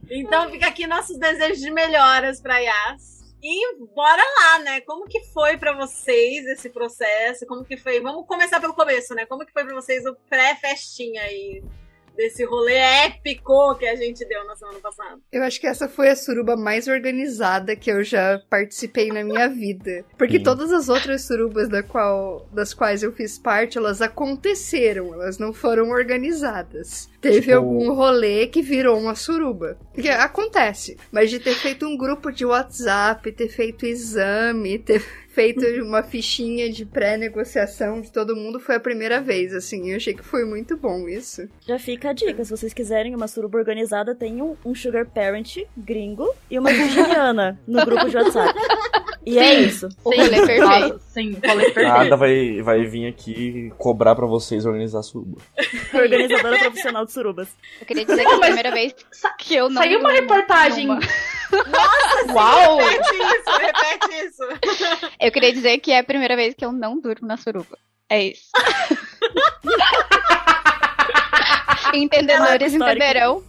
[0.09, 3.15] Então fica aqui nossos desejos de melhoras pra Yas.
[3.49, 4.80] E bora lá, né?
[4.80, 7.47] Como que foi pra vocês esse processo?
[7.47, 8.01] Como que foi?
[8.01, 9.24] Vamos começar pelo começo, né?
[9.24, 11.62] Como que foi pra vocês o pré-festinha aí?
[12.16, 15.18] Desse rolê épico que a gente deu na semana passada.
[15.30, 19.48] Eu acho que essa foi a suruba mais organizada que eu já participei na minha
[19.48, 20.04] vida.
[20.16, 20.42] Porque Sim.
[20.44, 25.52] todas as outras surubas da qual, das quais eu fiz parte, elas aconteceram, elas não
[25.52, 27.08] foram organizadas.
[27.20, 29.76] Teve Tipo- algum rolê que virou uma suruba.
[29.92, 30.96] Porque acontece.
[31.10, 35.00] Mas de ter feito um grupo de WhatsApp, ter feito exame, ter
[35.37, 39.91] feito uma fichinha de pré-negociação de todo mundo foi a primeira vez, assim.
[39.91, 41.47] Eu achei que foi muito bom isso.
[41.68, 45.59] Já fica a dica, se vocês quiserem uma suruba organizada, tem um, um Sugar Parent
[45.76, 48.59] gringo e uma virginiana no grupo de WhatsApp.
[49.26, 49.89] E é isso.
[50.03, 50.62] O rolê perfeito.
[50.62, 51.89] Nossa, sim, rolê perfeito.
[51.89, 55.37] Nada vai, vai vir aqui cobrar pra vocês organizar a suruba.
[55.93, 57.49] Organizadora profissional de surubas.
[57.78, 58.95] Eu queria dizer que é a primeira vez
[59.39, 59.82] que eu não.
[59.82, 60.89] Saiu uma reportagem.
[61.53, 62.34] Numa.
[62.34, 62.76] Uau!
[62.78, 64.42] Repete isso, repete isso.
[65.20, 67.78] Eu queria dizer que é a primeira vez que eu não durmo na suruba.
[68.09, 68.51] É isso.
[71.94, 72.97] Entendedores Histórico.
[73.03, 73.42] entenderão.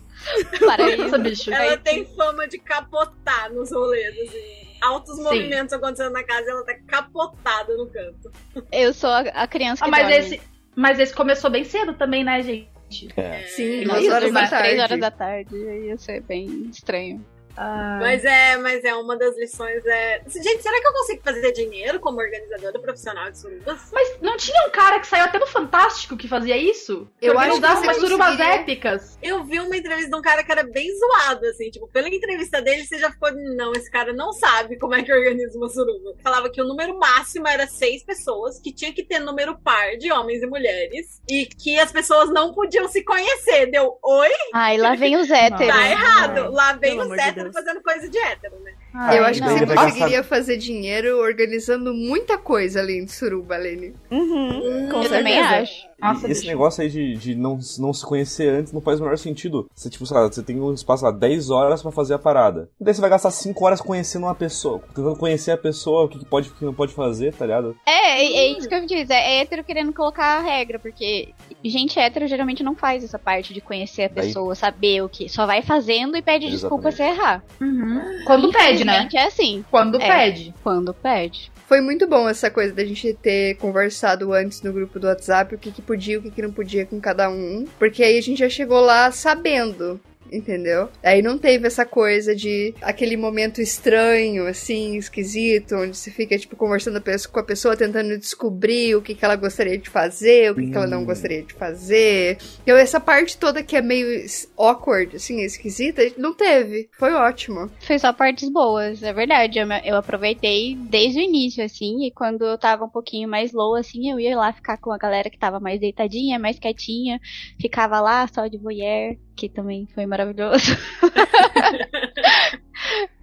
[0.65, 1.03] Para isso.
[1.03, 1.53] Nossa, bicho.
[1.53, 4.67] Ela tem fama de capotar nos rolês, assim.
[4.81, 5.23] Altos Sim.
[5.23, 8.31] movimentos acontecendo na casa e ela tá capotada no canto.
[8.71, 10.17] Eu sou a, a criança que Ah, mas dorme.
[10.17, 10.41] esse,
[10.75, 13.09] mas esse começou bem cedo também, né, gente?
[13.17, 13.39] É.
[13.47, 14.81] Sim, Nossa, duas horas da umas três tarde.
[14.81, 17.25] horas da tarde ia ser bem estranho.
[17.57, 19.83] Ah, Mas é, mas é uma das lições.
[19.85, 20.21] É...
[20.27, 23.89] Gente, será que eu consigo fazer dinheiro como organizadora profissional de surubas?
[23.91, 27.07] Mas não tinha um cara que saiu até no Fantástico que fazia isso?
[27.19, 29.17] Eu acho que umas surubas épicas.
[29.23, 32.61] Eu vi uma entrevista de um cara que era bem zoado, assim, tipo, pela entrevista
[32.61, 36.13] dele, você já ficou, não, esse cara não sabe como é que organiza uma suruba.
[36.21, 40.11] Falava que o número máximo era seis pessoas, que tinha que ter número par de
[40.11, 43.71] homens e mulheres, e que as pessoas não podiam se conhecer.
[43.71, 44.29] Deu, oi?
[44.53, 45.67] Ai, lá vem os héteros.
[45.67, 46.51] Tá errado.
[46.51, 47.46] Lá vem Pelo os héteros.
[47.53, 48.75] Fazendo coisa de hétero, né?
[48.93, 53.93] Eu Ai, acho que você conseguiria fazer dinheiro organizando muita coisa além de suruba, Lene.
[54.09, 55.61] Uhum, com Eu também certeza.
[55.61, 55.87] acho.
[55.99, 56.51] Nossa, E esse bicho.
[56.53, 59.67] negócio aí de, de não, não se conhecer antes não faz o menor sentido.
[59.73, 62.69] Você, tipo, sei lá, você tem um espaço lá, 10 horas pra fazer a parada.
[62.79, 66.07] E daí você vai gastar 5 horas conhecendo uma pessoa, tentando conhecer a pessoa, o
[66.07, 67.75] que, pode e o que não pode fazer, tá ligado?
[67.85, 69.11] É, é, é isso que eu disse.
[69.11, 71.29] É hétero querendo colocar a regra, porque
[71.65, 75.27] gente hétero geralmente não faz essa parte de conhecer a Daí- pessoa, saber o que.
[75.27, 77.43] Só vai fazendo e pede desculpa se errar.
[77.59, 78.01] Uhum.
[78.27, 79.05] Quando pede, né?
[79.05, 79.65] Infelizmente, É assim.
[79.69, 80.07] Quando É.
[80.07, 80.53] pede.
[80.63, 81.51] Quando pede.
[81.67, 85.57] Foi muito bom essa coisa da gente ter conversado antes no grupo do WhatsApp o
[85.57, 87.65] que, que podia e o que, que não podia com cada um.
[87.77, 89.99] Porque aí a gente já chegou lá sabendo.
[90.31, 90.89] Entendeu?
[91.03, 96.55] Aí não teve essa coisa de aquele momento estranho, assim, esquisito, onde você fica, tipo,
[96.55, 97.01] conversando
[97.31, 100.75] com a pessoa, tentando descobrir o que, que ela gostaria de fazer, o que, que
[100.77, 101.05] ela não Hum.
[101.05, 102.37] gostaria de fazer.
[102.63, 104.25] Então, essa parte toda que é meio
[104.57, 106.89] awkward, assim, esquisita, não teve.
[106.97, 107.69] Foi ótimo.
[107.81, 109.59] Foi só partes boas, é verdade.
[109.59, 113.53] Eu, me- eu aproveitei desde o início, assim, e quando eu tava um pouquinho mais
[113.53, 117.19] low, assim, eu ia lá ficar com a galera que tava mais deitadinha, mais quietinha.
[117.61, 120.16] Ficava lá só de voyeur, que também foi maravilhoso.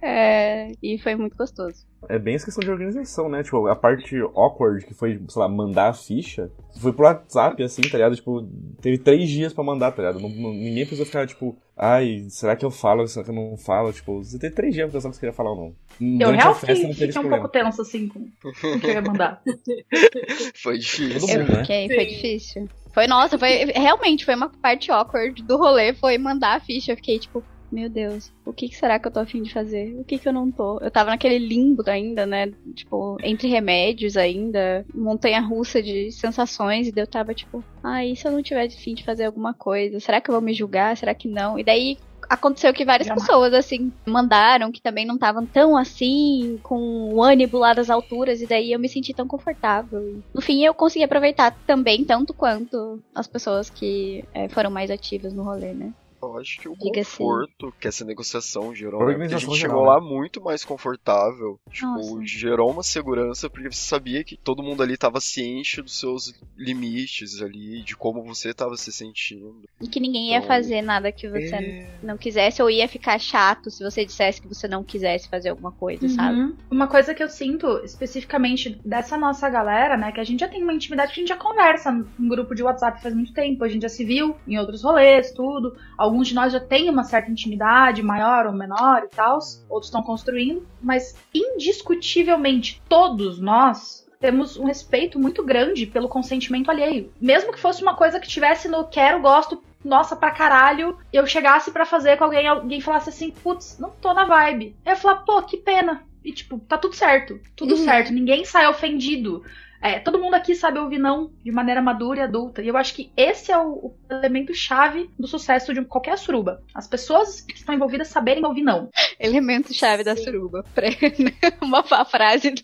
[0.01, 1.83] É, e foi muito gostoso.
[2.07, 3.41] É bem essa questão de organização, né?
[3.41, 7.81] Tipo, a parte awkward que foi, sei lá, mandar a ficha, foi pro WhatsApp, assim,
[7.81, 8.15] tá ligado?
[8.15, 8.47] Tipo,
[8.79, 10.21] teve três dias pra mandar, tá ligado?
[10.21, 13.57] Não- não- ninguém precisou ficar, tipo, ai, será que eu falo, será que eu não
[13.57, 13.91] falo?
[13.91, 16.19] Tipo, você tem três dias pra pensar se queria falar ou não.
[16.19, 19.41] Eu realmente teve fiquei um pouco tenso, assim, com o que eu ia mandar.
[20.61, 21.39] Foi difícil.
[21.39, 21.61] Eu né?
[21.61, 22.69] fiquei, foi difícil.
[22.95, 26.93] Foi, nossa, foi realmente foi uma parte awkward do rolê, foi mandar a ficha.
[26.93, 29.99] Eu fiquei tipo, meu Deus, o que, que será que eu tô afim de fazer?
[29.99, 30.79] O que que eu não tô?
[30.79, 32.53] Eu tava naquele limbo ainda, né?
[32.73, 38.25] Tipo, entre remédios ainda, montanha russa de sensações, e eu tava tipo, ai, e se
[38.25, 39.99] eu não tiver afim de fazer alguma coisa?
[39.99, 40.95] Será que eu vou me julgar?
[40.95, 41.59] Será que não?
[41.59, 41.97] E daí
[42.29, 43.25] aconteceu que várias Jamais.
[43.25, 48.41] pessoas, assim, mandaram que também não estavam tão assim, com o ânimo lá das alturas,
[48.41, 50.21] e daí eu me senti tão confortável.
[50.33, 55.33] No fim, eu consegui aproveitar também, tanto quanto as pessoas que eh, foram mais ativas
[55.33, 55.91] no rolê, né?
[56.27, 57.17] Eu acho que o Diga-se.
[57.17, 59.05] conforto que essa negociação gerou, né?
[59.05, 60.07] Porque a Organização gente geral, chegou lá né?
[60.07, 61.59] muito mais confortável.
[61.71, 62.25] Tipo, Nossa.
[62.25, 67.41] gerou uma segurança, porque você sabia que todo mundo ali tava ciente dos seus limites
[67.41, 69.63] ali, de como você tava se sentindo.
[69.81, 71.89] E que ninguém ia Então, fazer nada que você É.
[72.01, 75.71] não quisesse, ou ia ficar chato se você dissesse que você não quisesse fazer alguma
[75.71, 76.39] coisa, sabe?
[76.39, 76.55] Uhum.
[76.71, 80.63] Uma coisa que eu sinto especificamente dessa nossa galera, né, que a gente já tem
[80.63, 83.67] uma intimidade que a gente já conversa em grupo de WhatsApp faz muito tempo, a
[83.69, 85.75] gente já se viu em outros rolês, tudo.
[85.97, 89.39] Alguns de nós já têm uma certa intimidade, maior ou menor e tal,
[89.69, 97.11] outros estão construindo, mas indiscutivelmente todos nós temos um respeito muito grande pelo consentimento alheio.
[97.21, 101.69] Mesmo que fosse uma coisa que tivesse no quero, gosto, nossa pra caralho, eu chegasse
[101.69, 104.75] pra fazer com alguém, alguém falasse assim, putz, não tô na vibe.
[104.85, 106.03] Eu ia falar, pô, que pena.
[106.23, 107.83] E tipo, tá tudo certo, tudo Uhum.
[107.83, 109.43] certo, ninguém sai ofendido.
[109.87, 112.59] É, todo mundo aqui sabe ouvir não de maneira madura e adulta.
[112.63, 116.63] E eu acho que esse é o, o elemento chave do sucesso de qualquer suruba.
[116.73, 118.89] As pessoas que estão envolvidas saberem ouvir não.
[119.19, 120.65] Elemento chave da suruba.
[121.61, 122.49] Uma frase.
[122.49, 122.63] do-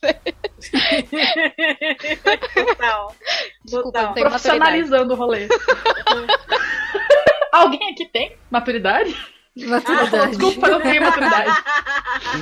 [2.66, 3.16] Total.
[3.64, 4.14] Desculpa, Total.
[4.14, 4.30] tenho maturidade.
[4.30, 5.48] Profissionalizando o rolê.
[7.54, 9.16] Alguém aqui tem maturidade?
[9.58, 10.32] Maturidade.
[10.38, 11.52] Desculpa, eu não tenho maturidade.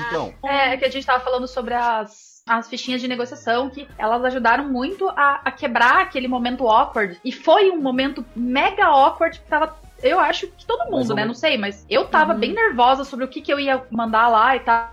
[0.08, 4.26] Então, É que a gente tava falando sobre as, as fichinhas de negociação, que elas
[4.26, 7.20] ajudaram muito a, a quebrar aquele momento awkward.
[7.24, 9.78] E foi um momento mega awkward que tava.
[10.02, 11.26] Eu acho que todo mundo, né?
[11.26, 14.56] Não sei, mas eu tava bem nervosa sobre o que, que eu ia mandar lá
[14.56, 14.90] e tal.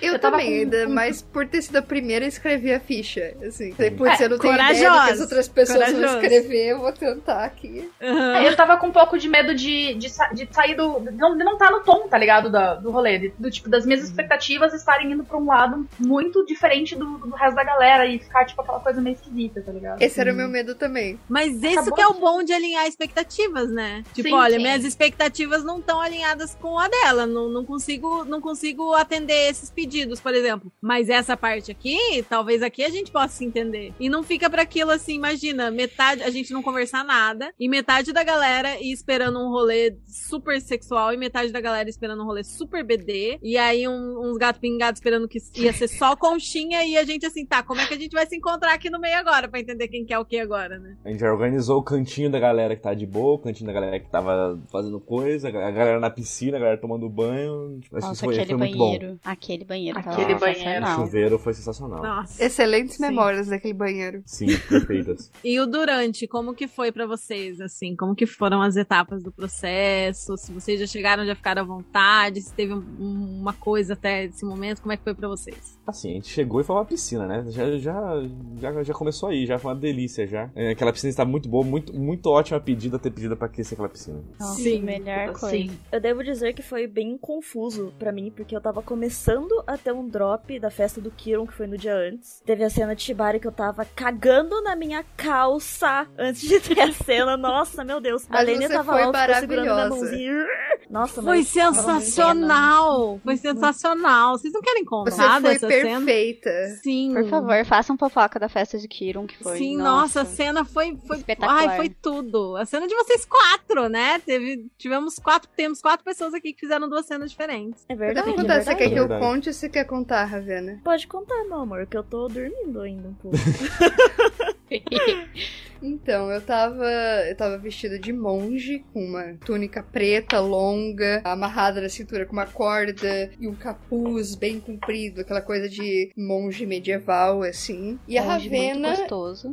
[0.00, 2.74] Eu, Eu tava também, com- ainda com- mais por ter sido a primeira a escrever
[2.74, 3.34] a ficha.
[3.46, 6.18] Assim, putz, É, eu não tenho ideia do que as outras pessoas vão corajosa.
[6.26, 7.90] escrever, eu vou tentar aqui.
[8.00, 11.00] É, Eu tava com um pouco de medo de, de, sa- de sair do.
[11.00, 12.50] De não, de não tá no tom, tá ligado?
[12.50, 13.18] Da- do rolê.
[13.18, 17.30] de- do tipo, das minhas expectativas estarem indo pra um lado muito diferente do, do
[17.34, 20.00] resto da galera e ficar, tipo, aquela coisa meio esquisita, tá ligado?
[20.02, 21.18] Esse era o meu medo também.
[21.28, 24.02] Mas isso que é o bom de alinhar expectativas, né?
[24.14, 24.62] Tipo, Sim, olha, sim.
[24.62, 27.26] minhas expectativas não estão alinhadas com a dela.
[27.26, 30.72] Não, não, consigo, não consigo atender esses pedidos, por exemplo.
[30.80, 33.92] Mas essa parte aqui, talvez aqui a gente possa se entender.
[34.00, 38.12] E não fica pra aquilo assim, imagina, metade, a gente não conversar nada, e metade
[38.12, 42.42] da galera ir esperando um rolê super sexual, e metade da galera esperando um rolê
[42.44, 46.96] super BD, e aí um- uns gato pingados esperando que ia ser só conchinha, e
[46.96, 49.16] a gente assim, tá, como é que a gente vai se encontrar aqui no meio
[49.16, 50.96] agora, pra entender quem quer o que agora, né?
[51.04, 53.72] a gente já organizou o cantinho da galera que tá de boa, o cantinho da
[53.72, 54.32] galera que tava
[54.70, 57.78] fazendo coisa, a galera na piscina, a galera tomando banho.
[57.80, 58.84] Tipo, Nossa, foi, aquele foi muito bom.
[58.98, 59.20] banheiro.
[59.24, 59.98] Aquele banheiro.
[59.98, 60.60] Aquele O banheiro.
[60.64, 60.96] sensacional.
[61.06, 62.02] chuveiro foi sensacional.
[62.02, 62.44] Nossa.
[62.44, 63.02] Excelentes Sim.
[63.02, 64.22] memórias daquele banheiro.
[64.24, 65.30] Sim, perfeitas.
[65.44, 67.94] E o durante, como que foi pra vocês, assim?
[67.96, 70.36] Como que foram as etapas do processo?
[70.36, 72.40] Se vocês já chegaram, já ficaram à vontade?
[72.40, 75.78] Se teve um- um- uma coisa até esse momento, como é que foi pra vocês?
[75.86, 77.44] Assim, a gente chegou e foi uma piscina, né?
[77.48, 78.22] Já, já,
[78.58, 80.50] já, já começou aí, já foi uma delícia já.
[80.54, 83.88] É, aquela piscina está muito boa, muito, muito ótima pedida ter pedido pra aquecer aquela
[83.88, 84.20] piscina.
[84.38, 85.48] Nossa, Sim, melhor coisa.
[85.48, 85.78] Sim.
[85.90, 89.92] Eu devo dizer que foi bem confuso pra mim, porque eu tava começando a ter
[89.92, 92.42] um drop da festa do Kiron, que foi no dia antes.
[92.44, 96.80] Teve a cena de Shibari que eu tava cagando na minha calça antes de ter
[96.80, 97.36] a cena.
[97.36, 98.26] Nossa, meu Deus.
[98.30, 99.88] a Lênia tava lá, ficou segurando minha maravilhosa.
[99.88, 100.46] mãozinha.
[100.88, 103.20] Nossa, Foi mas sensacional!
[103.24, 104.38] Foi sensacional!
[104.38, 106.06] Vocês não querem Você contar foi dessa cena?
[106.06, 106.50] perfeita.
[106.82, 107.12] Sim.
[107.12, 109.58] Por favor, façam fofoca da festa de Kiron, que foi.
[109.58, 111.68] Sim, nossa, a cena foi, foi Espetacular.
[111.70, 112.56] Ai, foi tudo.
[112.56, 114.18] A cena de vocês quatro, né?
[114.20, 117.84] Teve, tivemos quatro, temos quatro pessoas aqui que fizeram duas cenas diferentes.
[117.88, 118.78] É Pode verdade, é contar, você verdade.
[118.78, 119.20] quer que eu Verdade.
[119.24, 120.80] conte ou você quer contar, Ravena?
[120.84, 123.36] Pode contar, meu amor, que eu tô dormindo ainda um pouco.
[125.82, 126.86] Então, eu tava.
[127.28, 132.46] Eu tava vestida de monge, com uma túnica preta, longa, amarrada na cintura com uma
[132.46, 137.98] corda e um capuz bem comprido, aquela coisa de monge medieval, assim.
[138.08, 138.94] E a Monge Ravena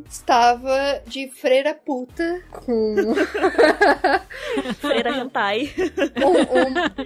[0.10, 2.96] estava de freira puta, com
[4.80, 5.70] Freira hentai.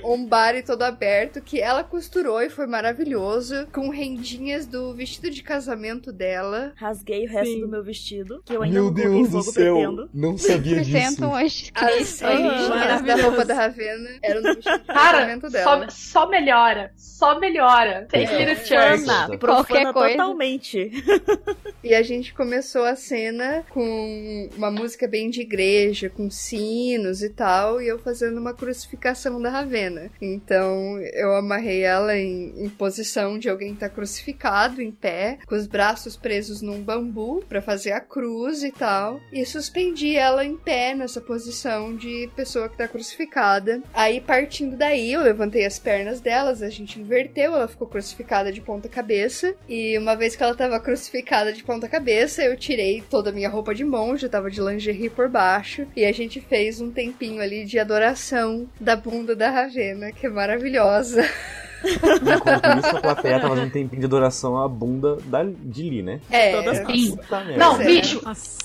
[0.04, 4.94] um, um, um body todo aberto que ela costurou e foi maravilhoso, com rendinhas do
[4.94, 6.74] vestido de casamento dela.
[6.76, 7.62] Rasguei o resto Sim.
[7.62, 7.97] do meu vestido,
[8.46, 10.10] que eu ainda Meu não Deus do fogo, céu, pretendo.
[10.14, 10.96] não sabia disso.
[10.98, 15.90] Acrescentam as As rendinhas da roupa da Ravena vestido de Cara, casamento dela.
[15.90, 16.92] só, só melhora.
[16.96, 18.08] Só melhora.
[18.12, 18.56] Take É.
[18.56, 19.38] church.
[19.38, 20.18] Profana, Qualquer coisa.
[20.18, 20.92] totalmente.
[21.84, 27.30] E a gente começou a cena com uma música bem de igreja, com sinos e
[27.30, 30.10] tal, e eu fazendo uma crucificação da Ravena.
[30.22, 35.56] Então eu amarrei ela em, em posição de alguém que tá crucificado, em pé, com
[35.56, 40.58] os braços presos num bambu pra fazer a cruz e tal, e suspendi ela em
[40.58, 43.82] pé nessa posição de pessoa que tá crucificada.
[43.94, 48.62] Aí partindo daí, eu levantei as pernas delas, a gente inverteu, ela ficou crucificada de
[48.62, 53.30] ponta cabeça, e uma vez que ela tava crucificada de ponta cabeça, eu tirei toda
[53.30, 56.92] a minha roupa de monge, tava de lingerie por baixo, e a gente fez um
[56.92, 61.24] tempinho ali de adoração da bunda da Ravena, que é maravilhosa.
[61.84, 66.04] Enquanto isso, a plateia tá fazendo um tempinho de adoração à bunda da, de Lee,
[66.04, 66.20] né?
[66.30, 67.18] É, Todas Sim.
[67.58, 68.22] Não, bicho,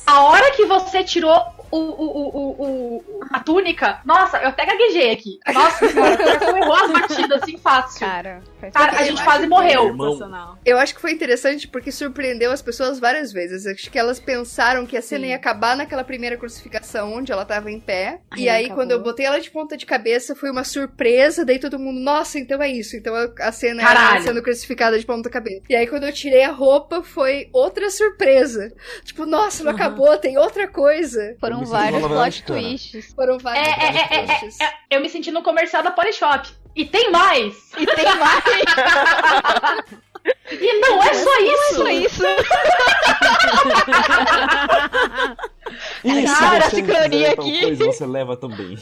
[0.07, 1.41] a hora que você tirou
[1.73, 5.39] o, o, o, o, o- a túnica, nossa, eu até gaguejei aqui.
[5.53, 8.01] Nossa senhora, errou as batidas assim fácil.
[8.01, 8.43] Cara,
[8.73, 9.87] Cara, a gente quase morreu.
[9.87, 10.59] Irmão.
[10.65, 13.67] Eu acho que foi interessante porque surpreendeu as pessoas várias vezes.
[13.67, 15.31] Acho que elas pensaram que a cena Sim.
[15.31, 18.21] ia acabar naquela primeira crucificação onde ela tava em pé.
[18.31, 18.83] Aí e aí, acabou.
[18.85, 21.45] quando eu botei ela de ponta de cabeça, foi uma surpresa.
[21.45, 22.97] Daí todo mundo, nossa, então é isso.
[22.97, 24.23] Então a- cena era Caralho.
[24.25, 25.63] sendo crucificada de ponta cabeça.
[25.69, 28.73] E aí, quando eu tirei a roupa, foi outra surpresa.
[29.05, 29.77] Tipo, nossa, não Uhum.
[29.77, 31.37] acabou, tem outra coisa.
[31.41, 33.13] Foram senti vários plot twists.
[33.15, 34.61] Foram vários É, é, é, é, twists.
[34.61, 36.49] é, eu me senti no comercial da Polishop.
[36.75, 37.55] E tem mais!
[37.79, 38.45] E tem mais.
[40.51, 41.75] E não é só isso!
[41.75, 42.23] Só isso.
[46.05, 47.61] E se Cara, você sincronia tal aqui.
[47.63, 48.77] Coisa, você leva também.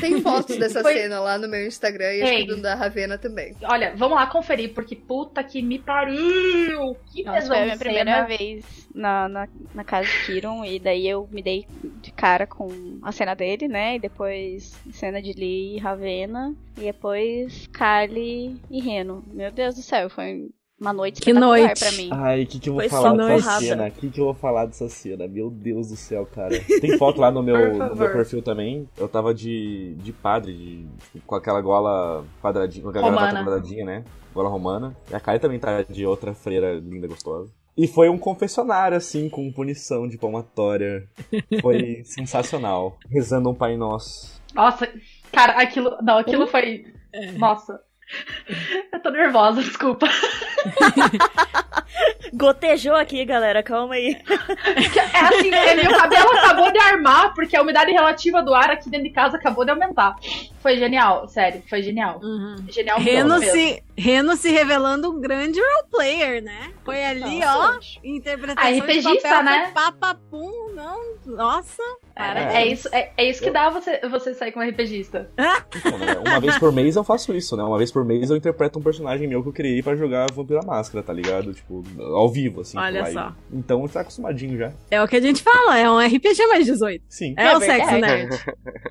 [0.00, 3.16] Tem fotos dessa Foi- cena lá no meu Instagram e acho que do da Ravena
[3.18, 3.54] também.
[3.62, 6.96] Olha, vamos lá conferir, porque puta que me pariu!
[7.12, 8.26] Que Nossa, foi a minha primeira cena.
[8.26, 11.66] vez na, na, na casa de Kiron, e daí eu me dei
[12.02, 13.96] de cara com a cena dele, né?
[13.96, 19.24] E depois cena de Lee e Ravena, e depois Carly e Reno.
[19.32, 20.48] Meu Deus do céu, foi
[20.80, 21.80] uma noite Que noite.
[21.80, 22.08] pra mim.
[22.12, 23.60] Ai, o que, que eu vou Foi falar dessa porrada.
[23.64, 23.86] cena?
[23.88, 25.26] O que, que eu vou falar dessa cena?
[25.26, 26.58] Meu Deus do céu, cara.
[26.80, 27.56] Tem foto lá no meu,
[27.88, 28.88] no meu perfil também.
[28.96, 33.84] Eu tava de, de padre, de- tipo, com aquela gola quadradinha, com aquela gravata quadradinha,
[33.84, 34.04] né?
[34.34, 34.96] Gola romana.
[35.10, 37.50] E a Kari também tá de outra freira linda, gostosa.
[37.76, 41.08] E foi um confessionário, assim, com punição de palmatória.
[41.62, 42.98] Foi sensacional.
[43.10, 44.40] Rezando um Pai Nosso.
[44.54, 44.88] Nossa,
[45.32, 45.96] cara, aquilo.
[46.02, 46.84] Não, aquilo foi.
[47.36, 47.80] Nossa.
[48.92, 50.08] Eu tô nervosa, desculpa.
[52.32, 54.16] Gotejou aqui, galera, calma aí.
[54.26, 58.90] É assim, é, meu cabelo acabou de armar, porque a umidade relativa do ar aqui
[58.90, 60.14] dentro de casa acabou de aumentar.
[60.60, 62.20] Foi genial, sério, foi genial.
[62.22, 62.56] Uhum.
[62.68, 66.72] Genial Reno se, Reno se revelando um grande role player, né?
[66.84, 67.98] Foi ali, ó, Nossa.
[68.04, 69.70] interpretação A de RPGista, papel, né?
[69.74, 71.82] papapum, não, nossa.
[72.14, 75.30] É, é isso, é, é isso que dá você, você sair como RPGista.
[75.78, 77.62] Então, né, Uma vez por mês eu faço isso, né?
[77.62, 80.62] Uma vez por mês eu interpreto um personagem meu que eu criei pra jogar Vampira
[80.66, 81.52] Máscara, tá ligado?
[81.52, 82.78] Tipo, ao vivo, assim.
[82.78, 83.32] Olha só.
[83.52, 84.72] Então tá acostumadinho já.
[84.90, 87.04] É o que a gente fala, é um RPG mais 18.
[87.08, 87.34] Sim.
[87.36, 88.30] É, É o sexo nerd,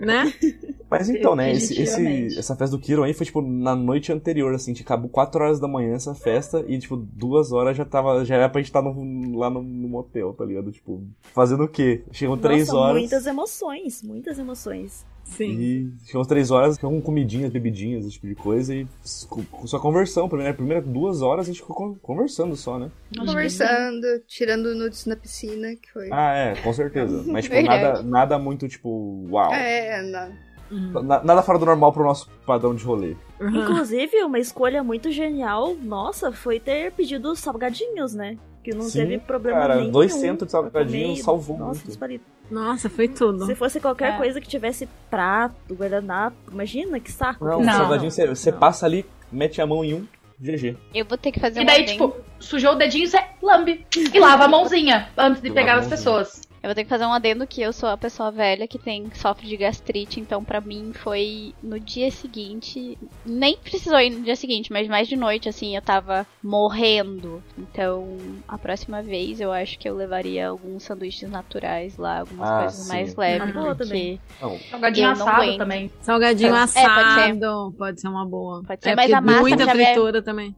[0.01, 0.33] né?
[0.89, 4.53] Mas então, né, esse, esse- essa festa do Kiro aí foi, tipo, na noite anterior,
[4.55, 8.23] assim, tipo, acabou 4 horas da manhã essa festa e, tipo, duas horas já tava,
[8.23, 10.71] já era pra gente estar no- lá no, no motel, tá ligado?
[10.71, 11.03] Tipo,
[11.33, 12.03] fazendo o quê?
[12.13, 15.05] Chegam 3 Nossa, horas muitas emoções, muitas emoções.
[15.35, 15.51] Sim.
[15.59, 20.27] e chegam 3 horas com comidinhas, bebidinhas, esse tipo de coisa e só conversão.
[20.27, 22.89] Primeira, primeira duas horas a gente ficou con- conversando só, né?
[23.15, 26.09] Conversando, tirando nudes na piscina, que foi.
[26.11, 27.23] Ah, é, com certeza.
[27.31, 29.53] Mas, tipo, nada, nada muito, tipo, uau.
[29.53, 30.47] É, não.
[30.69, 31.03] Uhum.
[31.03, 33.15] Na- Nada fora do normal pro nosso padrão de rolê.
[33.39, 33.61] Uhum.
[33.63, 38.37] Inclusive, uma escolha muito genial, nossa, foi ter pedido salgadinhos, né?
[38.67, 39.91] Que não Sim, teve problema cara, nenhum.
[39.91, 41.85] dois centos de salgadinho salvou Nossa, muito.
[41.87, 42.19] disparado.
[42.51, 43.45] Nossa, foi tudo.
[43.45, 44.17] Se fosse qualquer É.
[44.17, 47.45] coisa que tivesse prato, guardanapo, imagina que saco.
[47.45, 47.73] Não, que Não.
[47.73, 48.59] salgadinho você, você Não.
[48.59, 50.07] passa ali, mete a mão em um,
[50.37, 50.75] GG.
[50.93, 53.85] Eu vou ter que fazer E um daí, tipo, sujou o dedinho, você lambe.
[54.13, 56.41] E lava a mãozinha antes de Lava pegar as pessoas.
[56.63, 59.09] Eu vou ter que fazer um adendo que eu sou a pessoa velha que tem
[59.13, 64.35] sofre de gastrite, então pra mim foi no dia seguinte, nem precisou ir no dia
[64.35, 67.43] seguinte, mas mais de noite assim, eu tava morrendo.
[67.57, 72.57] Então, a próxima vez eu acho que eu levaria alguns sanduíches naturais lá, algumas Ah,
[72.57, 72.87] coisas sim.
[72.89, 74.19] mais leves, Ah, porque.
[74.41, 75.57] Não, Salgadinho assado aguento.
[75.57, 75.91] também.
[76.01, 76.79] Salgadinho É, pode ser.
[76.79, 77.73] assado.
[77.77, 78.63] Pode ser uma boa.
[78.63, 80.55] Pode ser, É, mas a massa muita é- fritura também.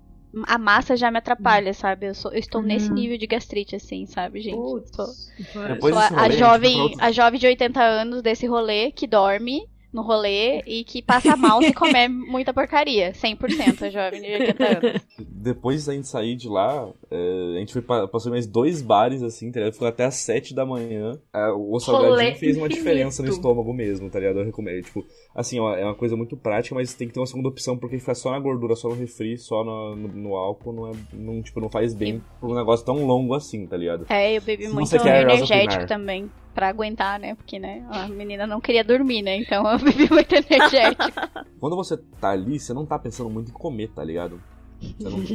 [0.48, 2.08] A massa já me atrapalha, sabe?
[2.08, 2.94] Eu, sou, eu estou nesse Uhum.
[2.94, 4.76] nível de gastrite assim, sabe, gente?
[4.78, 5.36] Putz.
[5.64, 10.62] A, rolê, a jovem, a jovem de 80 anos desse rolê que dorme no rolê
[10.68, 13.12] e que passa mal se comer muita porcaria.
[13.14, 15.02] 100% a jovem de 80 anos.
[15.20, 19.24] Depois da gente sair de lá, é, a gente foi pa- passou mais dois bares,
[19.24, 19.74] assim, tá ligado?
[19.74, 21.20] Ficou até às sete da manhã.
[21.34, 22.84] É, o salgadinho Rolê fez uma infinito.
[22.84, 24.40] diferença no estômago mesmo, tá ligado?
[24.40, 24.84] Eu recomendo.
[24.84, 25.04] Tipo,
[25.34, 27.98] assim, ó, é uma coisa muito prática, mas tem que ter uma segunda opção, porque
[28.00, 31.42] ficar só na gordura, só no refri, só no, no, no álcool, não, é, não,
[31.42, 34.06] tipo, não faz bem pra um negócio tão longo assim, tá ligado?
[34.10, 36.30] É, eu bebi Se muito você quer energético também.
[36.60, 37.36] Pra aguentar, né?
[37.36, 39.38] Porque, né, a menina não queria dormir, né?
[39.38, 41.04] Então eu bebi muito energético.
[41.58, 44.42] Quando você tá ali, você não tá pensando muito em comer, tá ligado?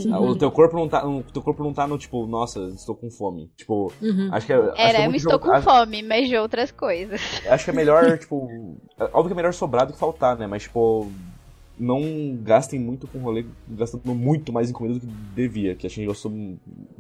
[0.07, 1.07] Não- o teu corpo não tá.
[1.07, 3.51] O teu corpo não tá no tipo, nossa, estou com fome.
[3.57, 4.29] Tipo, Uhum.
[4.33, 4.57] acho que é.
[4.57, 7.21] acho que é eu estou jogo- com acho- fome, mas de outras coisas.
[7.49, 8.77] Acho que é melhor, tipo.
[8.99, 10.47] é Óbvio que é melhor sobrar do que faltar, né?
[10.47, 11.11] Mas, tipo.
[11.79, 15.75] Não gastem muito com rolê, gastando muito mais em comida do que devia.
[15.75, 16.31] Que a gente gastou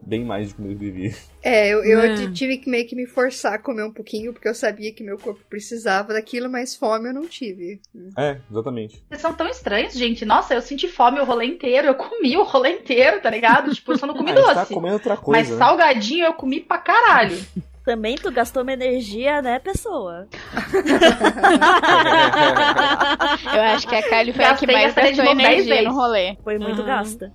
[0.04, 1.14] bem mais de comida do que devia.
[1.42, 2.30] É, eu, eu É.
[2.32, 5.16] tive que meio que me forçar a comer um pouquinho, porque eu sabia que meu
[5.16, 7.80] corpo precisava daquilo, mas fome eu não tive.
[8.18, 9.00] É, exatamente.
[9.08, 10.24] Vocês são tão estranhos, gente.
[10.24, 11.86] Nossa, eu senti fome o rolê inteiro.
[11.88, 13.72] Eu comi o rolê inteiro, tá ligado?
[13.74, 14.74] Tipo, eu só não comi Ah, tá doce.
[14.74, 15.52] comendo outra Mas coisa.
[15.52, 15.56] né?
[15.58, 17.38] salgadinho eu comi pra caralho.
[17.84, 20.26] Também tu gastou uma energia, né, pessoa?
[23.54, 26.36] Eu acho que a Kylie foi a que Gastei, mais gastou energia no rolê.
[26.42, 26.86] Foi muito Aham.
[26.86, 27.32] gasta.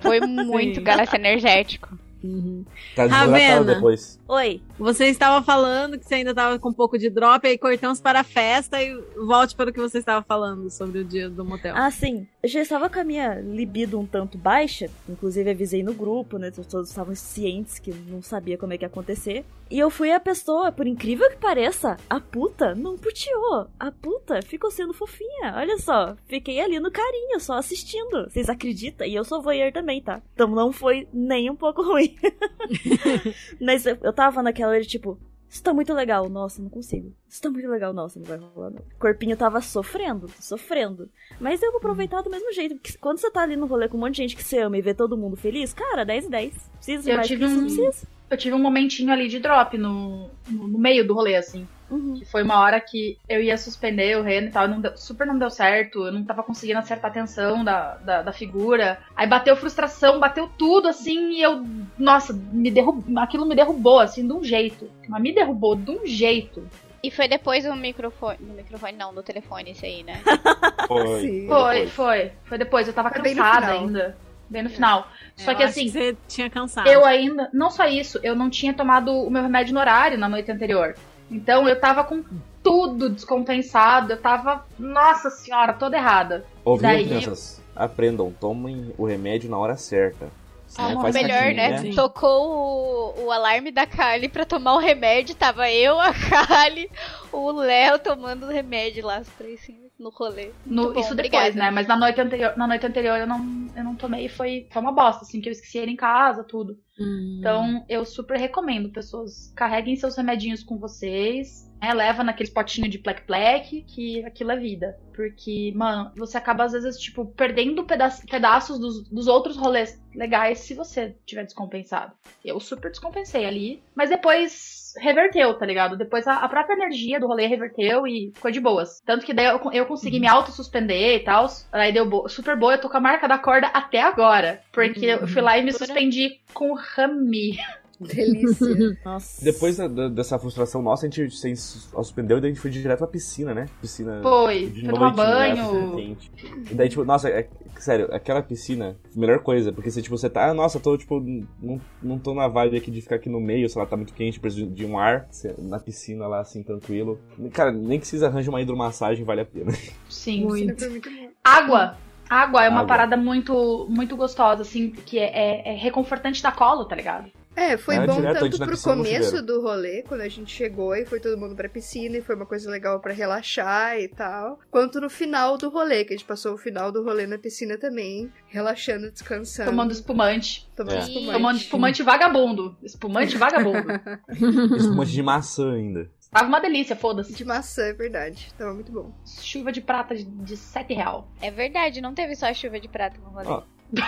[0.00, 0.84] Foi muito Sim.
[0.84, 1.98] gasto energético.
[2.22, 2.64] Uhum.
[2.96, 3.74] Tá Ravena.
[3.74, 4.18] depois.
[4.26, 4.60] Oi.
[4.78, 8.20] Você estava falando que você ainda estava com um pouco de drop, aí cortamos para
[8.20, 8.94] a festa e
[9.26, 11.74] volte para o que você estava falando sobre o dia do motel.
[11.76, 12.26] Ah, sim.
[12.42, 14.88] Eu já estava com a minha libido um tanto baixa.
[15.08, 16.50] Inclusive, avisei no grupo, né?
[16.50, 19.44] Todos estavam cientes que não sabia como é que ia acontecer.
[19.70, 23.66] E eu fui a pessoa, por incrível que pareça, a puta não puteou.
[23.78, 25.54] A puta ficou sendo fofinha.
[25.56, 26.16] Olha só.
[26.26, 28.30] Fiquei ali no carinho, só assistindo.
[28.30, 29.06] Vocês acreditam?
[29.06, 30.22] E eu sou voyeur também, tá?
[30.34, 32.07] Então não foi nem um pouco ruim.
[33.60, 35.18] Mas eu, eu tava naquela de tipo.
[35.50, 37.10] Isso tá muito legal, nossa, não consigo.
[37.26, 38.80] Isso tá muito legal, nossa, não vai rolar não.
[38.80, 41.08] O corpinho tava sofrendo, sofrendo.
[41.40, 42.74] Mas eu vou aproveitar do mesmo jeito.
[42.74, 44.76] Porque quando você tá ali no rolê com um monte de gente que você ama
[44.76, 46.70] e vê todo mundo feliz, cara, 10 e 10.
[46.76, 48.06] Precisa Eu mais tive que um- precisa.
[48.30, 51.66] Eu tive um momentinho ali de drop no, no meio do rolê, assim.
[51.90, 52.18] Uhum.
[52.18, 54.96] Que foi uma hora que eu ia suspender o Reno e tal, e não deu-
[54.96, 58.98] super não deu certo, eu não tava conseguindo acertar a tensão da, da, da figura.
[59.16, 61.64] Aí bateu frustração, bateu tudo, assim, e eu.
[61.98, 63.02] Nossa, me derrub...
[63.16, 64.90] aquilo me derrubou, assim, de um jeito.
[65.08, 66.68] Mas me derrubou de um jeito.
[67.02, 68.38] E foi depois do microfone.
[68.40, 70.20] Do microfone não, do telefone isso aí, né?
[70.88, 71.20] Foi.
[71.20, 71.46] Sim.
[71.46, 72.32] Foi, foi.
[72.44, 74.16] Foi depois, eu tava Foi cansada ainda.
[74.50, 75.06] Bem no final.
[75.36, 76.88] Só Eu que assim, você tinha cansado.
[76.88, 77.50] eu ainda.
[77.52, 80.94] Não só isso, eu não tinha tomado o meu remédio no horário na noite anterior.
[81.30, 82.22] Então eu tava com
[82.62, 84.64] tudo descompensado, eu tava.
[84.78, 86.44] Nossa senhora, toda errada.
[86.64, 87.62] Ouviram, Daí- crianças?
[87.76, 90.28] Aprendam, tomem o remédio na hora certa.
[90.66, 91.78] Senão Ah, faz melhor, né?
[91.78, 91.94] Sim.
[91.94, 95.34] Tocou o, o alarme da Kali pra tomar o remédio.
[95.34, 96.90] Tava eu, a Kali,
[97.32, 100.52] o Léo tomando o remédio lá, os três assim, no rolê.
[100.64, 101.44] No- bom, isso obrigada.
[101.46, 101.70] depois, né?
[101.70, 104.80] Mas na noite anterior, na noite anterior eu não, eu não tomei e foi, foi
[104.82, 106.78] uma bosta, assim, que eu esqueci ele em casa, tudo.
[106.98, 107.36] Hum.
[107.38, 109.52] Então, eu super recomendo, pessoas.
[109.54, 111.68] Carreguem seus remedinhos com vocês.
[111.80, 111.94] Né?
[111.94, 114.98] Leva naqueles potinhos de plec-plec, que aquilo é vida.
[115.14, 120.60] Porque, mano, você acaba, às vezes, tipo, perdendo peda pedaços dos, dos outros rolês legais
[120.60, 122.12] se você tiver descompensado.
[122.44, 123.82] Eu super descompensei ali.
[123.94, 125.96] Mas depois reverteu, tá ligado?
[125.96, 129.00] Depois a, a própria energia do rolê reverteu e ficou de boas.
[129.04, 131.46] Tanto que daí eu, eu consegui me auto-suspender e tal.
[131.72, 132.74] Aí deu bo- super boa.
[132.74, 134.60] Eu tô com a marca da corda até agora.
[134.72, 137.58] Porque eu fui lá e me suspendi com o Rami.
[138.14, 138.98] Delícia.
[139.04, 139.44] Nossa.
[139.44, 142.70] Depois da- da- dessa frustração nossa, a gente se suspendeu e daí a gente foi
[142.70, 143.66] direto pra piscina, né?
[143.80, 144.20] Piscina.
[144.22, 145.62] Foi, de foi tomar noite, né?
[145.64, 145.96] banho.
[145.96, 146.30] Quente.
[146.70, 147.48] E daí, tipo, nossa, é,
[147.78, 151.20] sério, aquela piscina, melhor coisa, porque se tipo, você tá, ah, nossa, tô, tipo,
[151.60, 154.12] não, não tô na vibe aqui de ficar aqui no meio, sei lá, tá muito
[154.14, 157.18] quente, preciso de um ar, você- na piscina lá, assim, tranquilo.
[157.52, 159.72] Cara, nem que vocês arranjem uma hidromassagem, vale a pena.
[160.08, 160.44] Sim.
[160.44, 160.78] Muito.
[160.78, 161.28] Foi muito bom.
[161.44, 161.96] Água.
[162.30, 162.88] Água é uma Água.
[162.88, 167.30] parada muito, muito gostosa, assim, que é, é- é reconfortante da colo, tá ligado?
[167.58, 171.04] É, foi Era bom direto, tanto pro começo do rolê, quando a gente chegou e
[171.04, 175.00] foi todo mundo pra piscina e foi uma coisa legal pra relaxar e tal, quanto
[175.00, 178.32] no final do rolê, que a gente passou o final do rolê na piscina também,
[178.46, 179.70] relaxando, descansando.
[179.70, 180.70] Tomando espumante.
[180.76, 181.00] Tomando É.
[181.00, 181.32] espumante.
[181.32, 182.76] Tomando espumante vagabundo.
[182.82, 183.88] Espumante vagabundo.
[184.76, 186.10] Espumante de maçã ainda.
[186.30, 187.32] Tava uma delícia, foda-se.
[187.32, 188.52] De maçã, é verdade.
[188.56, 189.12] Tava muito bom.
[189.40, 191.28] Chuva de prata de, de 7 real.
[191.40, 193.48] É verdade, não teve só chuva de prata no rolê.
[193.48, 193.62] Ó.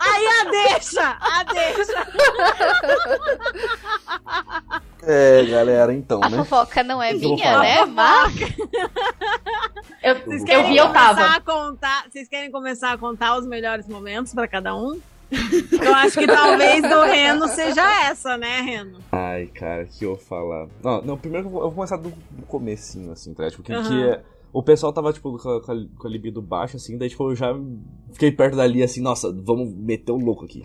[0.00, 1.16] Aí a deixa!
[1.20, 2.06] A deixa!
[5.06, 6.38] É, galera, então, A né?
[6.38, 7.84] fofoca não é minha, né?
[7.84, 8.34] Mas
[10.02, 11.36] Eu, Vocês eu vi, eu começar tava.
[11.36, 12.04] a contar?
[12.10, 15.00] Vocês querem começar a contar os melhores momentos pra cada um?
[15.30, 18.98] Eu acho que talvez do Reno seja essa, né, Reno?
[19.10, 20.68] Ai, cara, que eu falar.
[20.82, 23.48] Não, não primeiro eu vou, eu vou começar do, do comecinho, assim, tá?
[23.50, 23.88] Tipo, que, Aham.
[23.88, 24.20] que é-
[24.54, 27.52] o pessoal tava, tipo, com a, com a- libido baixa, assim, daí, tipo, eu já
[28.12, 30.62] fiquei perto dali, assim, nossa, vamos meter o louco aqui.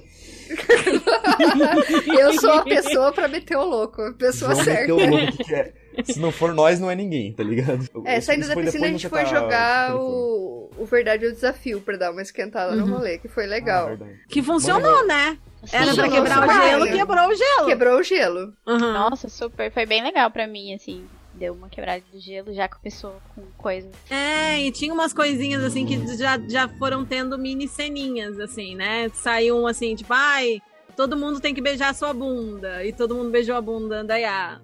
[2.19, 4.01] Eu sou a pessoa pra meter o louco.
[4.01, 4.93] A pessoa vamos certa.
[4.93, 5.73] meter o louco que é...
[6.03, 7.85] Se não for nós, não é ninguém, tá ligado?
[8.05, 11.25] É, saindo da foi piscina a depois gente foi tá jogar no o, o Verdade
[11.25, 12.93] ou Desafio pra dar uma esquentada no Uhum.
[12.97, 13.87] rolê, que foi Ah, legal.
[13.87, 14.19] verdade.
[14.29, 15.37] Que funcionou, né?
[15.71, 17.65] Era pra quebrar o gelo, quebrou o gelo.
[17.67, 18.53] Quebrou o gelo.
[18.67, 18.79] Uhum.
[18.93, 19.71] Nossa, super.
[19.71, 21.03] Foi bem legal pra mim, assim.
[21.39, 23.91] Deu uma quebrada do gelo, já começou com coisas.
[24.09, 29.09] É, e tinha umas coisinhas assim que já, já foram tendo mini ceninhas, assim, né?
[29.13, 30.61] Saiu um assim, tipo, ai,
[30.97, 32.83] todo mundo tem que beijar a sua bunda.
[32.83, 34.59] E todo mundo beijou a bunda da Yas.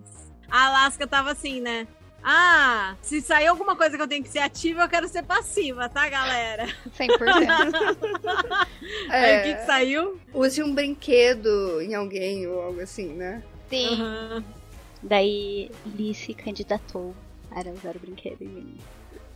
[0.51, 1.87] A Alaska tava assim, né?
[2.21, 5.87] Ah, se sair alguma coisa que eu tenho que ser ativa, eu quero ser passiva,
[5.87, 6.67] tá, galera?
[6.97, 7.07] 100%.
[9.09, 10.19] Aí o que, É, que saiu?
[10.33, 13.43] use um brinquedo em alguém ou algo assim, né?
[13.69, 14.01] Sim.
[14.01, 14.43] Uhum.
[15.07, 17.13] Daí, Lee se candidatou
[17.51, 18.77] a usar o brinquedo em mim.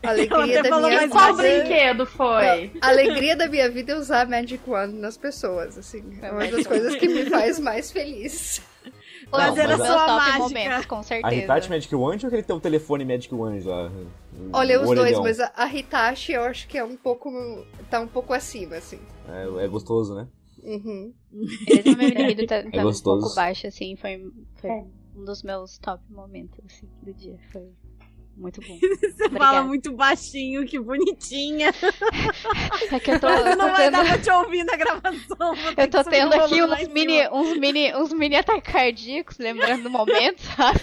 [0.01, 1.43] A alegria da falou, minha mas Qual vida.
[1.63, 2.71] brinquedo foi?
[2.81, 6.17] A alegria da minha vida é usar Magic Wand nas pessoas, assim.
[6.21, 8.61] É uma das coisas que me faz mais feliz.
[9.29, 10.39] Fazer mas a a- sua mágica.
[10.39, 11.35] momentos, com A certeza.
[11.35, 13.91] Hitachi Magic Wand ou aquele teu telefone Magic Wand lá?
[14.53, 15.21] Olha, O os dois, orelhão.
[15.23, 17.29] mas a, a Hitachi eu acho que é um pouco.
[17.91, 18.99] tá um pouco acima, assim.
[19.27, 20.27] É, é gostoso, né?
[20.63, 21.13] Uhum.
[21.31, 23.21] Mesmo meu libido tá, tá um gostoso.
[23.21, 24.25] pouco baixo, assim, foi,
[24.59, 24.69] foi
[25.19, 27.37] um dos meus top momentos, assim, do dia.
[27.51, 27.67] Foi
[28.37, 28.77] muito bom.
[28.79, 29.37] Você Obrigada.
[29.37, 31.71] fala muito baixinho, que bonitinha.
[32.91, 35.53] É que eu tô, Eu não tô vai tendo, dar pra te ouvir na gravação.
[35.77, 40.39] eu tô tendo aqui uns mini, uns mini, uns mini ataques cardíacos, lembrando do momento,
[40.55, 40.79] sabe?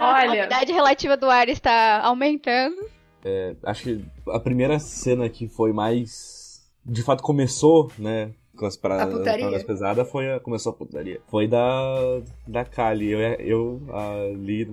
[0.00, 2.90] A Olha, umidade relativa do ar está aumentando.
[3.24, 6.42] É, acho que a primeira cena que foi mais.
[6.84, 8.34] De fato começou, né?
[8.62, 11.20] Com as A paradas pesadas foi a, começou a putaria.
[11.26, 12.20] Foi da.
[12.46, 13.10] Da Kali.
[13.10, 14.70] Eu, eu ali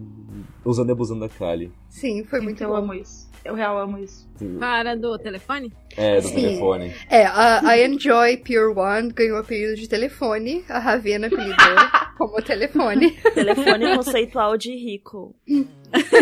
[0.63, 1.71] usando e abusando da Kali.
[1.89, 2.75] Sim, foi muito eu bom.
[2.75, 3.27] amo isso.
[3.43, 4.29] Eu real amo isso.
[4.59, 5.73] Para do telefone?
[5.97, 6.35] É, do Sim.
[6.35, 6.93] telefone.
[7.09, 11.55] É, a, a Enjoy Pure One ganhou o apelido de telefone, a Ravena apelidou
[12.17, 13.11] como telefone.
[13.33, 15.35] Telefone conceitual de rico.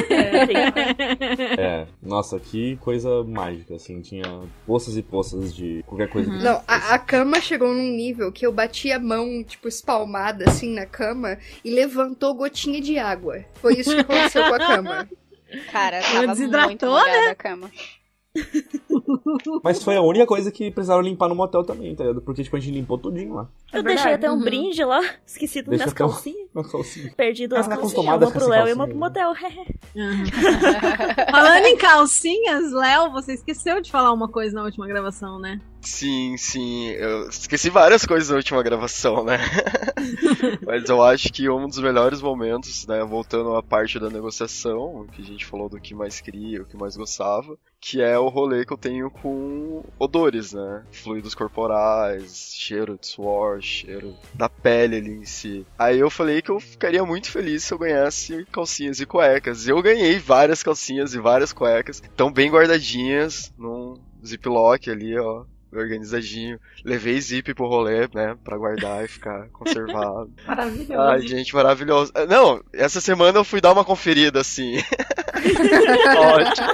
[0.10, 4.02] É, É, nossa, que coisa mágica, assim.
[4.02, 4.23] Tinha
[4.65, 6.30] poças e poças de qualquer coisa.
[6.30, 10.45] que Não, a, a cama chegou num nível que eu bati a mão, tipo, espalmada
[10.48, 13.44] assim na cama e levantou gotinha de água.
[13.56, 15.10] Foi isso que aconteceu com a cama.
[15.72, 17.72] Cara, tava desidratou, muito molhada a cama.
[19.64, 22.22] Mas foi a única coisa que precisaram limpar no motel também, tá ligado?
[22.22, 23.42] Porque, tipo, a gente limpou tudinho lá.
[23.74, 23.96] Eu verdade.
[23.96, 24.44] deixei até um Uhum.
[24.44, 25.02] brinde lá.
[25.26, 26.48] Esqueci das Deixa um- calcinhas.
[26.54, 27.14] Uma calcinha.
[27.16, 28.06] Perdi duas Ah, tá calcinhas.
[28.22, 29.34] Uma pro Léo e uma pro motel.
[31.32, 35.60] Falando em calcinhas, Léo, você esqueceu de falar uma coisa na última gravação, né?
[35.82, 36.90] Sim, sim.
[36.90, 39.38] Eu esqueci várias coisas na última gravação, né?
[40.66, 43.04] Mas eu acho que um dos melhores momentos, né?
[43.04, 46.76] Voltando à parte da negociação, que a gente falou do que mais queria, o que
[46.76, 50.84] mais gostava, que é o rolê que eu tenho com odores, né?
[50.91, 55.66] Fluidos corporais, cheiro de suor, cheiro da pele ali em si.
[55.78, 59.68] Aí eu falei que eu ficaria muito feliz se eu ganhasse calcinhas e cuecas.
[59.68, 63.95] Eu ganhei várias calcinhas e várias cuecas, tão bem guardadinhas num
[64.26, 66.60] ziplock ali, ó organizadinho.
[66.84, 68.35] Levei zip pro rolê, né?
[68.44, 70.31] Pra guardar e ficar conservado.
[70.45, 71.02] Maravilhoso.
[71.02, 72.11] Ai, gente, maravilhoso.
[72.15, 74.77] Ah, Não, essa semana eu fui dar uma conferida, assim.
[76.18, 76.68] Ótimo.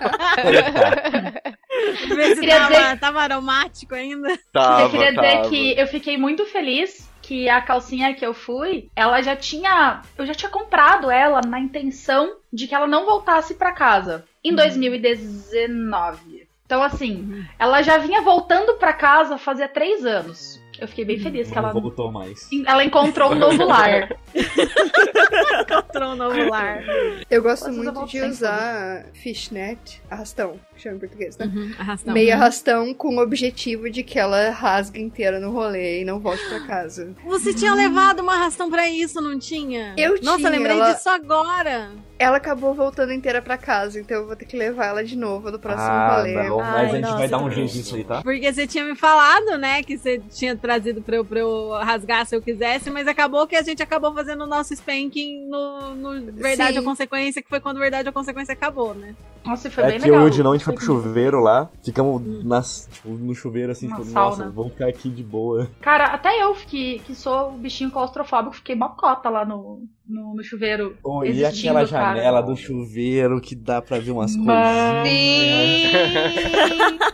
[2.15, 4.37] Ver se tava, dizer- tava aromático ainda.
[4.51, 5.49] Tava, eu queria dizer tava.
[5.49, 10.01] que eu fiquei muito feliz que a calcinha que eu fui, ela já tinha.
[10.17, 14.53] Eu já tinha comprado ela na intenção de que ela não voltasse pra casa em
[14.53, 16.42] 2019.
[16.65, 20.61] Então, assim, ela já vinha voltando pra casa fazia três anos.
[20.79, 22.49] Eu fiquei bem feliz que Não ela, voltou mais.
[22.65, 24.09] ela encontrou um novo lar.
[25.61, 26.81] Encontrou um novo lar.
[27.29, 31.45] Eu gosto Vocês muito de usar fishnet, arrastão, que chama em português, né?
[31.45, 32.13] Uhum, arrastão.
[32.13, 32.33] Meio Uhum.
[32.35, 36.65] arrastão com o objetivo de que ela rasgue inteira no rolê e não volte pra
[36.65, 37.13] casa.
[37.23, 39.93] Você tinha levado uma arrastão pra isso, não tinha?
[39.95, 41.91] Eu Nossa, tinha, lembrei ela- disso agora.
[42.19, 45.51] Ela acabou voltando inteira pra casa, então eu vou ter que levar ela de novo
[45.51, 46.33] no próximo Ah, rolê.
[46.47, 48.21] não, mas a gente vai dar um jeito nisso aí, tá?
[48.21, 52.25] Porque você tinha me falado, né, que você tinha trazido pra eu, pra eu rasgar
[52.25, 56.31] se eu quisesse, mas acabou que a gente acabou fazendo o nosso spanking no, no
[56.33, 56.79] Verdade Sim.
[56.79, 59.15] ou Consequência, que foi quando Verdade ou Consequência acabou, né?
[59.43, 60.21] Nossa, foi É bem que legal.
[60.21, 63.71] eu e o Dinão, a gente foi pro chuveiro lá, ficamos nas, tipo, no chuveiro
[63.73, 64.29] assim, Uma tipo, sauna.
[64.29, 65.67] nossa, vamos ficar aqui de boa.
[65.81, 70.43] Cara, até eu que, que sou o bichinho claustrofóbico, fiquei mocota lá no, no, no
[70.43, 70.97] chuveiro.
[71.03, 72.15] Oh, e aquela cara.
[72.15, 75.01] janela do chuveiro que dá pra ver umas Mano.
[75.01, 76.33] coisinhas.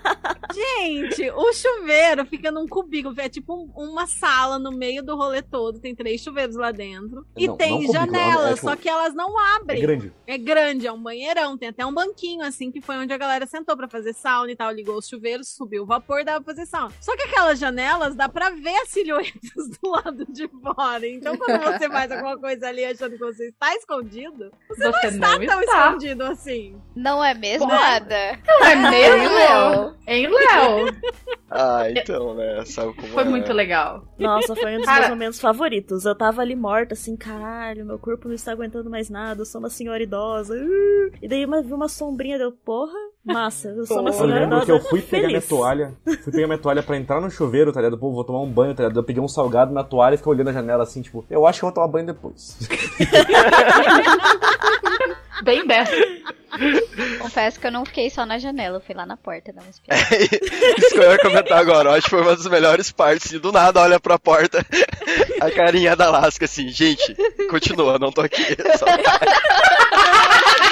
[0.52, 5.41] Gente, o chuveiro fica num cubículo, é tipo um- uma sala no meio do rolê
[5.41, 7.26] todo, tem três chuveiros lá dentro.
[7.38, 9.78] E Não, tem não cubículo, janelas, é tipo- só que elas não abrem.
[9.78, 10.14] É grande.
[10.28, 13.45] É grande, é um banheirão, tem até um banquinho assim, que foi onde a galera
[13.45, 16.66] sentou pra fazer sauna e tal, ligou os chuveiros, subiu o vapor, dava pra fazer
[16.66, 16.91] sauna.
[16.99, 21.07] Só que aquelas janelas dá pra ver as silhuetas do lado de fora.
[21.07, 25.07] Então quando você faz alguma coisa ali achando que você está escondido, você, não Você
[25.07, 25.85] está não tão está.
[25.88, 26.76] escondido assim.
[26.95, 27.72] Não é mesmo?
[27.72, 28.39] Ada?
[28.47, 29.72] Não é mesmo, Léo?
[29.81, 29.95] Léo?
[30.07, 30.95] Hein, Léo?
[31.51, 32.64] Ah, então, né?
[32.65, 33.26] Sabe como Foi é.
[33.27, 34.03] muito legal.
[34.19, 36.06] Nossa, foi um dos Cara- meus momentos favoritos.
[36.06, 39.60] Eu tava ali morta, assim, caralho, meu corpo não está aguentando mais nada, eu sou
[39.60, 40.53] uma senhora idosa.
[40.53, 41.11] uh.
[41.22, 42.93] E daí eu vi uma sombrinha, deu, porra,
[43.30, 46.57] massa, eu sou uma Eu lembro que eu fui pegar minha toalha, fui pegar minha
[46.60, 47.97] toalha pra entrar no chuveiro, tá ligado?
[47.97, 48.99] Pô, vou tomar um banho, tá ligado?
[48.99, 51.60] Eu peguei um salgado na toalha e fiquei olhando a janela assim, tipo, eu acho
[51.60, 52.57] que eu vou tomar banho depois.
[55.43, 55.88] Bem Beth.
[57.22, 59.69] Confesso que eu não fiquei só na janela, eu fui lá na porta dar uma
[59.72, 60.01] espiada.
[60.77, 61.89] Isso que eu ia comentar agora.
[61.89, 63.31] Eu acho que foi uma das melhores partes.
[63.31, 64.65] E do nada olha pra porta
[65.39, 67.15] a carinha da Lasca assim, gente,
[67.49, 68.43] continua, não tô aqui.
[68.77, 68.85] Só-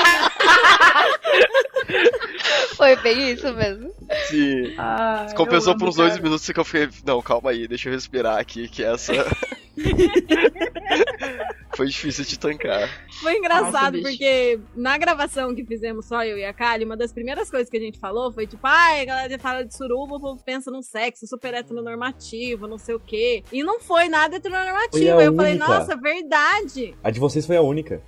[2.75, 3.91] Foi bem isso mesmo.
[4.27, 4.75] Sim.
[4.77, 6.89] Ah, Compensou por uns dois minutos que eu fiquei.
[7.05, 9.13] Não, calma aí, deixa eu respirar aqui, que essa.
[11.76, 12.90] Foi difícil de tancar.
[13.22, 17.14] Foi engraçado Nossa, porque na gravação que fizemos só eu e a Kali, uma das
[17.14, 20.20] primeiras coisas que a gente falou foi tipo, ai, a galera fala de suruba, o
[20.20, 23.44] povo pensa num sexo super heteronormativo, não sei o quê.
[23.52, 25.22] E não foi nada Foi heteronormativo.
[25.22, 25.68] Eu falei, única.
[25.68, 26.95] nossa, verdade.
[27.04, 28.02] A de vocês foi a única.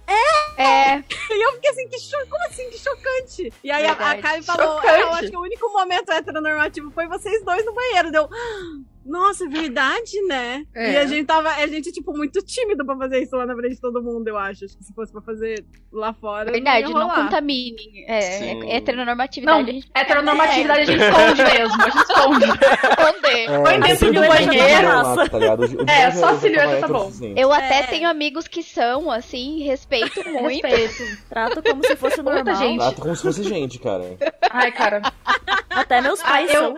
[0.58, 2.18] É, E eu fiquei assim, que cho...
[2.30, 3.54] como assim, que chocante?
[3.64, 4.22] E aí a, a Verdade.
[4.22, 4.82] Kali falou.
[4.84, 8.12] "É, eu acho que o único momento heteronormativo foi vocês dois no banheiro.
[8.12, 10.64] Deu, "Ah, nossa, é verdade, né?
[10.76, 10.94] É.
[10.94, 13.76] E a gente tava, a gente, tipo, muito tímido pra fazer isso lá na frente
[13.76, 14.66] de todo mundo, eu acho.
[14.66, 16.52] Acho que se fosse pra fazer lá fora.
[16.52, 18.06] verdade, não, não contaminem.
[18.08, 18.70] É, Sim.
[18.70, 19.62] é heteronormatividade.
[19.64, 22.46] Não, a gente heteronormatividade a gente esconde mesmo, a gente esconde.
[22.90, 23.64] esconder.
[23.64, 24.88] Põe dentro do banheiro.
[24.88, 25.64] lá, tá ligado?
[25.64, 27.12] O É, só silhueta tá bom.
[27.36, 27.84] Eu até É.
[27.84, 30.66] tenho amigos que são, assim, respeito muito.
[30.68, 31.24] Respeito.
[31.30, 32.56] Trato como se fosse Puta, normal.
[32.56, 32.80] gente.
[32.80, 34.18] Trato como se fosse gente, cara.
[34.52, 35.02] Ai, cara.
[35.70, 36.78] Até meus pais Ah, eu- são.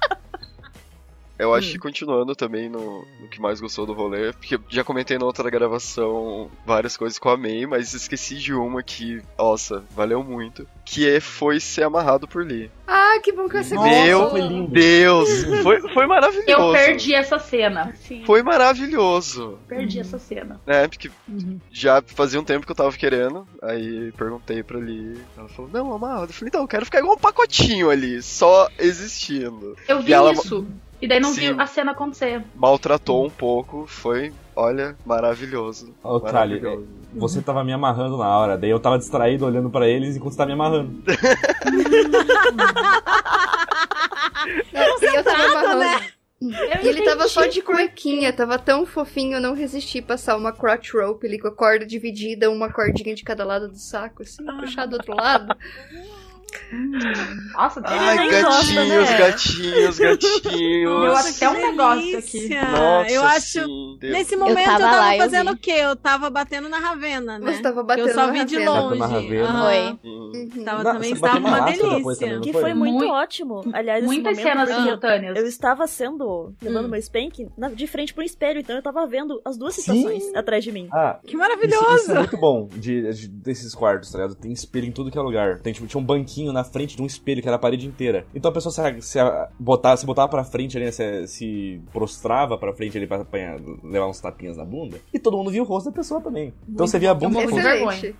[1.41, 5.17] Eu acho que continuando também no, no que mais gostou do rolê, porque já comentei
[5.17, 10.23] na outra gravação várias coisas que eu amei, mas esqueci de uma que, nossa, valeu
[10.23, 10.67] muito.
[10.85, 12.69] Que é, foi ser amarrado por Lee.
[12.87, 14.71] Ah, que bom que você Meu foi lindo.
[14.71, 15.29] Deus!
[15.61, 16.49] Foi, foi maravilhoso.
[16.49, 17.93] Eu perdi essa cena.
[18.25, 19.59] Foi maravilhoso.
[19.67, 20.59] Perdi essa cena.
[20.65, 20.87] né?
[20.87, 21.11] Porque
[21.71, 23.47] já fazia um tempo que eu tava querendo.
[23.61, 25.17] Aí perguntei pra Lee.
[25.37, 26.31] Ela falou, não, amarrado.
[26.31, 29.75] Eu falei, então, eu quero ficar igual um pacotinho ali, só existindo.
[29.87, 30.65] Eu vi E ela isso.
[31.01, 31.55] E daí não vi Sim.
[31.59, 32.43] a cena acontecer.
[32.55, 33.85] maltratou um pouco.
[33.87, 35.95] Foi, olha, maravilhoso.
[36.03, 36.87] Ô, Kali, Maravilhoso.
[37.13, 40.37] você tava me amarrando na hora, daí eu tava distraído olhando pra eles enquanto você
[40.37, 41.03] tava me amarrando.
[44.73, 45.79] Não, e eu tava amarrando.
[45.79, 46.07] né?
[46.83, 50.91] E ele tava só de cuequinha, tava tão fofinho, eu não resisti passar uma crotch
[50.93, 54.87] rope ali com a corda dividida, uma cordinha de cada lado do saco, assim, puxar
[54.87, 55.55] do outro lado.
[57.53, 59.17] Nossa, Ai, nem gosta, gatinhos, né?
[59.17, 60.53] gatinhos, gatinhos.
[61.05, 62.49] Eu acho que é um negócio aqui.
[62.55, 63.65] Nossa, eu acho.
[63.65, 63.97] sim.
[64.01, 65.53] Nesse momento eu tava tava, lá, eu fazendo vi.
[65.53, 65.71] o quê?
[65.71, 67.51] Eu tava batendo na Ravena, né?
[67.53, 68.97] Você tava batendo eu só na vi de longe.
[68.97, 69.47] Batendo na Ravena.
[69.47, 69.61] Aham.
[69.63, 70.09] Foi.
[70.09, 70.31] Hum.
[70.33, 70.63] Uhum.
[70.63, 72.15] Tava, Não, também estava uma delícia.
[72.27, 72.61] também, Que foi?
[72.61, 73.61] foi muito Muito- ótimo.
[73.73, 75.37] Aliás, Muitas momento, cenas simultâneas.
[75.37, 76.89] Eu estava sendo, levando Hum.
[76.89, 79.81] meu spank na- de frente pro espelho, então eu tava vendo as duas Sim.
[79.81, 80.87] situações atrás de mim.
[80.91, 81.95] Ah, Que Isso, maravilhoso!
[81.97, 84.35] isso é muito bom de, de- desses quartos, tá ligado?
[84.35, 85.59] Tem espelho em tudo que é lugar.
[85.59, 88.25] Tem, tipo, tinha um banquinho na frente de um espelho que era a parede inteira.
[88.33, 89.19] Então a pessoa se, se,
[89.59, 93.57] botava, se botava pra frente ali, né, se, se prostrava pra frente ali pra apanhar,
[93.83, 94.97] levar uns tapinhas na bunda.
[95.13, 96.53] E todo mundo via o rosto da pessoa também.
[96.67, 97.43] Então você via a bunda.
[97.43, 98.15] Excelente.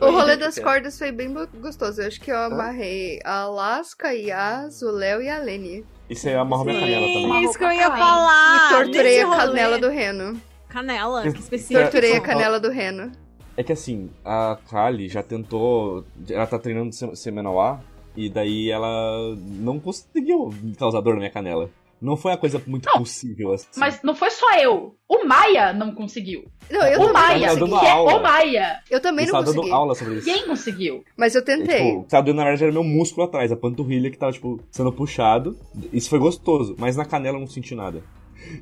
[0.00, 2.00] O rolê das cordas foi bem gostoso.
[2.00, 5.84] Eu acho que eu amarrei a Alaska, Yas, o Léo e a Lene.
[6.08, 7.44] E você amarrou minha canela também.
[7.44, 8.70] Isso que eu ia falar.
[8.70, 10.40] E torturei a canela do Reno.
[10.68, 11.80] Canela, que específico.
[11.80, 13.12] Torturei a canela do Reno.
[13.60, 16.02] É que assim, a Kali já tentou.
[16.30, 17.78] Ela tá treinando sem- seminal A,
[18.16, 21.68] e daí ela não conseguiu causar dor na minha canela.
[22.00, 23.66] Não foi uma coisa muito possível assim.
[23.76, 24.94] Mas não foi só eu.
[25.06, 26.46] O Maia não conseguiu.
[26.70, 27.86] Não, eu o Maia, não que consegui.
[27.86, 28.14] é aula.
[28.16, 28.78] o Maia.
[28.90, 29.74] Eu também não tava dando consegui.
[29.74, 30.24] aula sobre isso.
[30.24, 31.04] Quem conseguiu?
[31.14, 31.76] Mas eu E, tentei.
[31.86, 34.32] Tipo, o que tava doendo na verdade era meu músculo atrás, a panturrilha que tava,
[34.32, 35.58] tipo, sendo puxado.
[35.92, 38.02] Isso foi gostoso, mas na canela eu não senti nada.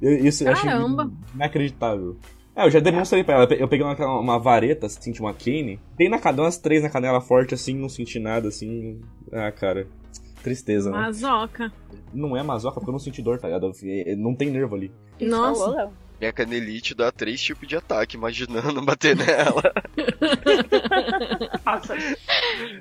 [0.02, 1.08] Eu- isso eu achei Caramba.
[1.32, 2.16] inacreditável.
[2.59, 3.44] É, eu já demonstrei pra ela.
[3.55, 5.78] Eu peguei uma, uma vareta, assim, tipo uma cane.
[5.97, 9.01] Dei na umas três na canela forte, assim, não senti nada, assim.
[9.32, 9.86] Ah, cara.
[10.43, 10.97] Tristeza, né?
[10.98, 11.72] Mazoca.
[12.12, 13.70] Não é masoca, porque eu não senti dor, tá ligado?
[13.82, 14.90] Eu- Não tem nervo ali.
[15.20, 15.90] Nossa.
[16.20, 19.62] Minha canelite dá três tipos de ataque, imaginando bater nela.
[21.64, 21.94] Nossa.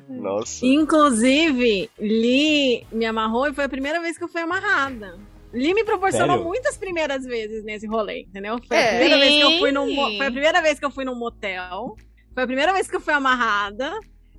[0.09, 0.65] Nossa.
[0.65, 5.19] Inclusive, Li me amarrou e foi a primeira vez que eu fui amarrada.
[5.53, 6.43] Li me proporcionou Sério?
[6.45, 8.57] muitas primeiras vezes nesse rolê, entendeu?
[8.67, 8.83] Foi, É.
[8.85, 11.15] a primeira vez que eu fui num, foi a primeira vez que eu fui num
[11.15, 11.95] motel.
[12.33, 13.91] Foi a primeira vez que eu fui amarrada.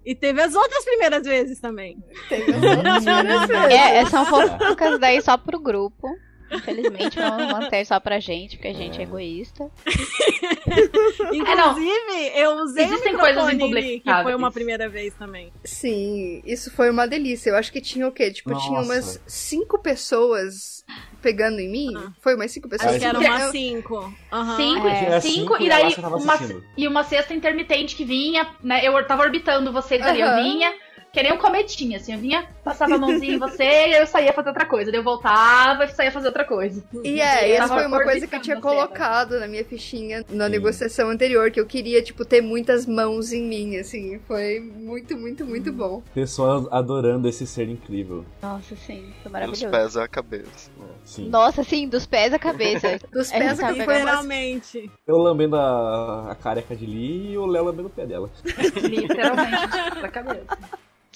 [0.05, 1.99] E teve as outras primeiras vezes também.
[2.29, 3.73] Teve as outras várias vezes.
[3.73, 6.09] É, são fofocas daí só pro grupo.
[6.51, 9.71] Infelizmente, vamos manter só pra gente, porque a gente é egoísta.
[11.33, 15.53] Inclusive, eu usei Existem o coisas que foi uma primeira vez também.
[15.65, 17.51] Sim, isso foi uma delícia.
[17.51, 18.31] Eu acho que tinha o quê?
[18.31, 18.93] Tipo, tinha Nossa.
[18.93, 20.85] umas cinco pessoas
[21.21, 21.93] pegando em mim.
[22.21, 22.91] Foi umas cinco pessoas.
[22.93, 24.15] Acho que eram umas eu- cinco.
[24.33, 24.57] Aham.
[24.57, 26.39] Cinco, É, era cinco, cinco e daí uma,
[26.77, 28.81] e uma cesta intermitente que vinha, né?
[28.85, 30.73] Eu tava orbitando vocês ali, eu vinha,
[31.19, 34.33] que nem um cometinha, assim, eu vinha, passava a mãozinha em você e eu saía
[34.33, 34.93] fazer outra coisa.
[34.93, 36.81] Daí eu voltava e saía fazer outra coisa.
[37.03, 40.45] E é, tava foi uma coisa que eu tinha você, colocado na minha fichinha na
[40.45, 40.51] Sim.
[40.53, 44.21] negociação anterior, que eu queria, tipo, ter muitas mãos em mim, assim.
[44.29, 46.03] Foi muito, muito, muito bom.
[46.15, 48.25] Pessoas adorando esse ser incrível.
[48.41, 49.71] Nossa, sim, foi Dos maravilhoso.
[49.71, 50.71] pés à cabeça.
[51.05, 51.29] Sim.
[51.31, 53.01] Nossa, sim, dos pés à cabeça.
[53.13, 53.99] Dos É, pés aqui pegando foi uma...
[54.05, 54.91] Literalmente.
[55.05, 58.31] Eu lambendo a, a careca de Lee e o Léo lambendo o pé dela.
[58.77, 60.47] Literalmente, da cabeça.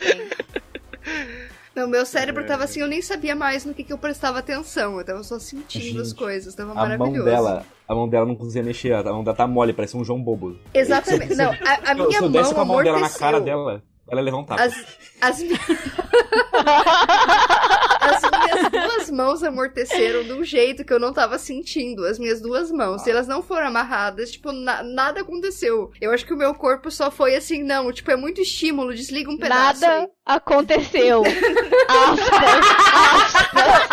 [1.74, 4.98] Não, meu cérebro tava assim, eu nem sabia mais no que, que eu prestava atenção.
[4.98, 7.16] Eu tava só sentindo as Gente, coisas, tava A maravilhoso.
[7.16, 10.04] mão dela, a mão dela não conseguia mexer, a mão dela tá mole, parece um
[10.04, 10.58] João Bobo.
[10.74, 11.32] Exatamente.
[11.34, 13.82] Não, a, a minha se eu mão desse com a mão dela na cara dela,
[14.06, 14.62] ela um tapa.
[14.62, 14.74] As,
[15.22, 15.42] as, as
[18.42, 22.04] minhas duas mãos amorteceram de um jeito que eu não tava sentindo.
[22.04, 23.02] As minhas duas mãos.
[23.02, 25.90] Se elas não foram amarradas, tipo, na- nada aconteceu.
[26.00, 29.30] Eu acho que o meu corpo só foi assim, não, tipo, é muito estímulo, desliga
[29.30, 29.80] um pedaço.
[29.82, 30.08] Nada aí.
[30.26, 31.22] aconteceu.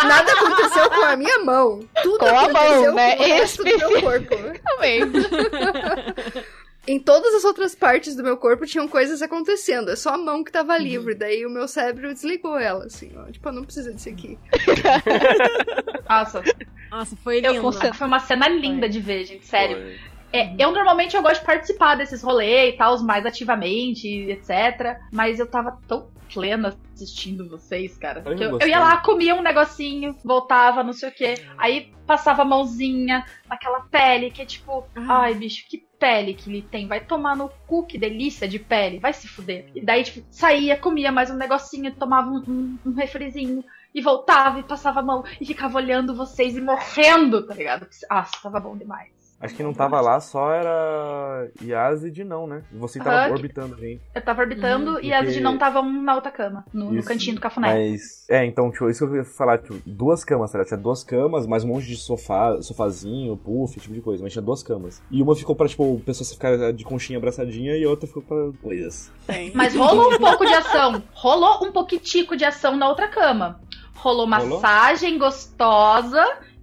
[0.06, 1.80] Nada aconteceu com a minha mão.
[2.02, 3.16] Tudo Com a aconteceu mão, né?
[3.16, 4.36] com o resto do meu corpo.
[4.64, 5.00] Também.
[6.86, 9.90] Em todas as outras partes do meu corpo tinham coisas acontecendo.
[9.90, 11.14] É só a mão que tava livre.
[11.14, 13.30] Daí o meu cérebro desligou ela, assim, ó.
[13.30, 14.38] Tipo, não precisa disso aqui.
[16.08, 16.42] Nossa,
[16.90, 17.94] Nossa, foi eu, lindo.
[17.94, 19.76] foi uma cena linda de ver, gente, sério.
[19.76, 20.10] Foi.
[20.32, 24.98] É, eu normalmente eu gosto de participar desses rolês e tal, mais ativamente, etc.
[25.12, 28.22] Mas eu tava tão plena assistindo vocês, cara.
[28.24, 31.34] Eu que eu, eu ia lá, comia um negocinho, voltava, não sei o quê.
[31.58, 36.62] Aí passava a mãozinha naquela pele que é tipo, ai, bicho, que pele que ele
[36.62, 36.88] tem.
[36.88, 38.98] Vai tomar no cu, que delícia de pele.
[38.98, 39.66] Vai se fuder.
[39.74, 43.62] E daí, tipo, saía, comia mais um negocinho, tomava um, um, um refrizinho.
[43.94, 47.86] E voltava e passava a mão e ficava olhando vocês e morrendo, tá ligado?
[48.08, 49.19] Nossa, tava bom demais.
[49.40, 52.62] Acho que não tava lá, só era Yazid não, né?
[52.72, 53.32] Você tava Aham.
[53.32, 54.02] orbitando a gente.
[54.14, 57.36] Eu tava orbitando e Porque- as de não estavam na outra cama, no, no cantinho
[57.36, 57.72] do cafuné.
[57.72, 60.68] Mas, é, então, tipo, isso que eu ia falar, tipo, duas camas, tá ligado?
[60.68, 64.42] Tinha duas camas, mais um monte de sofá, sofazinho, puff, tipo de coisa, mas tinha
[64.42, 65.02] duas camas.
[65.10, 68.36] E uma ficou pra, tipo, pessoas ficar de conchinha abraçadinha e a outra ficou pra
[68.62, 69.10] coisas.
[69.54, 71.02] Mas rolou um pouco de ação.
[71.14, 73.58] Rolou um pouquitico de ação na outra cama.
[73.94, 74.60] Rolou Rolou?
[74.60, 75.18] massagem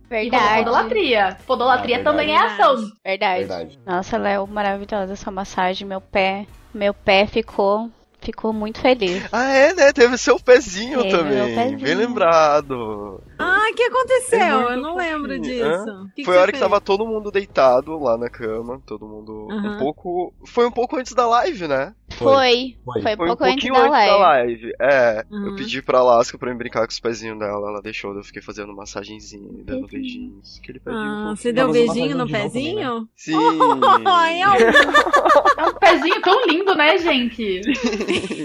[0.10, 0.64] gostosa e Verdade.
[0.64, 1.38] podolatria.
[1.46, 2.62] Podolatria Ah, também é verdade.
[2.62, 2.92] ação.
[3.04, 3.40] Verdade.
[3.40, 3.80] Verdade.
[3.86, 5.88] Nossa, Léo, maravilhosa essa massagem.
[5.88, 7.90] Meu pé, meu pé ficou,
[8.22, 9.24] ficou muito feliz.
[9.32, 9.92] Ah, é, né?
[9.94, 11.36] Teve seu pezinho Teve também.
[11.36, 11.80] meu pezinho.
[11.80, 13.22] Bem lembrado.
[13.40, 14.40] Ah, o que aconteceu?
[14.70, 16.10] É eu não lembro disso.
[16.16, 16.70] Que Foi que a hora que fez?
[16.70, 18.82] tava todo mundo deitado lá na cama.
[18.86, 20.34] Todo mundo um pouco.
[20.46, 21.94] Foi um pouco antes da live, né?
[22.18, 22.78] Foi.
[22.86, 23.02] Foi.
[23.02, 24.12] Foi, um Foi um pouco antes da antes live.
[24.12, 24.74] da live.
[24.82, 25.46] É, Uhum.
[25.48, 27.70] eu pedi pra Alaska pra eu brincar com os pezinhos dela.
[27.70, 30.60] Ela deixou, eu fiquei fazendo massagenzinha, dando beijinhos.
[30.64, 33.08] Aquele pezinho Ah, você deu beijinho no novo pezinho?
[33.16, 33.36] Sim!
[34.08, 34.50] Ai, eu...
[35.58, 37.62] É um pezinho tão lindo, né, gente?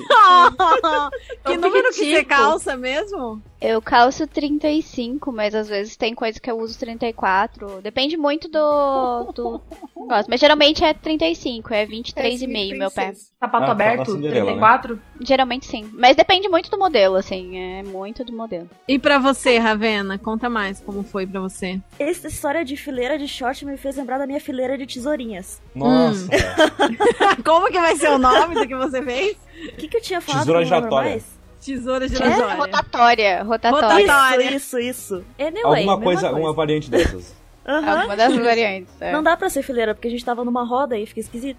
[1.44, 2.28] que número que você pequitico.
[2.28, 3.42] calça mesmo?
[3.62, 7.80] Eu calço 35, mas às vezes tem coisa que eu uso 34.
[7.80, 9.60] Depende muito do, do.
[10.28, 13.12] Mas geralmente é 35, é 23,5 meu pé.
[13.38, 14.58] Sapato Ah, aberto, fala Cinderela, né?
[14.58, 15.00] 34.
[15.20, 15.88] Geralmente sim.
[15.92, 17.56] Mas depende muito do modelo, assim.
[17.56, 18.68] É muito do modelo.
[18.88, 21.80] E pra você, Ravena, conta mais como foi pra você.
[22.00, 25.62] Essa história de fileira de short me fez lembrar da minha fileira de tesourinhas.
[25.72, 26.28] Nossa.
[27.44, 29.36] como que vai ser o nome do que você fez?
[29.72, 30.40] O que, que eu tinha falado?
[30.42, 31.10] Tesoura giratória.
[31.10, 31.41] mais?
[31.64, 32.54] Tesoura É, giratória.
[32.56, 33.42] rotatória.
[33.44, 33.88] Rotatória.
[33.98, 34.56] Rotatória.
[34.56, 35.24] Isso, isso, isso.
[35.38, 37.34] Anyway, Alguma mesma coisa, uma variante dessas.
[37.66, 37.98] Aham.
[38.00, 38.92] Alguma das variantes.
[39.00, 39.12] é.
[39.12, 41.58] Não dá pra ser fileira, porque a gente tava numa roda e fica esquisito.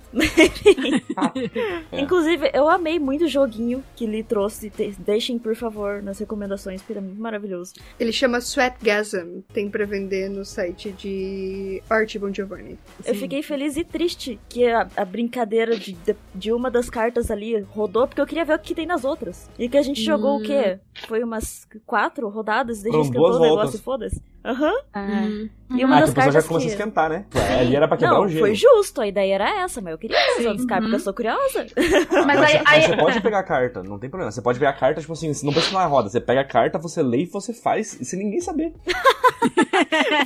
[1.91, 1.99] É.
[2.01, 4.71] Inclusive, eu amei muito o joguinho que Lee trouxe.
[4.99, 7.73] Deixem, por favor, nas recomendações, porque é muito maravilhoso.
[7.99, 9.41] Ele chama Sweatgasm.
[9.53, 12.77] Tem pra vender no site de Art Bon Giovanni.
[13.05, 17.31] Eu fiquei feliz e triste que a, a brincadeira de, de, de uma das cartas
[17.31, 19.49] ali rodou, porque eu queria ver o que tem nas outras.
[19.57, 20.80] E que a gente jogou o quê?
[21.07, 24.21] Foi umas quatro rodadas, desde Foram esquentou duas o negócio e foda-se.
[24.45, 24.73] Aham.
[24.93, 25.27] Ah.
[25.73, 26.75] E uma ah, das que o pessoal já cartas começa a que...
[26.75, 27.25] esquentar, né?
[27.59, 28.45] Ali era pra quebrar Não, o gelo.
[28.45, 30.47] foi justo, a ideia era essa, mas eu queria ver as Sim.
[30.47, 31.65] outras cartas, porque eu sou curiosa.
[32.25, 34.31] Mas Mas, aí, você, aí- você pode pegar a carta, não tem problema.
[34.31, 36.09] Você pode pegar a carta, tipo assim, você não precisa na roda.
[36.09, 38.73] Você pega a carta, você lê e você faz, e sem ninguém saber.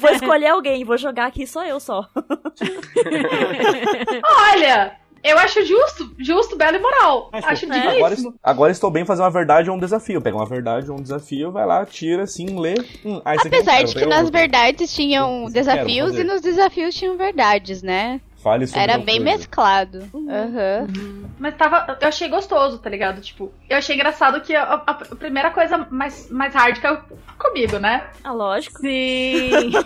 [0.01, 2.07] vou escolher alguém, vou jogar aqui só eu só.
[4.53, 7.29] Olha, eu acho justo, justo, belo e moral.
[7.31, 7.95] Mas, acho pô, digníssimo.
[7.97, 10.21] agora, estou, agora estou bem fazer uma verdade ou um desafio.
[10.21, 12.75] Pega uma verdade ou um desafio, vai lá, tira, assim, lê.
[13.05, 14.31] Hum, ah, Apesar quero, de que nas outro.
[14.33, 18.19] verdades tinham eu desafios e nos desafios tinham verdades, né?
[18.43, 19.23] Fale sobre Era bem coisa.
[19.37, 19.99] mesclado.
[20.13, 20.87] Aham.
[21.39, 21.97] Mas tava.
[21.99, 23.19] Eu achei gostoso, tá ligado?
[23.19, 26.99] Tipo, eu achei engraçado que a, a- a primeira coisa mais, mais hard caiu
[27.37, 28.05] comigo, né?
[28.23, 28.79] Ah, lógico.
[28.79, 29.71] Sim.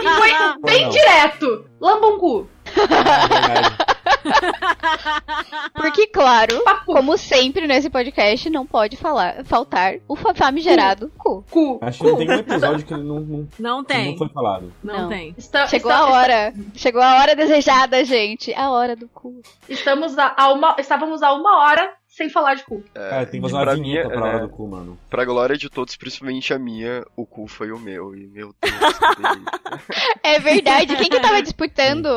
[0.00, 0.30] E foi
[0.64, 1.64] bem direto.
[1.80, 2.48] Lamba um cu.
[2.66, 3.76] É verdade.
[5.74, 11.44] Porque, claro, como sempre nesse podcast, não pode falar, faltar o fa- famigerado cu.
[11.50, 11.78] Cu.
[11.82, 14.16] Acho que não tem um episódio que não, não, Não que não tem.
[14.18, 14.72] foi falado.
[14.82, 15.08] Não, Não.
[15.08, 15.34] tem.
[15.36, 16.54] Está- Chegou está- a hora.
[16.74, 18.52] Chegou a hora desejada, gente.
[18.54, 19.40] A hora do cu.
[19.68, 22.82] Estamos a, a uma, estávamos a uma hora sem falar de cu.
[22.94, 24.98] Cara, tem que fazer uma pra vinheta mim, pra hora é, do cu, mano.
[25.10, 28.14] Pra glória de todos, principalmente a minha, o cu foi o meu.
[28.16, 29.58] E meu Deus, que delícia.
[30.22, 30.96] É verdade.
[30.96, 32.08] Quem que tava disputando?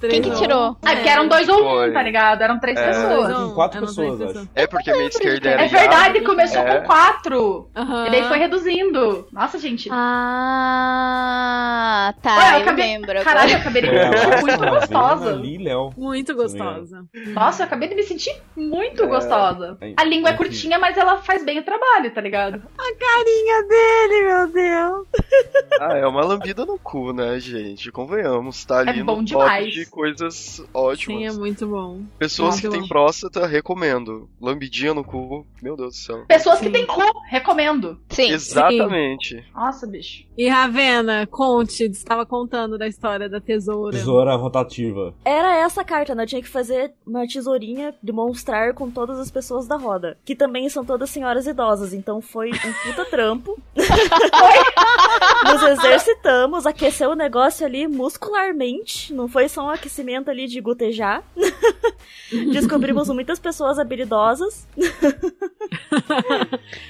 [0.00, 0.76] Quem que tirou?
[0.84, 2.42] Ah, porque eram dois ou um, tá ligado?
[2.42, 2.86] Eram três É.
[2.86, 3.32] pessoas.
[3.34, 4.48] Com quatro eram pessoas, acho.
[4.54, 6.80] É porque a minha esquerda era É verdade, começou É.
[6.80, 7.70] com quatro.
[7.76, 8.06] Aham.
[8.06, 9.26] E daí foi reduzindo.
[9.32, 9.88] Nossa, gente.
[10.52, 12.36] Ah, tá.
[12.36, 13.22] Olha, eu eu acabei- lembro.
[13.24, 15.30] Caralho, eu acabei de me sentir muito gostosa.
[15.30, 15.58] Ali.
[15.96, 17.04] Muito gostosa.
[17.28, 19.06] Nossa, eu acabei de me sentir muito É.
[19.20, 19.78] gostosa.
[19.80, 20.42] Aí, A língua é enfim.
[20.44, 22.62] curtinha, mas ela faz bem o trabalho, tá ligado?
[22.98, 25.06] Carinha dele, meu Deus.
[25.80, 27.90] Ah, é uma lambida no cu, né, gente?
[27.90, 29.66] Convenhamos, tá ali É bom no demais.
[29.66, 31.34] top de coisas Sim, ótimas.
[31.36, 32.02] é muito bom.
[32.18, 34.28] Pessoas muito que têm próstata, recomendo.
[34.40, 36.24] Lambidinha no cu, meu Deus do céu.
[36.26, 37.98] Pessoas que têm cu, recomendo.
[38.10, 38.30] Sim.
[38.30, 39.44] Exatamente.
[39.54, 40.24] Nossa, bicho.
[40.36, 43.96] E Ravena, conte, estava contando da história da tesoura.
[43.96, 45.14] Tesoura rotativa.
[45.24, 46.22] Era essa carta, né?
[46.24, 50.18] Eu tinha que fazer uma tesourinha demonstrar com todas as pessoas da roda.
[50.26, 51.94] Que também são todas senhoras idosas.
[51.94, 53.58] Então foi um puta trampo.
[55.44, 59.12] Nos exercitamos, aqueceu o negócio ali muscularmente.
[59.14, 61.22] Não foi só um aquecimento ali de gotejar.
[62.52, 64.68] Descobrimos muitas pessoas habilidosas.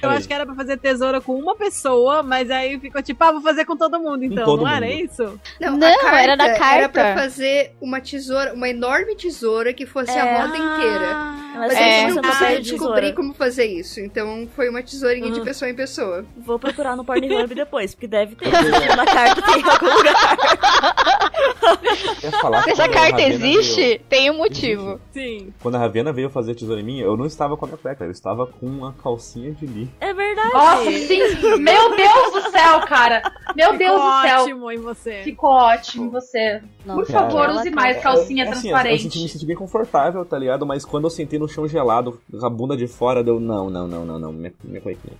[0.02, 3.32] Eu acho que era pra fazer tesoura com uma pessoa, mas aí ficou tipo, ah,
[3.32, 4.44] vou fazer com todo mundo, então.
[4.44, 5.00] todo não era mundo.
[5.04, 5.40] isso?
[5.60, 6.74] Não, Não, carta era da carta.
[6.74, 10.20] Era pra fazer uma tesoura, uma enorme tesoura que fosse É.
[10.20, 11.14] a roda inteira.
[11.56, 11.99] Mas É.
[11.99, 13.16] a não não conseguiu perde descobrir tesoura.
[13.16, 14.00] como fazer isso.
[14.00, 16.24] Então foi uma tesourinha de pessoa em pessoa.
[16.36, 18.50] Vou procurar no Pornhub depois, porque deve ter
[18.96, 20.36] na carta tem em algum lugar.
[22.22, 25.00] Eu Se essa carta existe, veio- tem um motivo.
[25.12, 25.52] Sim.
[25.62, 27.78] Quando a Ravena veio fazer a tesoura em mim, eu não estava com a minha
[27.78, 29.90] cueca, eu estava com uma calcinha de li.
[30.00, 30.52] É verdade.
[30.52, 31.18] Nossa, sim.
[31.58, 33.22] Meu Deus do céu, cara.
[33.56, 34.40] Meu Ficou Deus do céu.
[34.42, 35.22] ótimo em você.
[35.22, 36.62] Ficou ótimo em você.
[36.84, 39.02] Nossa, Por favor, ela use tá- mais calcinha É, assim, eu, eu transparente.
[39.02, 40.66] senti, me senti bem confortável, tá ligado?
[40.66, 44.04] Mas quando eu sentei no chão gelado, a bunda de fora, deu não, não, não,
[44.04, 45.16] não, não, minha, minha cuequinha.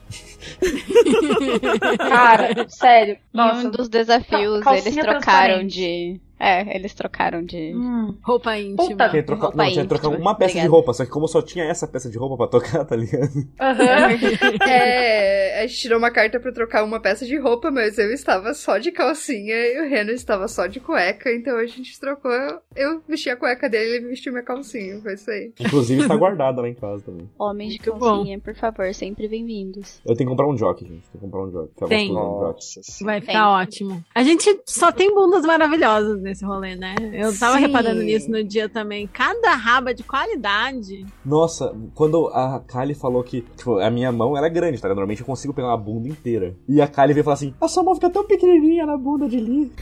[1.98, 3.14] Cara, sério.
[3.14, 3.66] Em Nossa.
[3.66, 6.20] um dos desafios, Cal- eles trocaram de.
[6.40, 7.74] É, eles trocaram de.
[7.74, 8.16] Hum.
[8.22, 8.88] Roupa íntima.
[8.88, 9.08] Puta.
[9.10, 9.42] Tinha troca...
[9.42, 10.70] Roupa Não, tinha que íntima, trocar uma peça de obrigada.
[10.74, 13.30] roupa, só que como só tinha essa peça de roupa pra tocar, tá ligado?
[13.60, 14.60] Aham.
[14.70, 18.54] É, a gente tirou uma carta pra trocar uma peça de roupa, mas eu estava
[18.54, 22.30] só de calcinha e o Reno estava só de cueca, então a gente trocou.
[22.74, 25.52] Eu vesti a cueca dele e ele vestiu minha calcinha, foi isso aí.
[25.60, 27.28] Inclusive tá guardada lá em casa também.
[27.38, 27.98] Homens de bom.
[27.98, 30.00] calcinha, por favor, sempre bem-vindos.
[30.06, 31.02] Eu tenho que comprar um jockey, gente.
[31.10, 31.72] Tenho que comprar um jockey.
[31.74, 32.10] Fica Tem.
[32.10, 33.04] um jockey.
[33.04, 33.26] Vai Tem.
[33.28, 34.04] ficar ótimo.
[34.14, 36.94] A gente só tem bundas maravilhosas nesse rolê, né?
[37.12, 37.66] Eu tava Sim.
[37.66, 39.06] reparando nisso no dia também.
[39.06, 41.04] Cada raba de qualidade.
[41.24, 44.88] Nossa, quando a Kali falou que, tipo, a minha mão era grande, tá?
[44.88, 46.56] Normalmente eu consigo pegar uma bunda inteira.
[46.68, 49.38] E a Kali veio falar assim: a sua mão fica tão pequenininha na bunda de
[49.38, 49.72] Lee.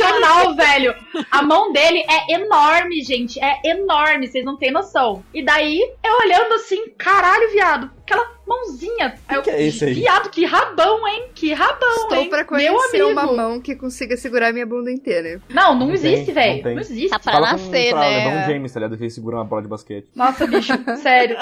[0.00, 0.94] Sensacional, velho.
[1.30, 3.38] A mão dele é enorme, gente.
[3.42, 5.22] É enorme, vocês não têm noção.
[5.32, 7.90] E daí, eu olhando assim, caralho, viado.
[8.10, 9.14] Aquela mãozinha.
[9.28, 9.94] Aí eu, que é esse aí?
[9.94, 11.28] Viado, que rabão, hein?
[11.34, 12.28] Que rabão, Estou hein?
[12.28, 13.10] pra Meu conhecer amigo.
[13.10, 15.40] uma mão que consiga segurar minha bunda inteira.
[15.48, 16.64] Não, não, Não existe, velho.
[16.64, 16.72] não.
[16.74, 17.10] Não, existe.
[17.10, 18.24] Tá pra Fala com, nascer, lá, né?
[18.24, 18.96] LeBron James, tá ligado?
[18.96, 20.08] Que ele segura uma bola de basquete.
[20.14, 21.36] Nossa, bicho, sério.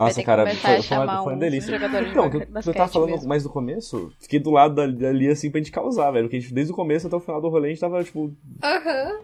[0.00, 1.76] Nossa, cara, foi, a foi, uma, foi uma delícia.
[1.76, 3.28] Então, basquete eu tava falando mesmo.
[3.28, 6.24] mais no começo, fiquei do lado da- dali, assim, pra gente causar, velho.
[6.24, 8.32] Porque a gente, desde o começo até o final do rolê, a gente tava, tipo,
[8.62, 9.18] Aham.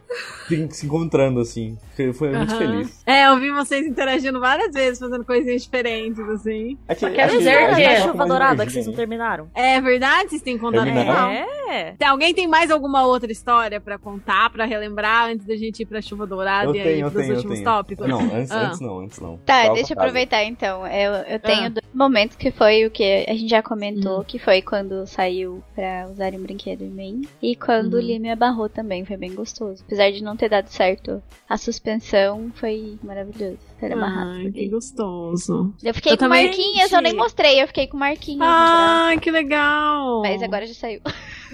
[0.48, 1.77] se, se encontrando, assim.
[2.15, 3.03] Foi, muito feliz.
[3.07, 6.77] É, eu vi vocês interagindo várias vezes, fazendo coisinhas diferentes, assim.
[6.89, 8.94] É que, quero dizer a que gente é tá com chuva dourada que vocês não
[8.94, 9.48] terminaram.
[9.55, 10.31] É verdade?
[10.31, 11.31] Vocês têm contado Terminaram?
[11.31, 11.47] final?
[11.70, 11.93] É.
[11.98, 15.86] Tem- Alguém tem mais alguma outra história pra contar, pra relembrar, antes da gente ir
[15.86, 17.65] pra chuva dourada Eu e aí tenho, eu pros tenho, eu últimos tenho.
[17.70, 18.07] tópicos?
[18.09, 18.66] Não, antes, Ah.
[18.69, 19.36] antes não, antes não.
[19.39, 20.65] Tá, deixa eu aproveitar então.
[20.66, 21.68] Eu, eu tenho Ah.
[21.68, 24.24] dois momentos que foi o que a gente já comentou, Hum.
[24.24, 27.22] que foi quando saiu pra usar um brinquedo em mim.
[27.40, 28.02] E quando o Uhum.
[28.06, 29.82] Lee me abarrou também, foi bem gostoso.
[29.86, 33.59] Apesar de não ter dado certo, a suspensão foi maravilhoso.
[33.78, 34.30] Ter amarrado.
[34.30, 35.74] Ai, que gostoso.
[35.84, 38.40] Eu fiquei Eu com também- marquinhas, eu nem mostrei, eu fiquei com marquinhas.
[38.48, 40.22] Ai, que legal!
[40.22, 41.01] Mas agora já saiu.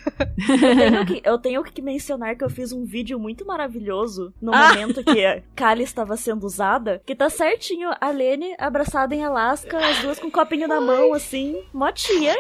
[0.49, 4.53] Eu tenho, que, eu tenho que mencionar que eu fiz um vídeo muito maravilhoso no
[4.55, 4.69] Ah.
[4.71, 9.79] momento que a Kali estava sendo usada, que tá certinho a Lene abraçada em Alaska,
[9.79, 12.35] as duas com um copinho na mão, assim, mó tia,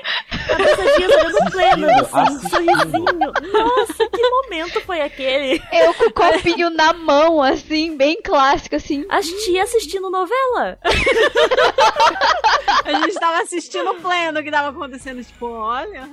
[0.50, 3.32] abraçadinhas olhando plena, assim, um sorrisinho.
[3.52, 5.62] Nossa, que momento foi aquele?
[5.72, 9.04] Eu com o copinho na mão, assim, bem clássico, assim.
[9.08, 10.78] As tia assistindo novela.
[12.84, 16.08] A gente tava assistindo o pleno que tava acontecendo, tipo, olha,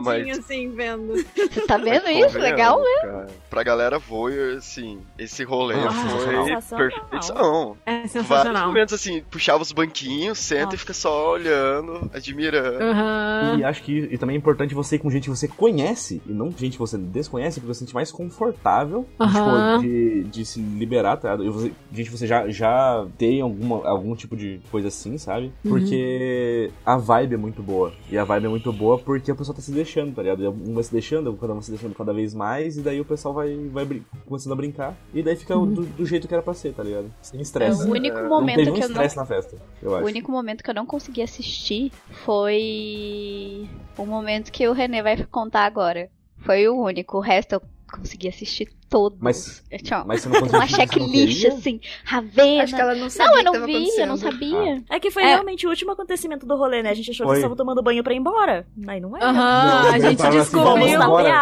[0.00, 1.14] mas- assim, vendo.
[1.36, 2.38] Você tá vendo Mas isso?
[2.38, 3.00] Legal, né?
[3.02, 3.26] cara.
[3.50, 6.76] Pra galera voyeur, assim, esse rolê Ah, foi sensacional.
[6.76, 7.76] perfeição.
[7.86, 8.66] É Vários sensacional.
[8.68, 10.76] momentos assim, puxava os banquinhos, senta Nossa.
[10.76, 12.82] e fica só olhando, admirando.
[12.82, 13.56] Aham.
[13.58, 16.32] E acho que e também é importante você ir com gente que você conhece e
[16.32, 20.60] não gente que você desconhece, porque você se sente mais confortável tipo, de, de se
[20.60, 21.34] liberar, tá?
[21.34, 21.44] ligado?
[21.44, 25.52] E você- gente que você já, já tem alguma, algum tipo de coisa assim, sabe?
[25.64, 25.70] Uhum.
[25.72, 27.92] Porque a vibe é muito boa.
[28.10, 30.42] E a vibe é muito boa porque a pessoa tá se deixando, tá ligado?
[30.66, 33.04] Um vai se deixando, cada um vai se deixando cada vez mais, e daí o
[33.04, 34.96] pessoal vai, vai começando a brincar.
[35.12, 37.12] E daí fica do, do jeito que era pra ser, tá ligado?
[37.20, 37.82] Sem estresse.
[37.82, 40.04] É, o único não momento um que eu não na festa, eu acho.
[40.04, 41.92] O único momento que eu não consegui assistir
[42.24, 46.10] foi o momento que o René vai contar agora.
[46.38, 47.18] Foi o único.
[47.18, 49.18] O resto eu consegui assistir todos.
[49.20, 52.62] Mas- Eu tinha Mas você não conseguiu uma checklist assim, Ravena.
[52.62, 54.84] Acho que ela não sabia Não, eu que não vi, eu não sabia.
[54.90, 55.26] É que foi É.
[55.26, 56.90] realmente o último acontecimento do rolê, né?
[56.90, 57.36] A gente achou que Foi.
[57.36, 58.66] eles estavam tomando banho pra ir embora.
[58.76, 59.24] Mas não é.
[59.24, 61.32] Aham, Não, a eu gente tava assim, vamos descobriu.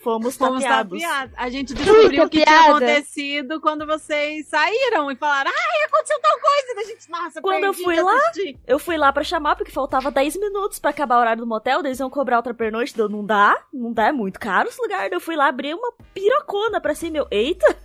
[0.00, 1.02] Fomos Fomos tapeados.
[1.02, 1.34] tapeados.
[1.36, 6.38] A gente descobriu o que tinha acontecido quando vocês saíram e falaram: Ai, aconteceu tal
[6.38, 6.68] coisa.
[6.68, 9.72] E a gente, nossa, Quando eu fui lá, assistir." Eu fui lá pra chamar, porque
[9.72, 13.08] faltava 10 minutos pra acabar o horário do motel, eles iam cobrar outra pernoite, deu,
[13.08, 15.12] não dá, não dá, é muito caro esse lugar.
[15.12, 17.66] Eu fui lá abrir uma pirocona pra cima, eu, eita,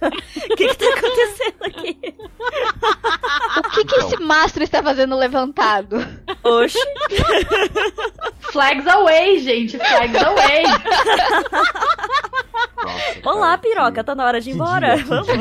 [0.52, 2.16] o que que tá acontecendo aqui?
[3.58, 5.98] O que, que esse mastro está fazendo levantado?
[6.44, 6.78] Oxi,
[8.52, 9.78] Flags away, gente.
[9.80, 10.64] Flags away.
[12.84, 15.28] Nossa, olá cara, piroca, tá na hora de ir que embora, dia, que vamos.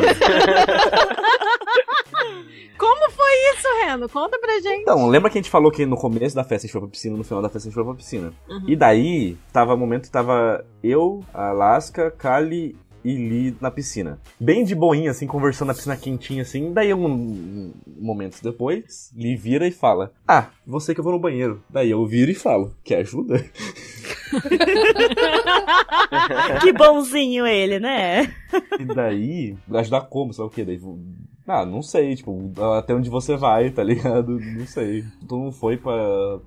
[2.79, 4.09] Como foi isso, Reno?
[4.09, 4.83] Conta pra gente.
[4.83, 6.91] Então, lembra que a gente falou que no começo da festa a gente foi pra
[6.91, 8.33] piscina, no final da festa a gente foi pra piscina.
[8.49, 8.65] Uhum.
[8.67, 14.19] E daí, tava o momento que tava eu, a Alaska, Kali e Lee na piscina.
[14.39, 16.73] Bem de boinha, assim, conversando na piscina quentinha, assim.
[16.73, 21.19] Daí, um, um momentos depois, Lee vira e fala: Ah, você que eu vou no
[21.19, 21.63] banheiro.
[21.69, 23.43] Daí eu viro e falo: Quer ajuda?
[26.63, 28.33] que bonzinho ele, né?
[28.79, 30.33] E daí, ajudar como?
[30.37, 30.65] Lá o quê?
[30.65, 30.81] Daí,
[31.47, 34.39] ah, não sei, tipo, até onde você vai, tá ligado?
[34.39, 35.05] Não sei.
[35.27, 35.93] Todo mundo foi pra,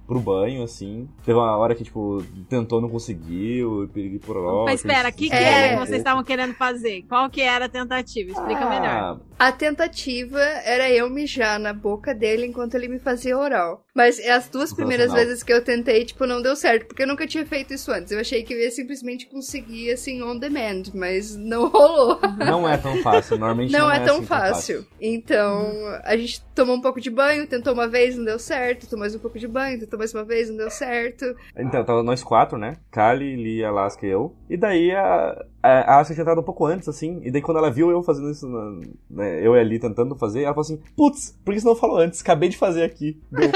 [0.08, 1.08] pro banho, assim.
[1.26, 4.66] Teve uma hora que, tipo, tentou, não conseguiu, e pirigui pororó.
[4.66, 5.44] Mas espera, o que, que É.
[5.44, 7.04] era que vocês estavam querendo fazer?
[7.10, 8.32] Qual que era a tentativa?
[8.32, 9.20] Explica melhor.
[9.38, 13.84] Ah, A tentativa era eu mijar na boca dele enquanto ele me fazia oral.
[13.94, 17.26] Mas as duas primeiras vezes que eu tentei, tipo, não deu certo, porque eu nunca
[17.28, 18.12] tinha feito isso antes.
[18.12, 22.20] Eu achei que eu ia simplesmente conseguir, assim, on demand, mas não rolou.
[22.38, 24.85] Não é tão fácil, normalmente Não, não, é, tão assim fácil.
[25.00, 25.72] Então,
[26.04, 29.14] a gente tomou um pouco de banho, tentou uma vez, não deu certo, tentou mais
[29.14, 31.26] um pouco de banho, tentou mais uma vez, não deu certo.
[31.58, 32.78] Então, tava nós quatro, né?
[32.92, 34.34] Kali, Lia, Alaska e eu.
[34.50, 37.20] E daí a, a, Alaska tinha entrado um pouco antes, assim.
[37.24, 38.80] E daí quando ela viu eu fazendo isso, na-
[39.10, 41.76] né, eu e a Lia tentando fazer, ela falou assim: Putz, por que você não
[41.76, 42.22] falou antes?
[42.22, 43.20] Acabei de fazer aqui.
[43.32, 43.52] Deu.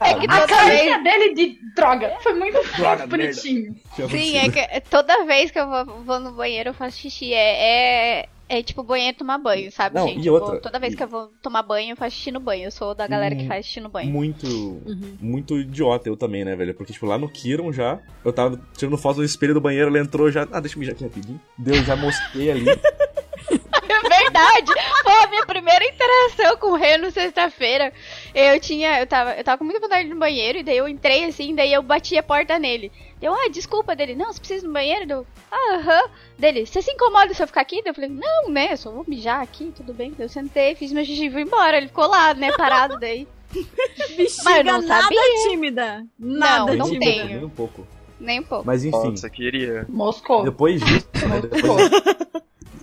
[0.00, 1.04] É que A carinha vez.
[1.04, 3.74] dele de droga foi muito Droga, bonitinho.
[4.08, 7.32] Sim, é que toda vez que eu vou, vou no banheiro eu faço xixi.
[7.32, 10.26] É, é, é tipo banheiro tomar banho, sabe, Não, gente?
[10.26, 12.40] e outra, Tipo, toda vez e- que eu vou tomar banho, eu faço xixi no
[12.40, 12.64] banho.
[12.64, 14.10] Eu sou da galera que Hum, faz xixi no banho.
[14.10, 14.82] Muito,
[15.20, 16.74] muito idiota eu também, né, velho?
[16.74, 19.98] Porque, tipo, lá no Kiron já, eu tava tirando foto do espelho do banheiro, ela
[20.00, 20.48] entrou já.
[20.50, 21.40] Ah, deixa eu mijar aqui rapidinho.
[21.56, 22.64] Deu, já mosquei ali.
[23.90, 24.72] É verdade!
[25.02, 27.92] Foi a minha primeira interação com o Reno sexta-feira.
[28.34, 29.00] Eu tinha.
[29.00, 31.24] Eu tava, eu tava com muita vontade de ir no banheiro, e daí eu entrei
[31.24, 32.90] assim, daí eu bati a porta nele.
[33.20, 34.14] Eu, ah, desculpa dele.
[34.14, 35.06] Não, você precisa ir no banheiro?
[35.06, 36.10] Deu, ah, aham.
[36.38, 37.82] Dele, você se incomoda se eu ficar aqui?
[37.82, 38.72] Daí Eu falei, não, né?
[38.72, 40.12] Eu só vou mijar aqui, tudo bem.
[40.16, 41.76] Daí Eu sentei, fiz meu xixi e fui embora.
[41.76, 43.28] Ele ficou lá, né, parado daí.
[44.16, 45.48] Bexiga Mas eu não nada sabia.
[45.48, 46.06] tímida.
[46.18, 47.04] Nada Não, não tímida.
[47.04, 47.26] tenho.
[47.26, 47.86] Nem um pouco.
[48.18, 48.66] Nem um pouco.
[48.66, 49.10] Mas enfim.
[49.10, 49.84] Nossa, queria.
[49.88, 50.44] Moscou.
[50.44, 51.90] Depois disso, né, depois,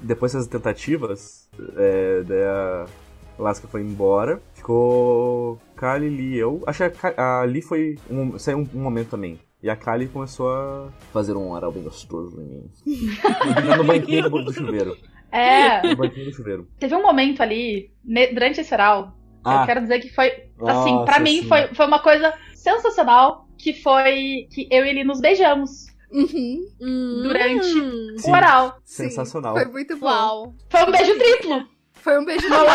[0.08, 2.86] depois dessas tentativas, é, daí a
[3.38, 6.64] Alaska foi embora, ficou Kali, Lee e eu.
[6.66, 7.98] Acho que a, a Lee foi.
[8.10, 9.40] Um, saiu um, um momento também.
[9.62, 12.70] E a Kali começou a fazer um oral bem gostoso em mim.
[13.78, 14.96] no banquinho do, chuveiro.
[15.32, 16.68] É, No banquinho do chuveiro.
[16.80, 17.92] teve um momento ali,
[18.34, 19.14] durante esse oral,
[19.44, 19.66] que eu Ah.
[19.66, 20.32] quero dizer que foi,
[20.62, 21.48] assim, pra mim sim.
[21.48, 26.66] foi, foi uma coisa sensacional, que foi que eu e ele nos beijamos Uhum.
[27.24, 28.16] durante Hum.
[28.26, 28.78] o oral.
[28.84, 29.54] Sim, Sensacional.
[29.56, 30.06] Foi muito bom.
[30.08, 30.56] Uau.
[30.70, 31.64] Foi um beijo triplo.
[31.94, 32.68] Foi um beijo de triplo.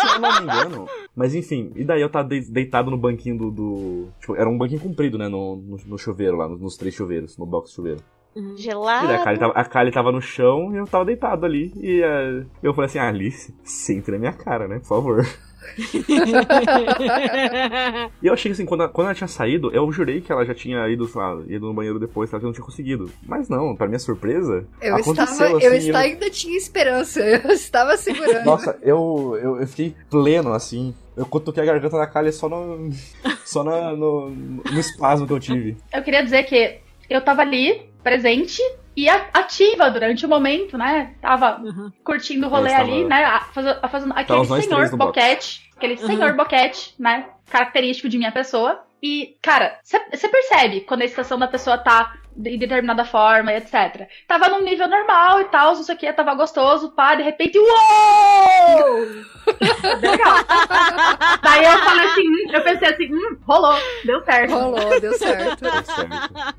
[0.00, 0.88] Se eu não me engano.
[1.14, 3.50] Mas enfim, e daí eu tava de- deitado no banquinho do.
[3.50, 5.28] do- tipo, era um banquinho comprido, né?
[5.28, 8.00] No, no, no chuveiro lá, nos, nos três chuveiros, no box chuveiro.
[8.34, 9.24] E daí a Gelado.
[9.24, 11.72] Kali, tava, a Kali tava no chão e eu tava deitado ali.
[11.76, 14.80] E eh, eu falei assim, ah, Alice, senta na minha cara, né?
[14.80, 15.24] Por favor.
[18.22, 20.44] E eu achei que assim, quando ela, quando ela tinha saído, eu jurei que ela
[20.44, 23.10] já tinha ido, lá, ido no banheiro depois, que ela não tinha conseguido.
[23.26, 25.66] Mas não, pra minha surpresa, Eu aconteceu estava, assim.
[25.66, 27.20] eu e estava, ainda tinha esperança.
[27.44, 28.44] Eu estava segurando.
[28.44, 30.94] Nossa, eu, eu, eu fiquei pleno, assim.
[31.16, 32.90] Eu cutuquei a garganta da Kali só no.
[33.44, 35.76] só na- no, no espasmo que eu tive.
[35.92, 36.78] Eu queria dizer que
[37.08, 38.60] eu tava ali, presente
[38.96, 41.14] e ativa durante o momento, né?
[41.20, 41.60] Tava
[42.04, 43.24] curtindo o rolê ali, né?
[43.24, 45.70] a- faz- a- Fazendo aquele senhor boquete.
[45.76, 47.26] Aquele senhor boquete, né?
[47.50, 48.82] Característico de minha pessoa.
[49.02, 54.08] E, cara, você percebe quando a excitação da pessoa tá de determinada forma e etc.
[54.26, 57.58] Tava num nível normal e tal, não sei o que, tava gostoso, pá, de repente,
[57.58, 57.68] uou!
[60.00, 60.36] Legal.
[61.42, 64.50] Daí eu falei assim, hum, eu pensei assim, hum, rolou, deu certo.
[64.54, 65.60] Rolou, deu certo.
[65.60, 66.54] Deu certo.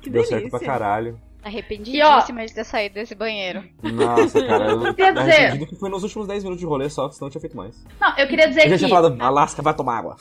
[0.00, 0.38] Que Deu delícia.
[0.40, 1.20] certo pra caralho.
[1.46, 3.62] Arrependidíssima de ter saído desse banheiro.
[3.82, 7.08] Nossa, cara, eu Quer dizer- arrependido que foi nos últimos 10 minutos de rolê só,
[7.10, 7.84] senão eu tinha feito mais.
[8.00, 8.78] Não, eu queria dizer Eu já que.
[8.78, 10.16] tinha falado, Alaska, vai tomar água.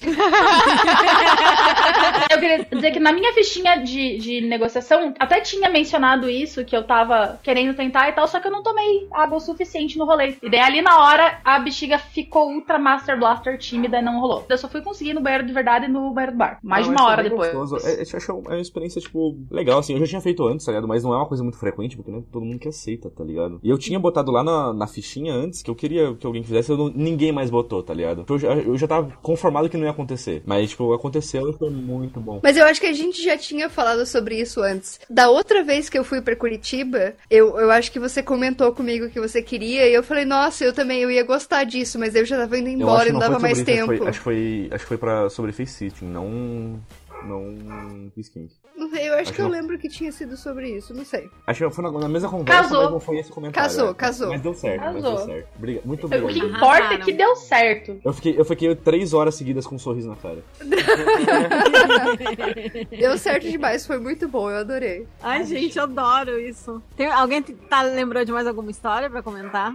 [2.30, 6.76] Eu queria dizer que na minha fichinha de, de negociação, até tinha mencionado isso, que
[6.76, 10.04] eu tava querendo tentar e tal, só que eu não tomei água o suficiente no
[10.04, 10.36] rolê.
[10.42, 14.44] E daí ali na hora, a bexiga ficou ultra master blaster tímida e não rolou.
[14.48, 16.58] Eu só fui conseguir no banheiro de verdade no banheiro do bar.
[16.62, 17.48] Mais de uma mas hora depois.
[17.84, 19.94] É, eu acho é uma experiência, tipo, legal, assim.
[19.94, 20.88] Eu já tinha feito antes, tá ligado?
[20.88, 23.24] Mas não é uma coisa muito frequente, porque não é todo mundo que aceita, tá
[23.24, 23.60] ligado?
[23.62, 26.70] E eu tinha botado lá na, na fichinha antes, que eu queria que alguém fizesse,
[26.70, 28.24] eu não- ninguém mais botou, tá ligado?
[28.28, 30.42] Eu já, eu já tava conformado que não ia acontecer.
[30.46, 32.40] Mas, tipo, aconteceu e foi muito bom.
[32.42, 35.00] Mas eu acho que a gente já tinha falado sobre isso antes.
[35.08, 39.10] Da outra vez que eu fui pra Curitiba, eu, eu acho que você comentou comigo
[39.10, 42.24] que você queria, e eu falei, nossa, eu também eu ia gostar disso, mas eu
[42.24, 43.96] já tava indo acho embora que e não não dava mais isso, tempo.
[43.96, 46.80] Foi, acho, que foi, acho que foi pra, sobre face sitting, não.
[47.24, 48.10] Não.
[48.14, 48.52] Kiss Kink.
[48.88, 49.52] Não sei, eu acho, Acho que eu não.
[49.52, 51.28] lembro que tinha sido sobre isso, não sei.
[51.46, 52.82] Acho que foi na, na mesma conversa, Casou.
[52.84, 53.68] mas não foi esse comentário.
[53.68, 53.94] Casou, é.
[53.94, 54.28] casou.
[54.30, 55.16] Mas deu certo, mas Casou.
[55.16, 55.48] deu certo.
[55.86, 56.48] Muito O que obrigado.
[56.56, 58.00] importa é que deu certo.
[58.04, 60.42] Eu fiquei, eu fiquei três horas seguidas com um sorriso na cara.
[62.90, 65.06] Deu certo demais, foi muito bom, eu adorei.
[65.22, 66.82] Ai, gente, eu adoro isso.
[66.96, 69.72] Tem, alguém tá, lembrou de mais alguma história pra comentar?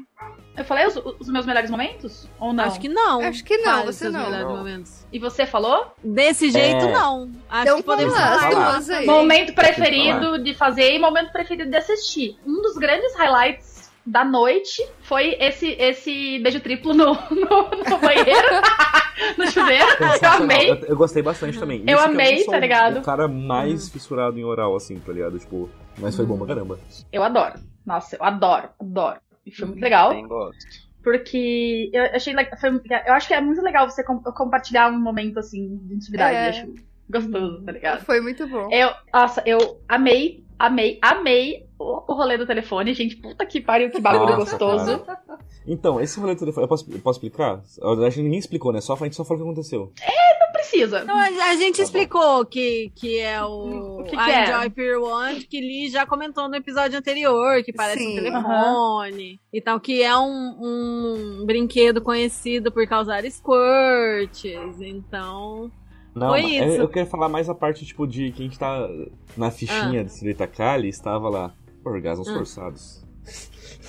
[0.56, 2.30] Eu falei os, os meus melhores momentos?
[2.40, 2.66] Ou não?
[2.66, 3.22] Acho que não.
[3.22, 4.24] Acho que não, Fale você seus não.
[4.26, 4.56] melhores Não.
[4.58, 5.08] momentos.
[5.12, 5.88] E você falou?
[6.04, 6.92] Desse jeito, É.
[6.92, 7.32] não.
[7.50, 8.48] Acho Então que podemos falar.
[8.48, 9.06] as duas aí.
[9.08, 12.38] Momento preferido de fazer e momento preferido de assistir.
[12.46, 18.62] Um dos grandes highlights da noite foi esse, esse beijo triplo no, no, no banheiro,
[19.38, 19.86] no chuveiro.
[20.22, 20.70] Eu amei.
[20.70, 21.84] Eu, eu gostei bastante também.
[21.88, 23.00] Eu Isso amei, sou tá ligado?
[23.00, 25.40] O cara mais fissurado em oral, assim, tá ligado?
[25.40, 25.68] Tipo,
[25.98, 26.78] mas foi bom pra caramba.
[27.12, 27.56] Eu adoro.
[27.84, 29.18] Nossa, eu adoro, adoro.
[29.46, 30.14] E foi muito legal.
[30.14, 30.66] Nem gosto.
[31.04, 35.38] Porque eu achei foi, eu acho que é muito legal você com- compartilhar um momento
[35.40, 36.36] assim de intimidade.
[36.36, 36.46] É.
[36.46, 36.76] Eu acho
[37.10, 38.06] gostoso, tá ligado?
[38.06, 38.70] Foi muito bom.
[38.72, 43.16] Eu, nossa, eu amei, amei, amei o, rolê do telefone, gente.
[43.18, 45.00] Puta que pariu, que bagulho Nossa, gostoso.
[45.00, 45.22] cara.
[45.66, 47.62] Então, esse rolê do telefone, eu posso, eu posso explicar?
[47.80, 48.82] Eu acho que ninguém explicou, né?
[48.82, 49.92] Só, a gente só falou o que aconteceu.
[50.40, 51.02] Não precisa.
[51.04, 54.44] Então, a, gente explicou que, que é o, O que que é?
[54.44, 58.20] Enjoy Peer One, que Lee já comentou no episódio anterior, que parece Sim.
[58.20, 59.40] um telefone.
[59.54, 64.82] Então, que é um, um brinquedo conhecido por causar squirts.
[64.82, 65.72] Então.
[66.14, 66.64] Não, Foi mas isso.
[66.64, 68.88] Eu, eu quero falar mais a parte, tipo, de quem tá
[69.36, 70.04] na fichinha Ah.
[70.04, 71.54] de Senhorita Kali, estava lá.
[71.84, 72.34] Orgasmos Ah.
[72.34, 73.04] forçados.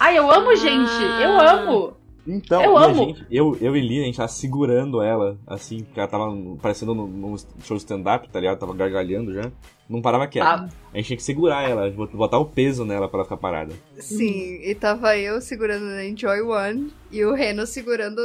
[0.00, 0.92] Ai, eu amo, gente.
[1.22, 1.52] Eu Ah.
[1.52, 1.96] amo.
[2.26, 2.94] Então, Eu e amo.
[2.94, 6.24] gente, eu, eu e Lia, a gente tava segurando ela, assim, porque ela tava
[6.60, 8.58] parecendo num, num show stand-up, tá ligado?
[8.58, 9.52] Tava gargalhando já.
[9.86, 10.42] Não parava quieto.
[10.46, 10.68] Tá.
[10.92, 13.74] A gente tinha que segurar ela, bot- botar o peso nela pra ela ficar parada.
[13.98, 18.20] Sim, e tava eu segurando a Enjoy One e o Reno segurando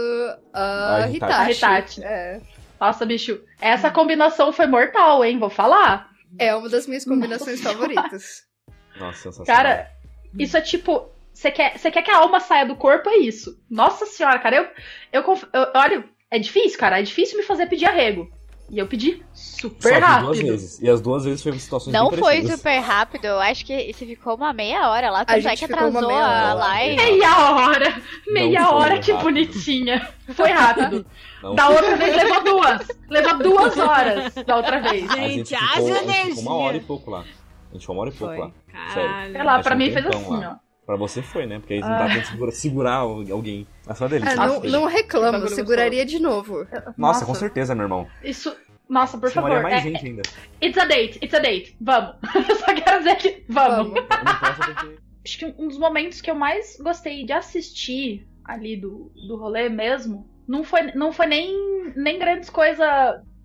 [0.53, 1.33] a A Hitachi.
[1.33, 2.03] A Hitachi.
[2.05, 2.41] É.
[2.79, 3.37] Nossa, bicho.
[3.59, 5.37] Essa combinação foi mortal, hein?
[5.37, 6.07] Vou falar.
[6.37, 8.43] É uma das minhas combinações favoritas.
[8.99, 9.45] Nossa, sensacional.
[9.63, 9.89] Cara,
[10.37, 11.07] isso é tipo.
[11.33, 13.07] Você quer, você quer que a alma saia do corpo?
[13.09, 13.57] É isso.
[13.69, 14.67] Nossa senhora, cara, eu,
[15.13, 15.67] eu, conf- eu.
[15.73, 16.99] Olha, é difícil, cara.
[16.99, 18.29] É difícil me fazer pedir arrego.
[18.71, 20.25] E eu pedi Só super que rápido.
[20.25, 20.79] duas vezes.
[20.79, 24.35] E as duas vezes foi situações Não foi super rápido, eu acho que você ficou
[24.35, 26.53] uma meia hora lá, A tanto é gente que atrasou meia a hora.
[26.53, 26.95] live.
[26.97, 28.01] Meia hora!
[28.27, 29.25] Meia foi hora, que rápido.
[29.25, 30.09] bonitinha.
[30.35, 31.03] Foi rápido.
[31.41, 32.87] Não, Da outra vez levou duas.
[33.09, 35.09] Levou duas horas da outra vez.
[35.09, 36.41] a gente Gente, ficou, a gente ficou energia.
[36.43, 37.25] uma hora e pouco lá.
[37.69, 38.43] A gente ficou uma hora e pouco Foi.
[38.43, 38.51] lá.
[38.71, 39.31] Caralho.
[39.33, 40.59] Sei lá, pra um mim fez assim, lá.
[40.63, 40.69] ó.
[40.85, 41.59] Pra você foi, né?
[41.59, 41.99] Porque aí não Ah.
[42.07, 43.67] dá pra segurar, segurar alguém.
[43.85, 44.33] Mas foi uma delícia.
[44.33, 46.65] É, não, Nossa, não reclamo, Bagulho seguraria de novo.
[46.97, 48.07] Nossa, com certeza, meu irmão.
[48.23, 48.55] Isso.
[48.89, 49.69] Nossa, por Chamaria favor.
[49.71, 50.21] mais é- gente ainda.
[50.63, 51.77] It's a date, it's a date.
[51.79, 52.15] Vamos.
[52.33, 53.93] Eu só quero dizer que vamos.
[53.93, 53.95] Vamos.
[53.99, 54.99] Eu posso.
[55.23, 59.69] Acho que um dos momentos que eu mais gostei de assistir ali do, do rolê
[59.69, 62.87] mesmo, não foi, não foi nem, nem grandes coisas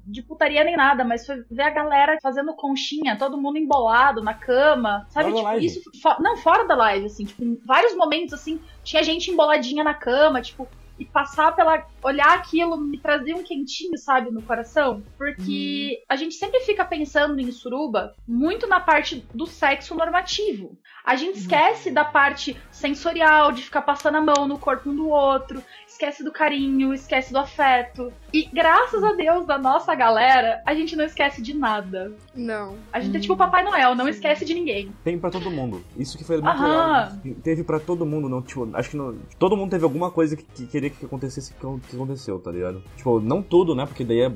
[0.07, 4.35] de putaria nem nada, mas foi ver a galera fazendo conchinha, todo mundo embolado na
[4.35, 5.31] cama, sabe?
[5.31, 6.01] Fora Tipo, isso.
[6.03, 9.95] fo- não, fora da live, assim, tipo, em vários momentos, assim, tinha gente emboladinha na
[9.95, 11.85] cama, tipo, e passar pela.
[12.05, 15.03] olhar aquilo me trazia um quentinho, sabe, no coração.
[15.19, 20.79] Porque a gente sempre fica pensando em suruba muito na parte do sexo normativo.
[21.05, 25.09] A gente esquece da parte sensorial, de ficar passando a mão no corpo um do
[25.09, 25.63] outro,
[25.95, 28.13] esquece do carinho, esquece do afeto.
[28.33, 32.13] E graças a Deus da nossa galera, a gente não esquece de nada.
[32.35, 32.77] Não.
[32.93, 34.93] A gente é tipo o Papai Noel, não esquece de ninguém.
[35.05, 35.85] Tem pra todo mundo.
[35.97, 37.21] Isso que foi muito Aham.
[37.23, 37.37] legal.
[37.43, 40.43] Teve pra todo mundo, não, tipo, acho que não, todo mundo teve alguma coisa que,
[40.43, 42.83] que queria que acontecesse que, que aconteceu, tá ligado?
[42.97, 43.87] Tipo, não tudo, né?
[43.87, 44.33] Porque daí é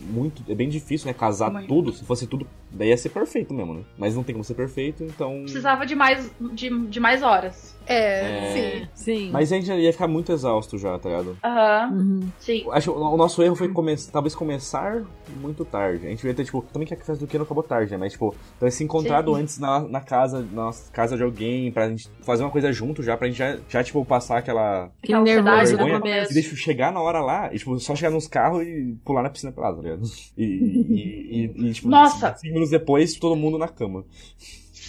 [0.00, 1.14] muito, é bem difícil, né?
[1.14, 1.68] Casar Muito.
[1.68, 1.92] tudo.
[1.92, 3.82] Se fosse tudo, daí ia ser perfeito mesmo, né?
[3.96, 5.42] Mas não tem como ser perfeito, então.
[5.42, 7.75] Precisava de mais, de, de mais horas.
[7.86, 8.52] É, É.
[8.52, 8.86] sim.
[8.94, 9.30] Sim.
[9.30, 11.36] Mas a gente ia ficar muito exausto já, tá ligado?
[11.44, 12.28] Aham, Uhum.
[12.40, 12.64] sim.
[12.72, 15.04] Acho que o nosso erro foi come talvez começar
[15.40, 16.06] muito tarde.
[16.06, 17.96] A gente devia ter, tipo, também que a festa do que não acabou tarde, né?
[17.98, 19.42] Mas, tipo, ter se encontrado Sim.
[19.42, 23.16] antes na, na casa, na casa de alguém, pra gente fazer uma coisa junto já,
[23.16, 26.30] pra gente já, já tipo, passar aquela Que ansiedade no começo.
[26.32, 29.30] E deixa chegar na hora lá, e, tipo, só chegar nos carros e pular na
[29.30, 30.02] piscina pelada, tá ligado?
[30.36, 32.34] E, e, e, e, tipo, Nossa!
[32.36, 34.04] cinco minutos depois, todo mundo na cama.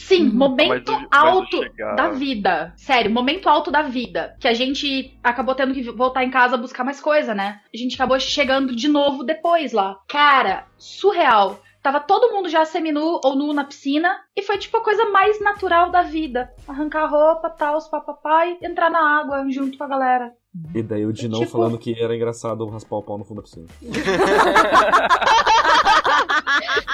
[0.07, 2.73] Sim, Mas momento mas o alto chegar- da vida.
[2.77, 4.35] Sério, momento alto da vida.
[4.39, 7.59] Que a gente acabou tendo que voltar em casa buscar mais coisa, né?
[7.73, 9.97] A gente acabou chegando de novo depois lá.
[10.07, 11.59] Cara, surreal.
[11.83, 14.17] Tava todo mundo já seminu ou nu na piscina.
[14.35, 16.49] E foi tipo a coisa mais natural da vida.
[16.67, 20.31] Arrancar a roupa, tal, os papapai, entrar na água junto com a galera.
[20.73, 23.43] E daí o Dinão Tipo- falando que era engraçado raspar o pau no fundo da
[23.43, 23.67] piscina.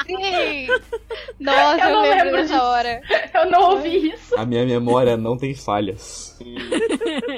[0.06, 0.68] Sim!
[1.40, 3.02] Nossa, Eu eu, não lembro lembro dessa hora.
[3.34, 4.38] Eu não ouvi isso.
[4.38, 6.38] A minha memória não tem falhas.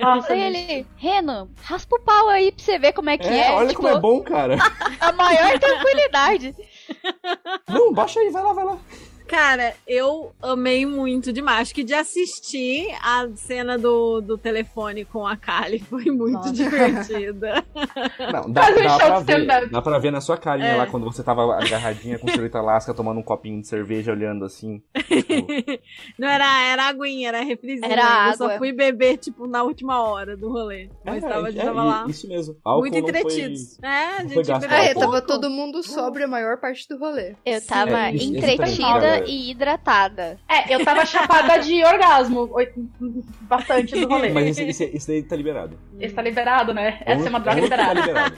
[0.01, 3.47] Nossa, Aí ele, Renan, raspa o pau aí pra você ver como é que é.
[3.47, 4.57] É, olha tipo, como é bom, cara.
[4.99, 6.55] a maior tranquilidade.
[7.67, 8.77] Não, baixa aí, vai lá, vai lá.
[9.27, 11.61] Cara, eu amei muito demais.
[11.61, 16.53] Acho que de assistir a cena do, do telefone com a Kali foi muito Nossa.
[16.53, 17.63] divertida.
[18.31, 20.75] Não, dá, um show pra ver, dá pra ver na sua carinha É.
[20.75, 24.81] lá quando você tava agarradinha com senhorita Lasca tomando um copinho de cerveja olhando assim.
[24.95, 25.47] Tipo,
[26.19, 27.91] Não era, era aguinha, era refrizinho.
[27.91, 28.57] Era Eu só água.
[28.57, 30.89] fui beber, tipo, na última hora do rolê.
[31.03, 32.05] Mas é, tava, é, tava é, lá.
[32.07, 32.55] Isso mesmo.
[32.63, 33.79] Álcool Muito não foi- entretidos.
[33.83, 36.87] É, a gente foi gasto bebeu Ah, é, tava todo mundo sobre a maior parte
[36.87, 37.35] do rolê.
[37.45, 37.67] Eu Sim.
[37.67, 39.25] tava É, entretida cara.
[39.29, 40.39] e hidratada.
[40.49, 42.49] É, eu tava chapada de orgasmo
[43.41, 44.29] bastante do rolê.
[44.29, 45.77] Mas esse, esse, esse daí tá liberado.
[45.99, 46.99] Esse tá liberado, né?
[47.05, 47.99] É o Essa é uma droga é tá liberada.
[48.01, 48.35] liberado.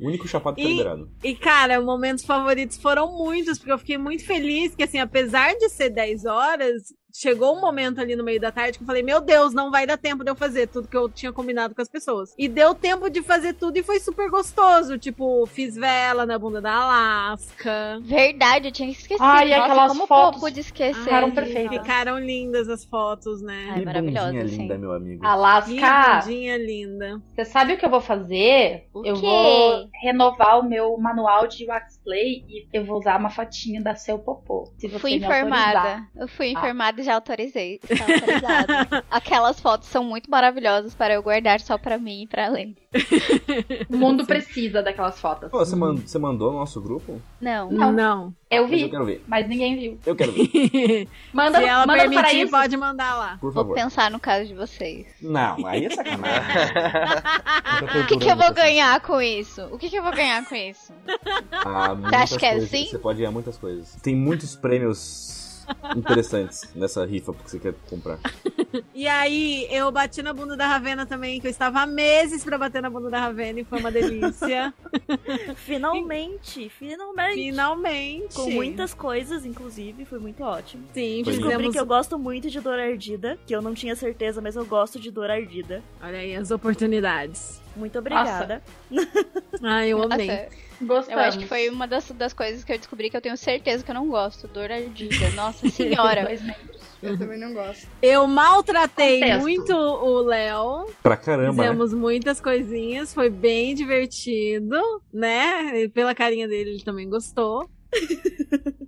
[0.00, 1.10] O único chapado que tá E- liberado.
[1.24, 5.68] E, cara, momentos favoritos foram muitos, porque eu fiquei muito feliz que, assim, apesar de
[5.68, 6.82] ser 10 horas,
[7.20, 9.86] chegou um momento ali no meio da tarde que eu falei, meu Deus, não vai
[9.86, 12.34] dar tempo de eu fazer tudo que eu tinha combinado com as pessoas.
[12.38, 14.98] E deu tempo de fazer tudo e foi super gostoso.
[14.98, 17.98] Tipo, fiz vela na bunda da Alaska.
[18.02, 19.22] Verdade, eu tinha esquecido.
[19.24, 21.02] Ai, Nossa, aquelas como fotos pude esquecer.
[21.02, 21.78] ficaram perfeitas.
[21.78, 23.68] Ficaram lindas as fotos, né?
[23.72, 24.56] Ai, Que maravilhosa, bundinha sim.
[24.62, 25.20] linda, meu amigo.
[25.20, 27.20] Que Alaska, bundinha linda.
[27.34, 28.88] você sabe o que eu vou fazer?
[28.94, 29.20] O eu quê?
[29.20, 34.18] vou renovar o meu manual de waxplay e eu vou usar uma fotinha da seu
[34.18, 34.70] popô.
[34.78, 35.46] Se você Fui me autorizar.
[35.48, 36.06] informada.
[36.16, 36.50] Eu fui Ah.
[36.52, 37.80] informada e já autorizei.
[37.88, 39.04] Está autorizado.
[39.10, 42.76] Aquelas fotos são muito maravilhosas para eu guardar só pra mim e pra Lene.
[43.90, 45.50] O mundo precisa daquelas fotos.
[45.50, 47.20] Pô, você, man- você mandou no nosso grupo?
[47.40, 47.70] Não.
[47.70, 48.32] Não.
[48.50, 49.24] Eu Mas eu vi, quero ver.
[49.26, 49.98] mas ninguém viu.
[50.06, 52.50] Eu quero ver, Manda, Se ela manda para permitir, isso.
[52.50, 53.32] pode mandar lá.
[53.38, 53.74] por Vou favor.
[53.74, 55.06] pensar no caso de vocês.
[55.20, 56.48] Não, aí é sacanagem.
[58.02, 59.62] O que, que eu vou ganhar com isso?
[59.70, 60.92] O que, que eu vou ganhar com isso?
[61.52, 62.68] Ah, Você acha muitas que é coisas.
[62.74, 62.86] assim?
[62.86, 63.94] Você pode ganhar muitas coisas.
[64.02, 65.47] Tem muitos prêmios
[65.96, 68.18] interessantes nessa rifa que você quer comprar.
[68.94, 72.58] E aí, eu bati na bunda da Ravena também, que eu estava há meses pra
[72.58, 74.72] bater na bunda da Ravena e foi uma delícia.
[75.56, 77.34] Finalmente, finalmente.
[77.34, 78.34] Finalmente.
[78.34, 80.84] Com muitas coisas, inclusive, foi muito ótimo.
[80.92, 81.72] Sim, Foi Descobri fizemos.
[81.74, 84.98] que eu gosto muito de dor ardida, que eu não tinha certeza, mas eu gosto
[84.98, 85.82] de dor ardida.
[86.02, 87.60] Olha aí as oportunidades.
[87.76, 88.62] Muito obrigada.
[89.62, 90.26] Ai, eu amei.
[90.26, 90.48] Nossa,
[90.80, 91.08] Gostamos.
[91.08, 93.82] eu acho que foi uma das, das coisas que eu descobri que eu tenho certeza
[93.84, 94.46] que eu não gosto.
[94.48, 95.30] Dor ardida.
[95.30, 96.28] Nossa senhora.
[97.02, 97.86] Eu também não gosto.
[98.02, 99.40] Eu maltratei Contesto.
[99.42, 100.86] muito o Léo.
[101.02, 101.68] Pra caramba, né?
[101.68, 104.76] Fizemos muitas coisinhas, foi bem divertido,
[105.12, 105.82] né?
[105.82, 107.68] E pela carinha dele, ele também gostou.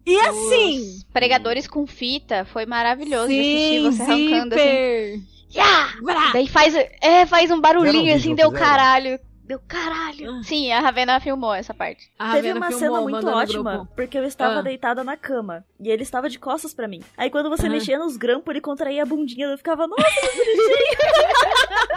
[0.06, 4.64] E assim, Os pregadores com fita foi maravilhoso de sim, assistir você arrancando assim.
[4.64, 5.20] zíper.
[5.52, 6.32] Yeah!
[6.32, 8.66] Daí faz, é, faz um barulhinho um assim, deu fizeram?
[8.68, 9.18] caralho.
[9.50, 10.30] Deu caralho.
[10.30, 10.42] Ah.
[10.44, 12.08] Sim, a Ravena filmou essa parte.
[12.16, 14.62] A Teve Ravena uma filmou, cena muito ótima, porque eu estava Ah.
[14.62, 17.00] deitada na cama e ele estava de costas pra mim.
[17.18, 17.70] Aí quando você Ah.
[17.70, 20.90] mexia nos grampos, ele contraía a bundinha, eu ficava, nossa, bonitinho.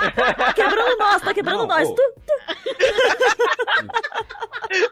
[0.56, 1.88] quebrando nós, tá quebrando Não, nós.
[1.92, 2.14] Tu-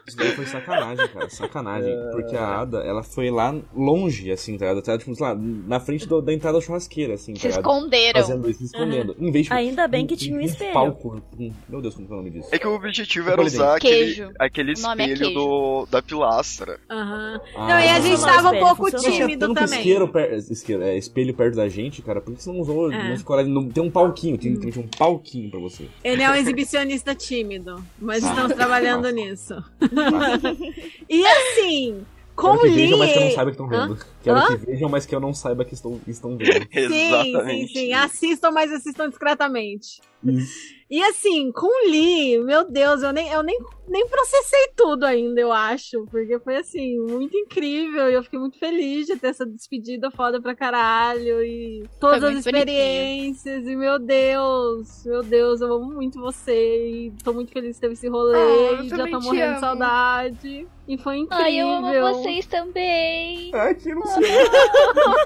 [0.06, 1.28] Isso daí foi sacanagem, cara.
[1.30, 1.96] Sacanagem.
[2.12, 4.98] Porque a Ada, ela foi lá longe, assim, tá ligado?
[4.98, 7.60] Tipo, lá, na frente do- da entrada da churrasqueira, assim, Se tá ligado?
[7.62, 8.20] esconderam.
[8.20, 9.16] Fazendo isso, se escondendo.
[9.18, 10.72] Em vez de, Ainda bem que um- tinha um espelho.
[10.72, 11.20] palco.
[11.38, 12.48] um- Meu Deus, como é o nome disso?
[12.52, 14.30] É que o objetivo era usar aquele, Queijo.
[14.38, 15.30] aquele é espelho queijo.
[15.32, 16.78] do, da pilastra.
[16.90, 17.40] Aham.
[17.56, 19.78] Ah, Não, e a mas gente tava um pouco tímido tanto também.
[19.78, 20.34] isqueiro, per...
[20.34, 22.92] isqueiro, é, espelho perto da gente, cara, por que você não usou?
[22.92, 23.08] É.
[23.08, 25.88] Não ficou lá, não, tem um palquinho, tem, tem um palquinho pra você.
[26.04, 28.28] Ele é um exibicionista tímido, mas Ah.
[28.28, 29.54] estamos trabalhando nisso.
[31.08, 32.04] e assim,
[32.34, 33.86] com Quero que vejam, mas que eu não saiba que estão Hã?
[33.88, 34.06] vendo.
[34.22, 34.46] Quero Hã?
[34.46, 36.68] que vejam, mas que eu não saiba que estão, estão vendo.
[36.72, 37.92] Sim, sim, sim.
[37.92, 40.00] Assistam, mas assistam discretamente.
[40.24, 40.81] Isso.
[40.92, 43.58] E assim, com o Lee, meu Deus, eu nem, eu nem,
[43.88, 46.06] nem processei tudo ainda, eu acho.
[46.10, 48.10] Porque foi assim, muito incrível.
[48.10, 51.42] E eu fiquei muito feliz de ter essa despedida foda pra caralho.
[51.42, 53.66] E todas as experiências.
[53.66, 56.86] E meu Deus, meu Deus, eu amo muito você.
[56.86, 58.36] E tô muito feliz de ter esse rolê.
[58.36, 59.54] Ah, e já tô morrendo amo.
[59.54, 60.68] de saudade.
[60.86, 61.44] E foi incrível.
[61.44, 63.50] Ai, eu amo vocês também.
[63.54, 64.24] Ai, que não sei.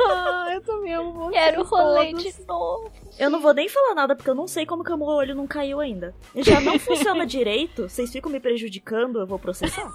[0.08, 1.44] Ah, eu também amo vocês.
[1.44, 2.22] Quero rolê todos.
[2.22, 2.92] de novo.
[3.18, 5.34] Eu não vou nem falar nada, porque eu não sei como que o meu olho
[5.34, 6.14] não caiu ainda.
[6.36, 9.90] Já não funciona direito, vocês ficam me prejudicando, eu vou processar.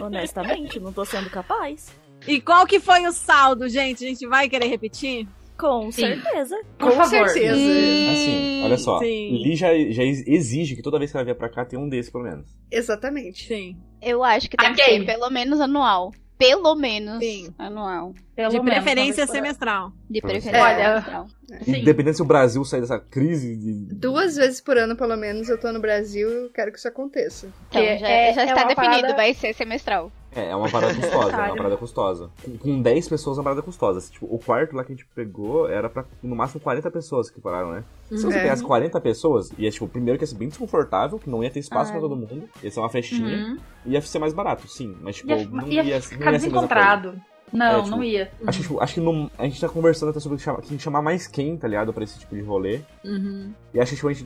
[0.00, 1.92] Honestamente, não tô sendo capaz.
[2.26, 4.04] E qual que foi o saldo, gente?
[4.04, 5.26] A gente vai querer repetir?
[5.60, 6.02] Com Sim.
[6.02, 6.56] certeza.
[6.78, 7.28] Por Com favor.
[7.28, 7.52] certeza.
[7.54, 8.98] Assim, olha só.
[8.98, 9.42] Sim.
[9.42, 12.10] Li já, já exige que toda vez que ela vier pra cá tem um desse,
[12.10, 12.46] pelo menos.
[12.70, 13.46] Exatamente.
[13.46, 13.76] Sim.
[14.00, 16.12] Eu acho que tem A que ser pelo menos anual.
[16.38, 17.52] Pelo menos Sim.
[17.58, 18.14] anual.
[18.34, 19.92] Pelo de menos preferência semestral.
[20.08, 20.58] De preferência.
[20.62, 21.26] Olha,
[21.62, 21.80] Sim.
[21.82, 23.94] Independente se o Brasil sair dessa crise de.
[23.94, 26.88] Duas vezes por ano, pelo menos, eu tô no Brasil e eu quero que isso
[26.88, 27.48] aconteça.
[27.68, 30.10] Então, Que já, é- já é está uma definido, parada- vai ser semestral.
[30.34, 32.30] É, é uma parada custosa, é uma parada custosa.
[32.44, 34.00] Com, com 10 pessoas é uma parada custosa.
[34.10, 37.40] Tipo, o quarto lá que a gente pegou era pra no máximo 40 pessoas que
[37.40, 37.84] pararam, né?
[38.10, 38.42] Se você É.
[38.42, 41.58] pegasse 40 pessoas, ia, tipo, primeiro que ia ser bem desconfortável, que não ia ter
[41.60, 41.92] espaço Ah.
[41.94, 43.58] pra todo mundo, ia ser uma festinha, Uhum.
[43.86, 47.14] ia ser mais barato, sim, mas, tipo, Ia, não ia ia, ficar não ia desencontrado.
[47.52, 48.30] Não, É, tipo, não ia.
[48.46, 51.26] Acho, que, tipo, acho que não- a gente tá conversando até sobre quem chamar mais
[51.26, 51.92] quem, tá ligado?
[51.92, 52.80] Pra esse tipo de rolê.
[53.04, 53.52] Uhum.
[53.74, 54.24] E acho que tipo, a gente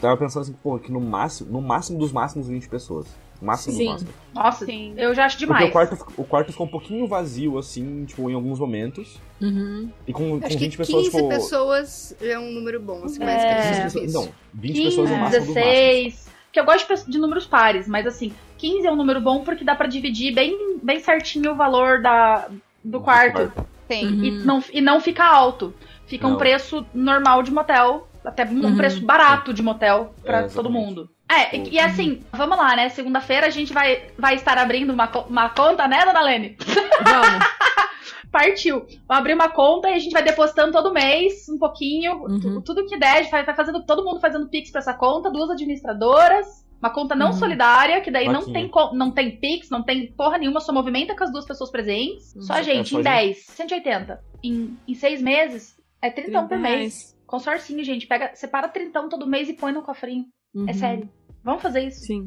[0.00, 3.06] tava pensando assim, pô, que no máximo, no máximo dos máximos 20 pessoas.
[3.44, 3.84] Máximo Sim.
[3.84, 4.14] dos máximos.
[4.34, 4.94] Nossa, Sim.
[4.96, 5.70] eu já acho demais.
[5.70, 9.20] Porque o quarto, o quarto ficou um pouquinho vazio, assim, tipo, em alguns momentos.
[9.40, 9.90] Uhum.
[10.06, 11.28] E com, com Acho que 20 15 pessoas, tipo.
[11.28, 13.24] pessoas é um número bom, assim, É.
[13.26, 15.54] mais que 15 é pessoas, não, 20 15, pessoas no máximo dos máximos.
[15.54, 16.28] 16.
[16.46, 19.74] Porque eu gosto de números pares, mas assim, 15 é um número bom porque dá
[19.74, 22.48] pra dividir bem, bem certinho o valor da,
[22.82, 23.52] do quarto.
[23.90, 24.06] Sim.
[24.06, 24.24] Uhum.
[24.24, 25.74] E, não, e não fica alto.
[26.06, 26.38] Fica um Não.
[26.38, 28.06] preço normal de motel.
[28.24, 28.76] Até um Uhum.
[28.76, 31.10] preço barato de motel pra É, todo mundo.
[31.30, 32.88] É, e, e assim, vamos lá, né?
[32.88, 36.56] Segunda-feira a gente vai, vai estar abrindo uma, uma conta, né, dona Lene?
[37.02, 37.44] Vamos.
[38.30, 38.80] partiu.
[39.06, 42.40] Vamos abrir uma conta e a gente vai depositando todo mês um pouquinho, Uhum.
[42.40, 44.94] tu- tudo que der, a gente vai, vai fazendo, todo mundo fazendo Pix pra essa
[44.94, 46.64] conta, duas administradoras.
[46.80, 47.32] Uma conta não Uhum.
[47.34, 51.24] solidária, que daí não tem, não tem Pix, não tem porra nenhuma, só movimenta com
[51.24, 52.34] as duas pessoas presentes.
[52.40, 53.34] Só a É gente, só em a gente.
[53.34, 54.20] 10, 180.
[54.42, 57.13] Em, em seis meses, é 30 por 30 mês.
[57.26, 60.26] Consórcio, gente, pega, separa 30 todo mês e põe no cofrinho.
[60.54, 60.68] Uhum.
[60.68, 61.08] É sério.
[61.42, 62.00] Vamos fazer isso.
[62.06, 62.26] Sim.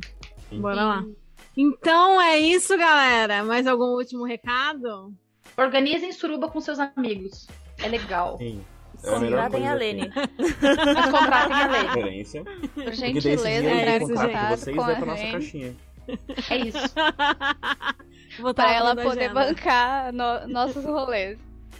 [0.52, 1.03] Bora lá.
[1.56, 3.44] Então é isso, galera.
[3.44, 5.14] Mais algum último recado?
[5.57, 7.48] Organizem suruba com seus amigos.
[7.82, 8.38] É legal.
[8.38, 8.64] Sim.
[9.03, 10.11] É Contratem a Lene.
[10.15, 11.68] Mas contratem a.
[11.94, 12.44] Referência.
[12.44, 14.49] Por gentileza, é de isso, gente.
[14.49, 15.32] vocês com vai a pra nossa Lene.
[15.34, 15.76] caixinha.
[16.49, 16.80] É isso.
[18.41, 19.34] Vou pra ela poder agenda.
[19.34, 21.38] bancar no- nossos rolês.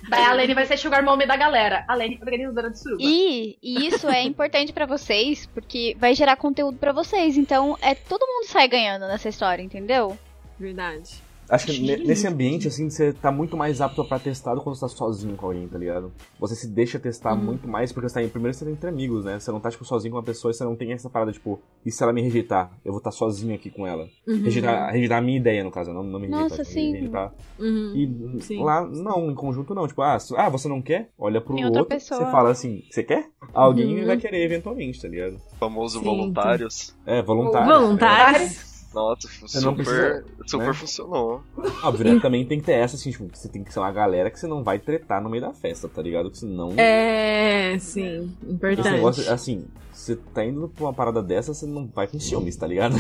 [0.10, 1.84] Daí a Lene vai ser sugar mommy da galera.
[1.88, 3.02] A Lene organizadora de suruba.
[3.04, 7.38] E, e isso é importante pra vocês, porque vai gerar conteúdo pra vocês.
[7.38, 10.18] Então, é todo mundo sai ganhando nessa história, entendeu?
[10.60, 11.27] Verdade.
[11.50, 14.64] Acho que ne- nesse ambiente, assim, você tá muito mais apto pra testar do que
[14.66, 16.12] quando você tá sozinho com alguém, tá ligado?
[16.40, 17.42] Você se deixa testar Uhum.
[17.44, 19.40] muito mais, porque você tá em, primeiro você tá entre amigos, né?
[19.40, 21.60] Você não tá, tipo, sozinho com uma pessoa e você não tem essa parada, tipo,
[21.86, 22.72] e se ela me rejeitar?
[22.84, 24.08] Eu vou estar sozinho aqui com ela.
[24.28, 24.42] Uhum.
[24.44, 26.50] Rejeitar, rejeitar a minha ideia, no caso, não, não me rejeitar.
[26.50, 26.92] Nossa, tipo, sim.
[26.92, 27.34] Rejeitar.
[27.60, 27.94] Uhum.
[28.38, 28.64] E Sim.
[28.64, 29.88] lá, não, em conjunto não.
[29.88, 31.10] Tipo, ah, ah, você não quer?
[31.18, 32.20] Olha pro outro, pessoa.
[32.26, 33.30] você fala assim, você quer?
[33.54, 34.06] Alguém Uhum.
[34.06, 35.40] vai querer eventualmente, tá ligado?
[35.60, 36.94] Famoso Sim, voluntários.
[37.06, 37.68] É, voluntário.
[37.74, 38.67] Voluntários.
[38.94, 40.74] Nossa, super, precisa, super né?
[40.74, 41.42] funcionou.
[41.84, 42.20] Óbvio, né?
[42.20, 44.48] Também tem que ter essa, assim, tipo, você tem que ser uma galera que você
[44.48, 46.32] não vai tretar no meio da festa, tá ligado?
[46.32, 46.74] Que senão.
[46.78, 48.34] É, sim.
[48.42, 48.90] Esse Importante.
[48.90, 52.66] negócio, assim, você tá indo pra uma parada dessa, você não vai com ciúmes, tá
[52.66, 52.96] ligado?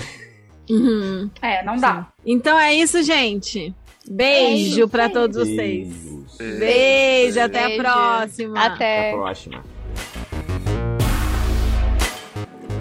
[0.69, 1.30] Uhum.
[1.41, 2.11] É, não dá.
[2.26, 3.73] Então é isso, gente.
[4.09, 5.88] Beijo É pra isso, todos vocês.
[5.88, 6.38] Beijos.
[6.59, 7.81] Beijo, até a Beijo.
[7.81, 8.59] próxima.
[8.65, 8.99] Até.
[8.99, 9.64] Até a próxima.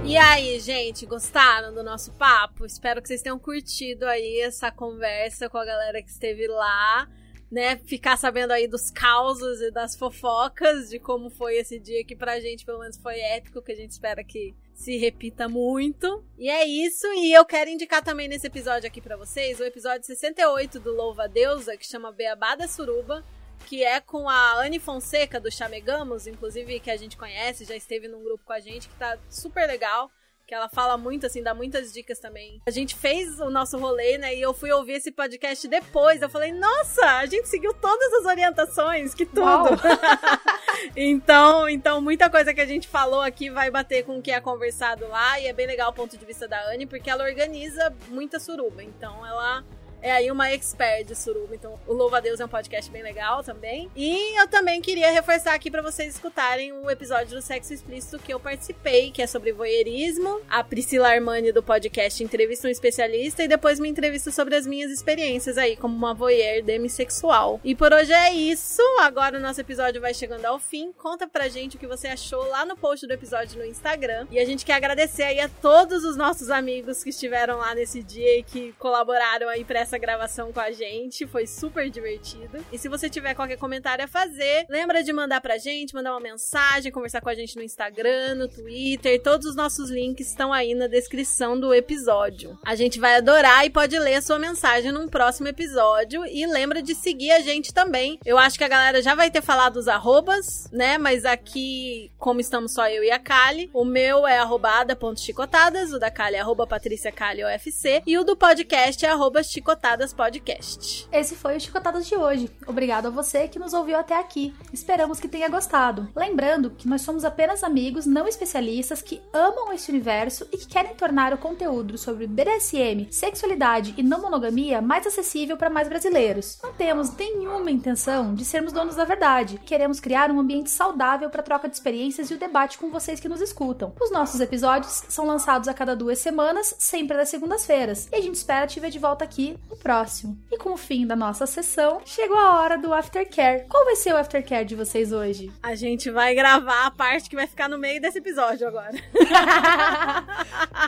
[0.07, 2.65] E aí, gente, gostaram do nosso papo?
[2.65, 7.09] Espero que vocês tenham curtido aí essa conversa com a galera que esteve lá,
[7.51, 7.77] né?
[7.79, 12.39] Ficar sabendo aí dos causos e das fofocas de como foi esse dia que pra
[12.39, 16.25] gente, pelo menos, foi épico, que a gente espera que se repita muito.
[16.39, 20.07] E é isso, e eu quero indicar também nesse episódio aqui pra vocês o episódio
[20.07, 23.25] 68 do Louva Deusa, que chama Beabá da Suruba
[23.67, 28.09] que é com a Anne Fonseca do Chamegamos, inclusive que a gente conhece, já esteve
[28.09, 30.11] num grupo com a gente, que tá super legal.
[30.47, 32.63] Que ela fala muito, assim, dá muitas dicas também.
[32.69, 34.33] A gente fez o nosso rolê, né?
[34.33, 36.23] E eu fui ouvir esse podcast depois.
[36.23, 39.71] Eu falei, nossa, a gente seguiu todas as orientações, que tudo.
[40.95, 44.41] Então, então, muita coisa que a gente falou aqui vai bater com o que é
[44.41, 45.41] conversado lá.
[45.41, 48.83] E é bem legal o ponto de vista da Anne, porque ela organiza muita suruba.
[48.83, 49.65] Então, ela
[50.03, 51.55] é aí uma expert de suruba.
[51.55, 53.91] Então, o Louva a Deus é um podcast bem legal também.
[53.97, 58.33] E eu também queria reforçar aqui pra vocês escutarem o episódio do Sexo Explícito que
[58.33, 60.41] eu participei, que é sobre voyeurismo.
[60.49, 64.91] A Priscila Armani do podcast entrevista um especialista e depois me entrevista sobre as minhas
[64.91, 67.61] experiências aí como uma voyeur demissexual.
[67.65, 68.83] E por hoje é isso.
[69.01, 70.93] Agora o nosso episódio vai chegando ao fim.
[70.93, 74.27] Conta pra gente o que você achou lá no post do episódio no Instagram.
[74.31, 78.03] E a gente quer agradecer aí a todos os nossos amigos que estiveram lá nesse
[78.03, 81.27] dia e que colaboraram aí pra essa gravação com a gente.
[81.27, 82.65] Foi super divertido.
[82.73, 86.21] E se você tiver qualquer comentário a fazer, lembra de mandar pra gente, mandar uma
[86.21, 89.23] mensagem, conversar com a gente no Instagram, no Twitter.
[89.23, 92.59] Todos os nossos links estão aí na descrição do episódio.
[92.65, 96.27] A gente vai adorar e pode ler a sua mensagem num próximo episódio.
[96.27, 98.19] E lembra de seguir a gente também.
[98.25, 100.99] Eu acho que a galera já vai ter falado os arrobas, né?
[100.99, 106.11] Mas aqui, como estamos só eu e a Kali, o meu é arrobada.chicotadas, o da
[106.11, 109.76] Kali é arroba Patrícia Kali OFC e o do podcast é arroba Chicotadas
[110.17, 111.09] Podcast.
[111.13, 112.51] Esse foi o Chicotadas de hoje.
[112.67, 114.55] Obrigado a você que nos ouviu até aqui.
[114.73, 116.09] Esperamos que tenha gostado.
[116.15, 120.95] Lembrando que nós somos apenas amigos não especialistas que amam esse universo e que querem
[120.95, 126.59] tornar o conteúdo sobre BDSM, sexualidade e não monogamia mais acessível para mais brasileiros.
[126.63, 129.61] Não temos nenhuma intenção de sermos donos da verdade.
[129.65, 133.29] Queremos criar um ambiente saudável para troca de experiências e o debate com vocês que
[133.29, 133.93] nos escutam.
[134.01, 138.09] Os nossos episódios são lançados a cada duas semanas, sempre das segundas-feiras.
[138.11, 140.39] E a gente espera te ver de volta aqui no próximo.
[140.51, 143.65] E com o fim da nossa sessão, chegou a hora do aftercare.
[143.69, 145.53] Qual vai ser o aftercare de vocês hoje?
[145.63, 148.95] A gente vai gravar a parte que vai ficar no meio desse episódio agora.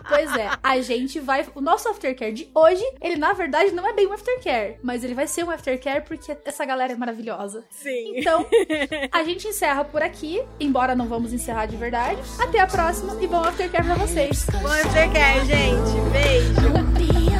[0.08, 1.46] Pois é, a gente vai.
[1.54, 5.14] O nosso aftercare de hoje, ele na verdade não é bem um aftercare, mas ele
[5.14, 7.64] vai ser um aftercare porque essa galera é maravilhosa.
[7.70, 8.18] Sim.
[8.18, 8.46] Então,
[9.12, 12.20] a gente encerra por aqui, embora não vamos encerrar de verdade.
[12.38, 14.46] Até a próxima e bom aftercare pra vocês.
[14.62, 16.10] Bom aftercare, gente.
[16.12, 17.37] Beijo.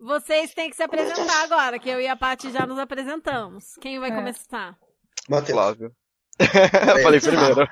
[0.00, 3.74] Vocês têm que se apresentar agora, que eu e a Paty já nos apresentamos.
[3.80, 4.14] Quem vai É.
[4.14, 4.76] começar?
[5.28, 5.50] Matheus.
[5.58, 5.92] Flávio.
[6.38, 6.46] eu
[7.02, 7.68] falei primeiro.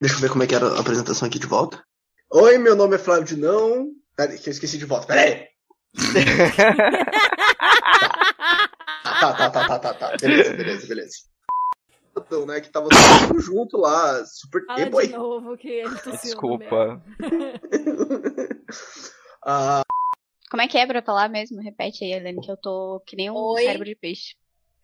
[0.00, 1.82] Deixa eu ver como é que era a apresentação aqui de volta.
[2.32, 3.88] Oi, meu nome é Flávio de Não.
[4.16, 5.06] Peraí, que eu esqueci de volta.
[5.06, 5.46] Peraí.
[9.02, 10.16] tá, tá, tá, tá, tá, tá.
[10.20, 11.16] Beleza, beleza, beleza.
[12.46, 15.06] Né, que tava todo mundo junto lá, super Fala boy.
[15.06, 17.02] de novo que ele Desculpa.
[19.42, 19.82] Ah,
[20.50, 21.62] Como é que é pra falar mesmo?
[21.62, 23.62] Repete aí, Helene, que eu tô que nem um Oi.
[23.64, 24.34] cérebro de peixe.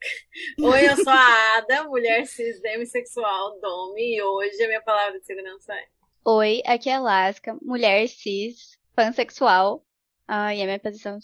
[0.63, 1.19] Oi, eu sou a
[1.59, 5.85] Ada, mulher cis demissexual, Domi, e hoje a minha palavra de segurança é.
[6.25, 9.85] Oi, aqui é a Lasca, mulher cis, pansexual.
[10.27, 11.19] Ah, e a minha posição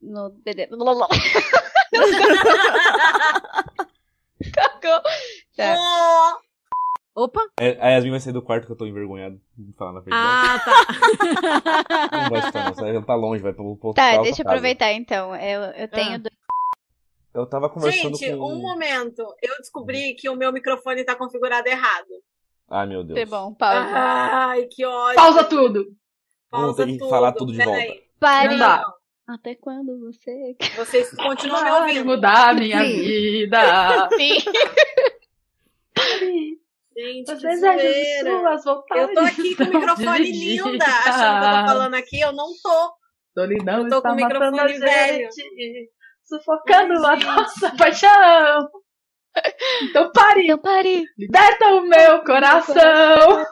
[0.00, 0.68] no BD.
[4.52, 5.00] Cagou.
[5.56, 6.38] Tá.
[7.14, 7.40] Opa!
[7.58, 10.22] É, A Yasmin vai sair do quarto que eu tô envergonhado de falar na verdade.
[10.24, 10.72] Ah, tá.
[12.30, 12.88] Não vai não.
[12.88, 14.48] Ela tá longe, vai pro, pro Tá, deixa eu casa.
[14.56, 15.34] aproveitar então.
[15.34, 16.14] Eu, eu tenho.
[16.14, 16.18] Ah.
[16.18, 16.36] dois-
[17.34, 18.52] Eu tava conversando Gente, com.
[18.52, 19.22] um momento.
[19.42, 22.06] Eu descobri que o meu microfone tá configurado errado.
[22.70, 23.18] Ai, meu Deus.
[23.18, 23.90] Tá bom, pausa.
[23.92, 25.16] Ai, que ódio.
[25.16, 25.84] Pausa tudo.
[26.50, 27.10] Vamos Pausa ter que tudo.
[27.10, 27.86] falar tudo de Peraí.
[27.88, 28.02] volta.
[28.20, 28.48] Pare.
[28.48, 28.84] Não dá.
[29.32, 30.56] Até quando você.
[30.76, 32.04] Vocês continuam me ouvindo.
[32.04, 33.00] mudar a minha Sim.
[33.00, 34.08] vida.
[36.18, 36.56] Sim.
[36.96, 38.30] Gente, de zoeira.
[38.40, 39.08] suas vontades.
[39.08, 40.66] Eu tô aqui com o microfone divididas.
[40.72, 42.92] linda, achando que eu tô falando aqui, eu não tô.
[43.38, 45.28] Solidão Eu tô com o microfone velho.
[45.32, 45.90] gente,
[46.24, 47.26] sufocando Ai, a gente.
[47.26, 48.68] nossa paixão.
[49.82, 51.04] Então pare, Então pare.
[51.16, 53.46] liberta o meu coração.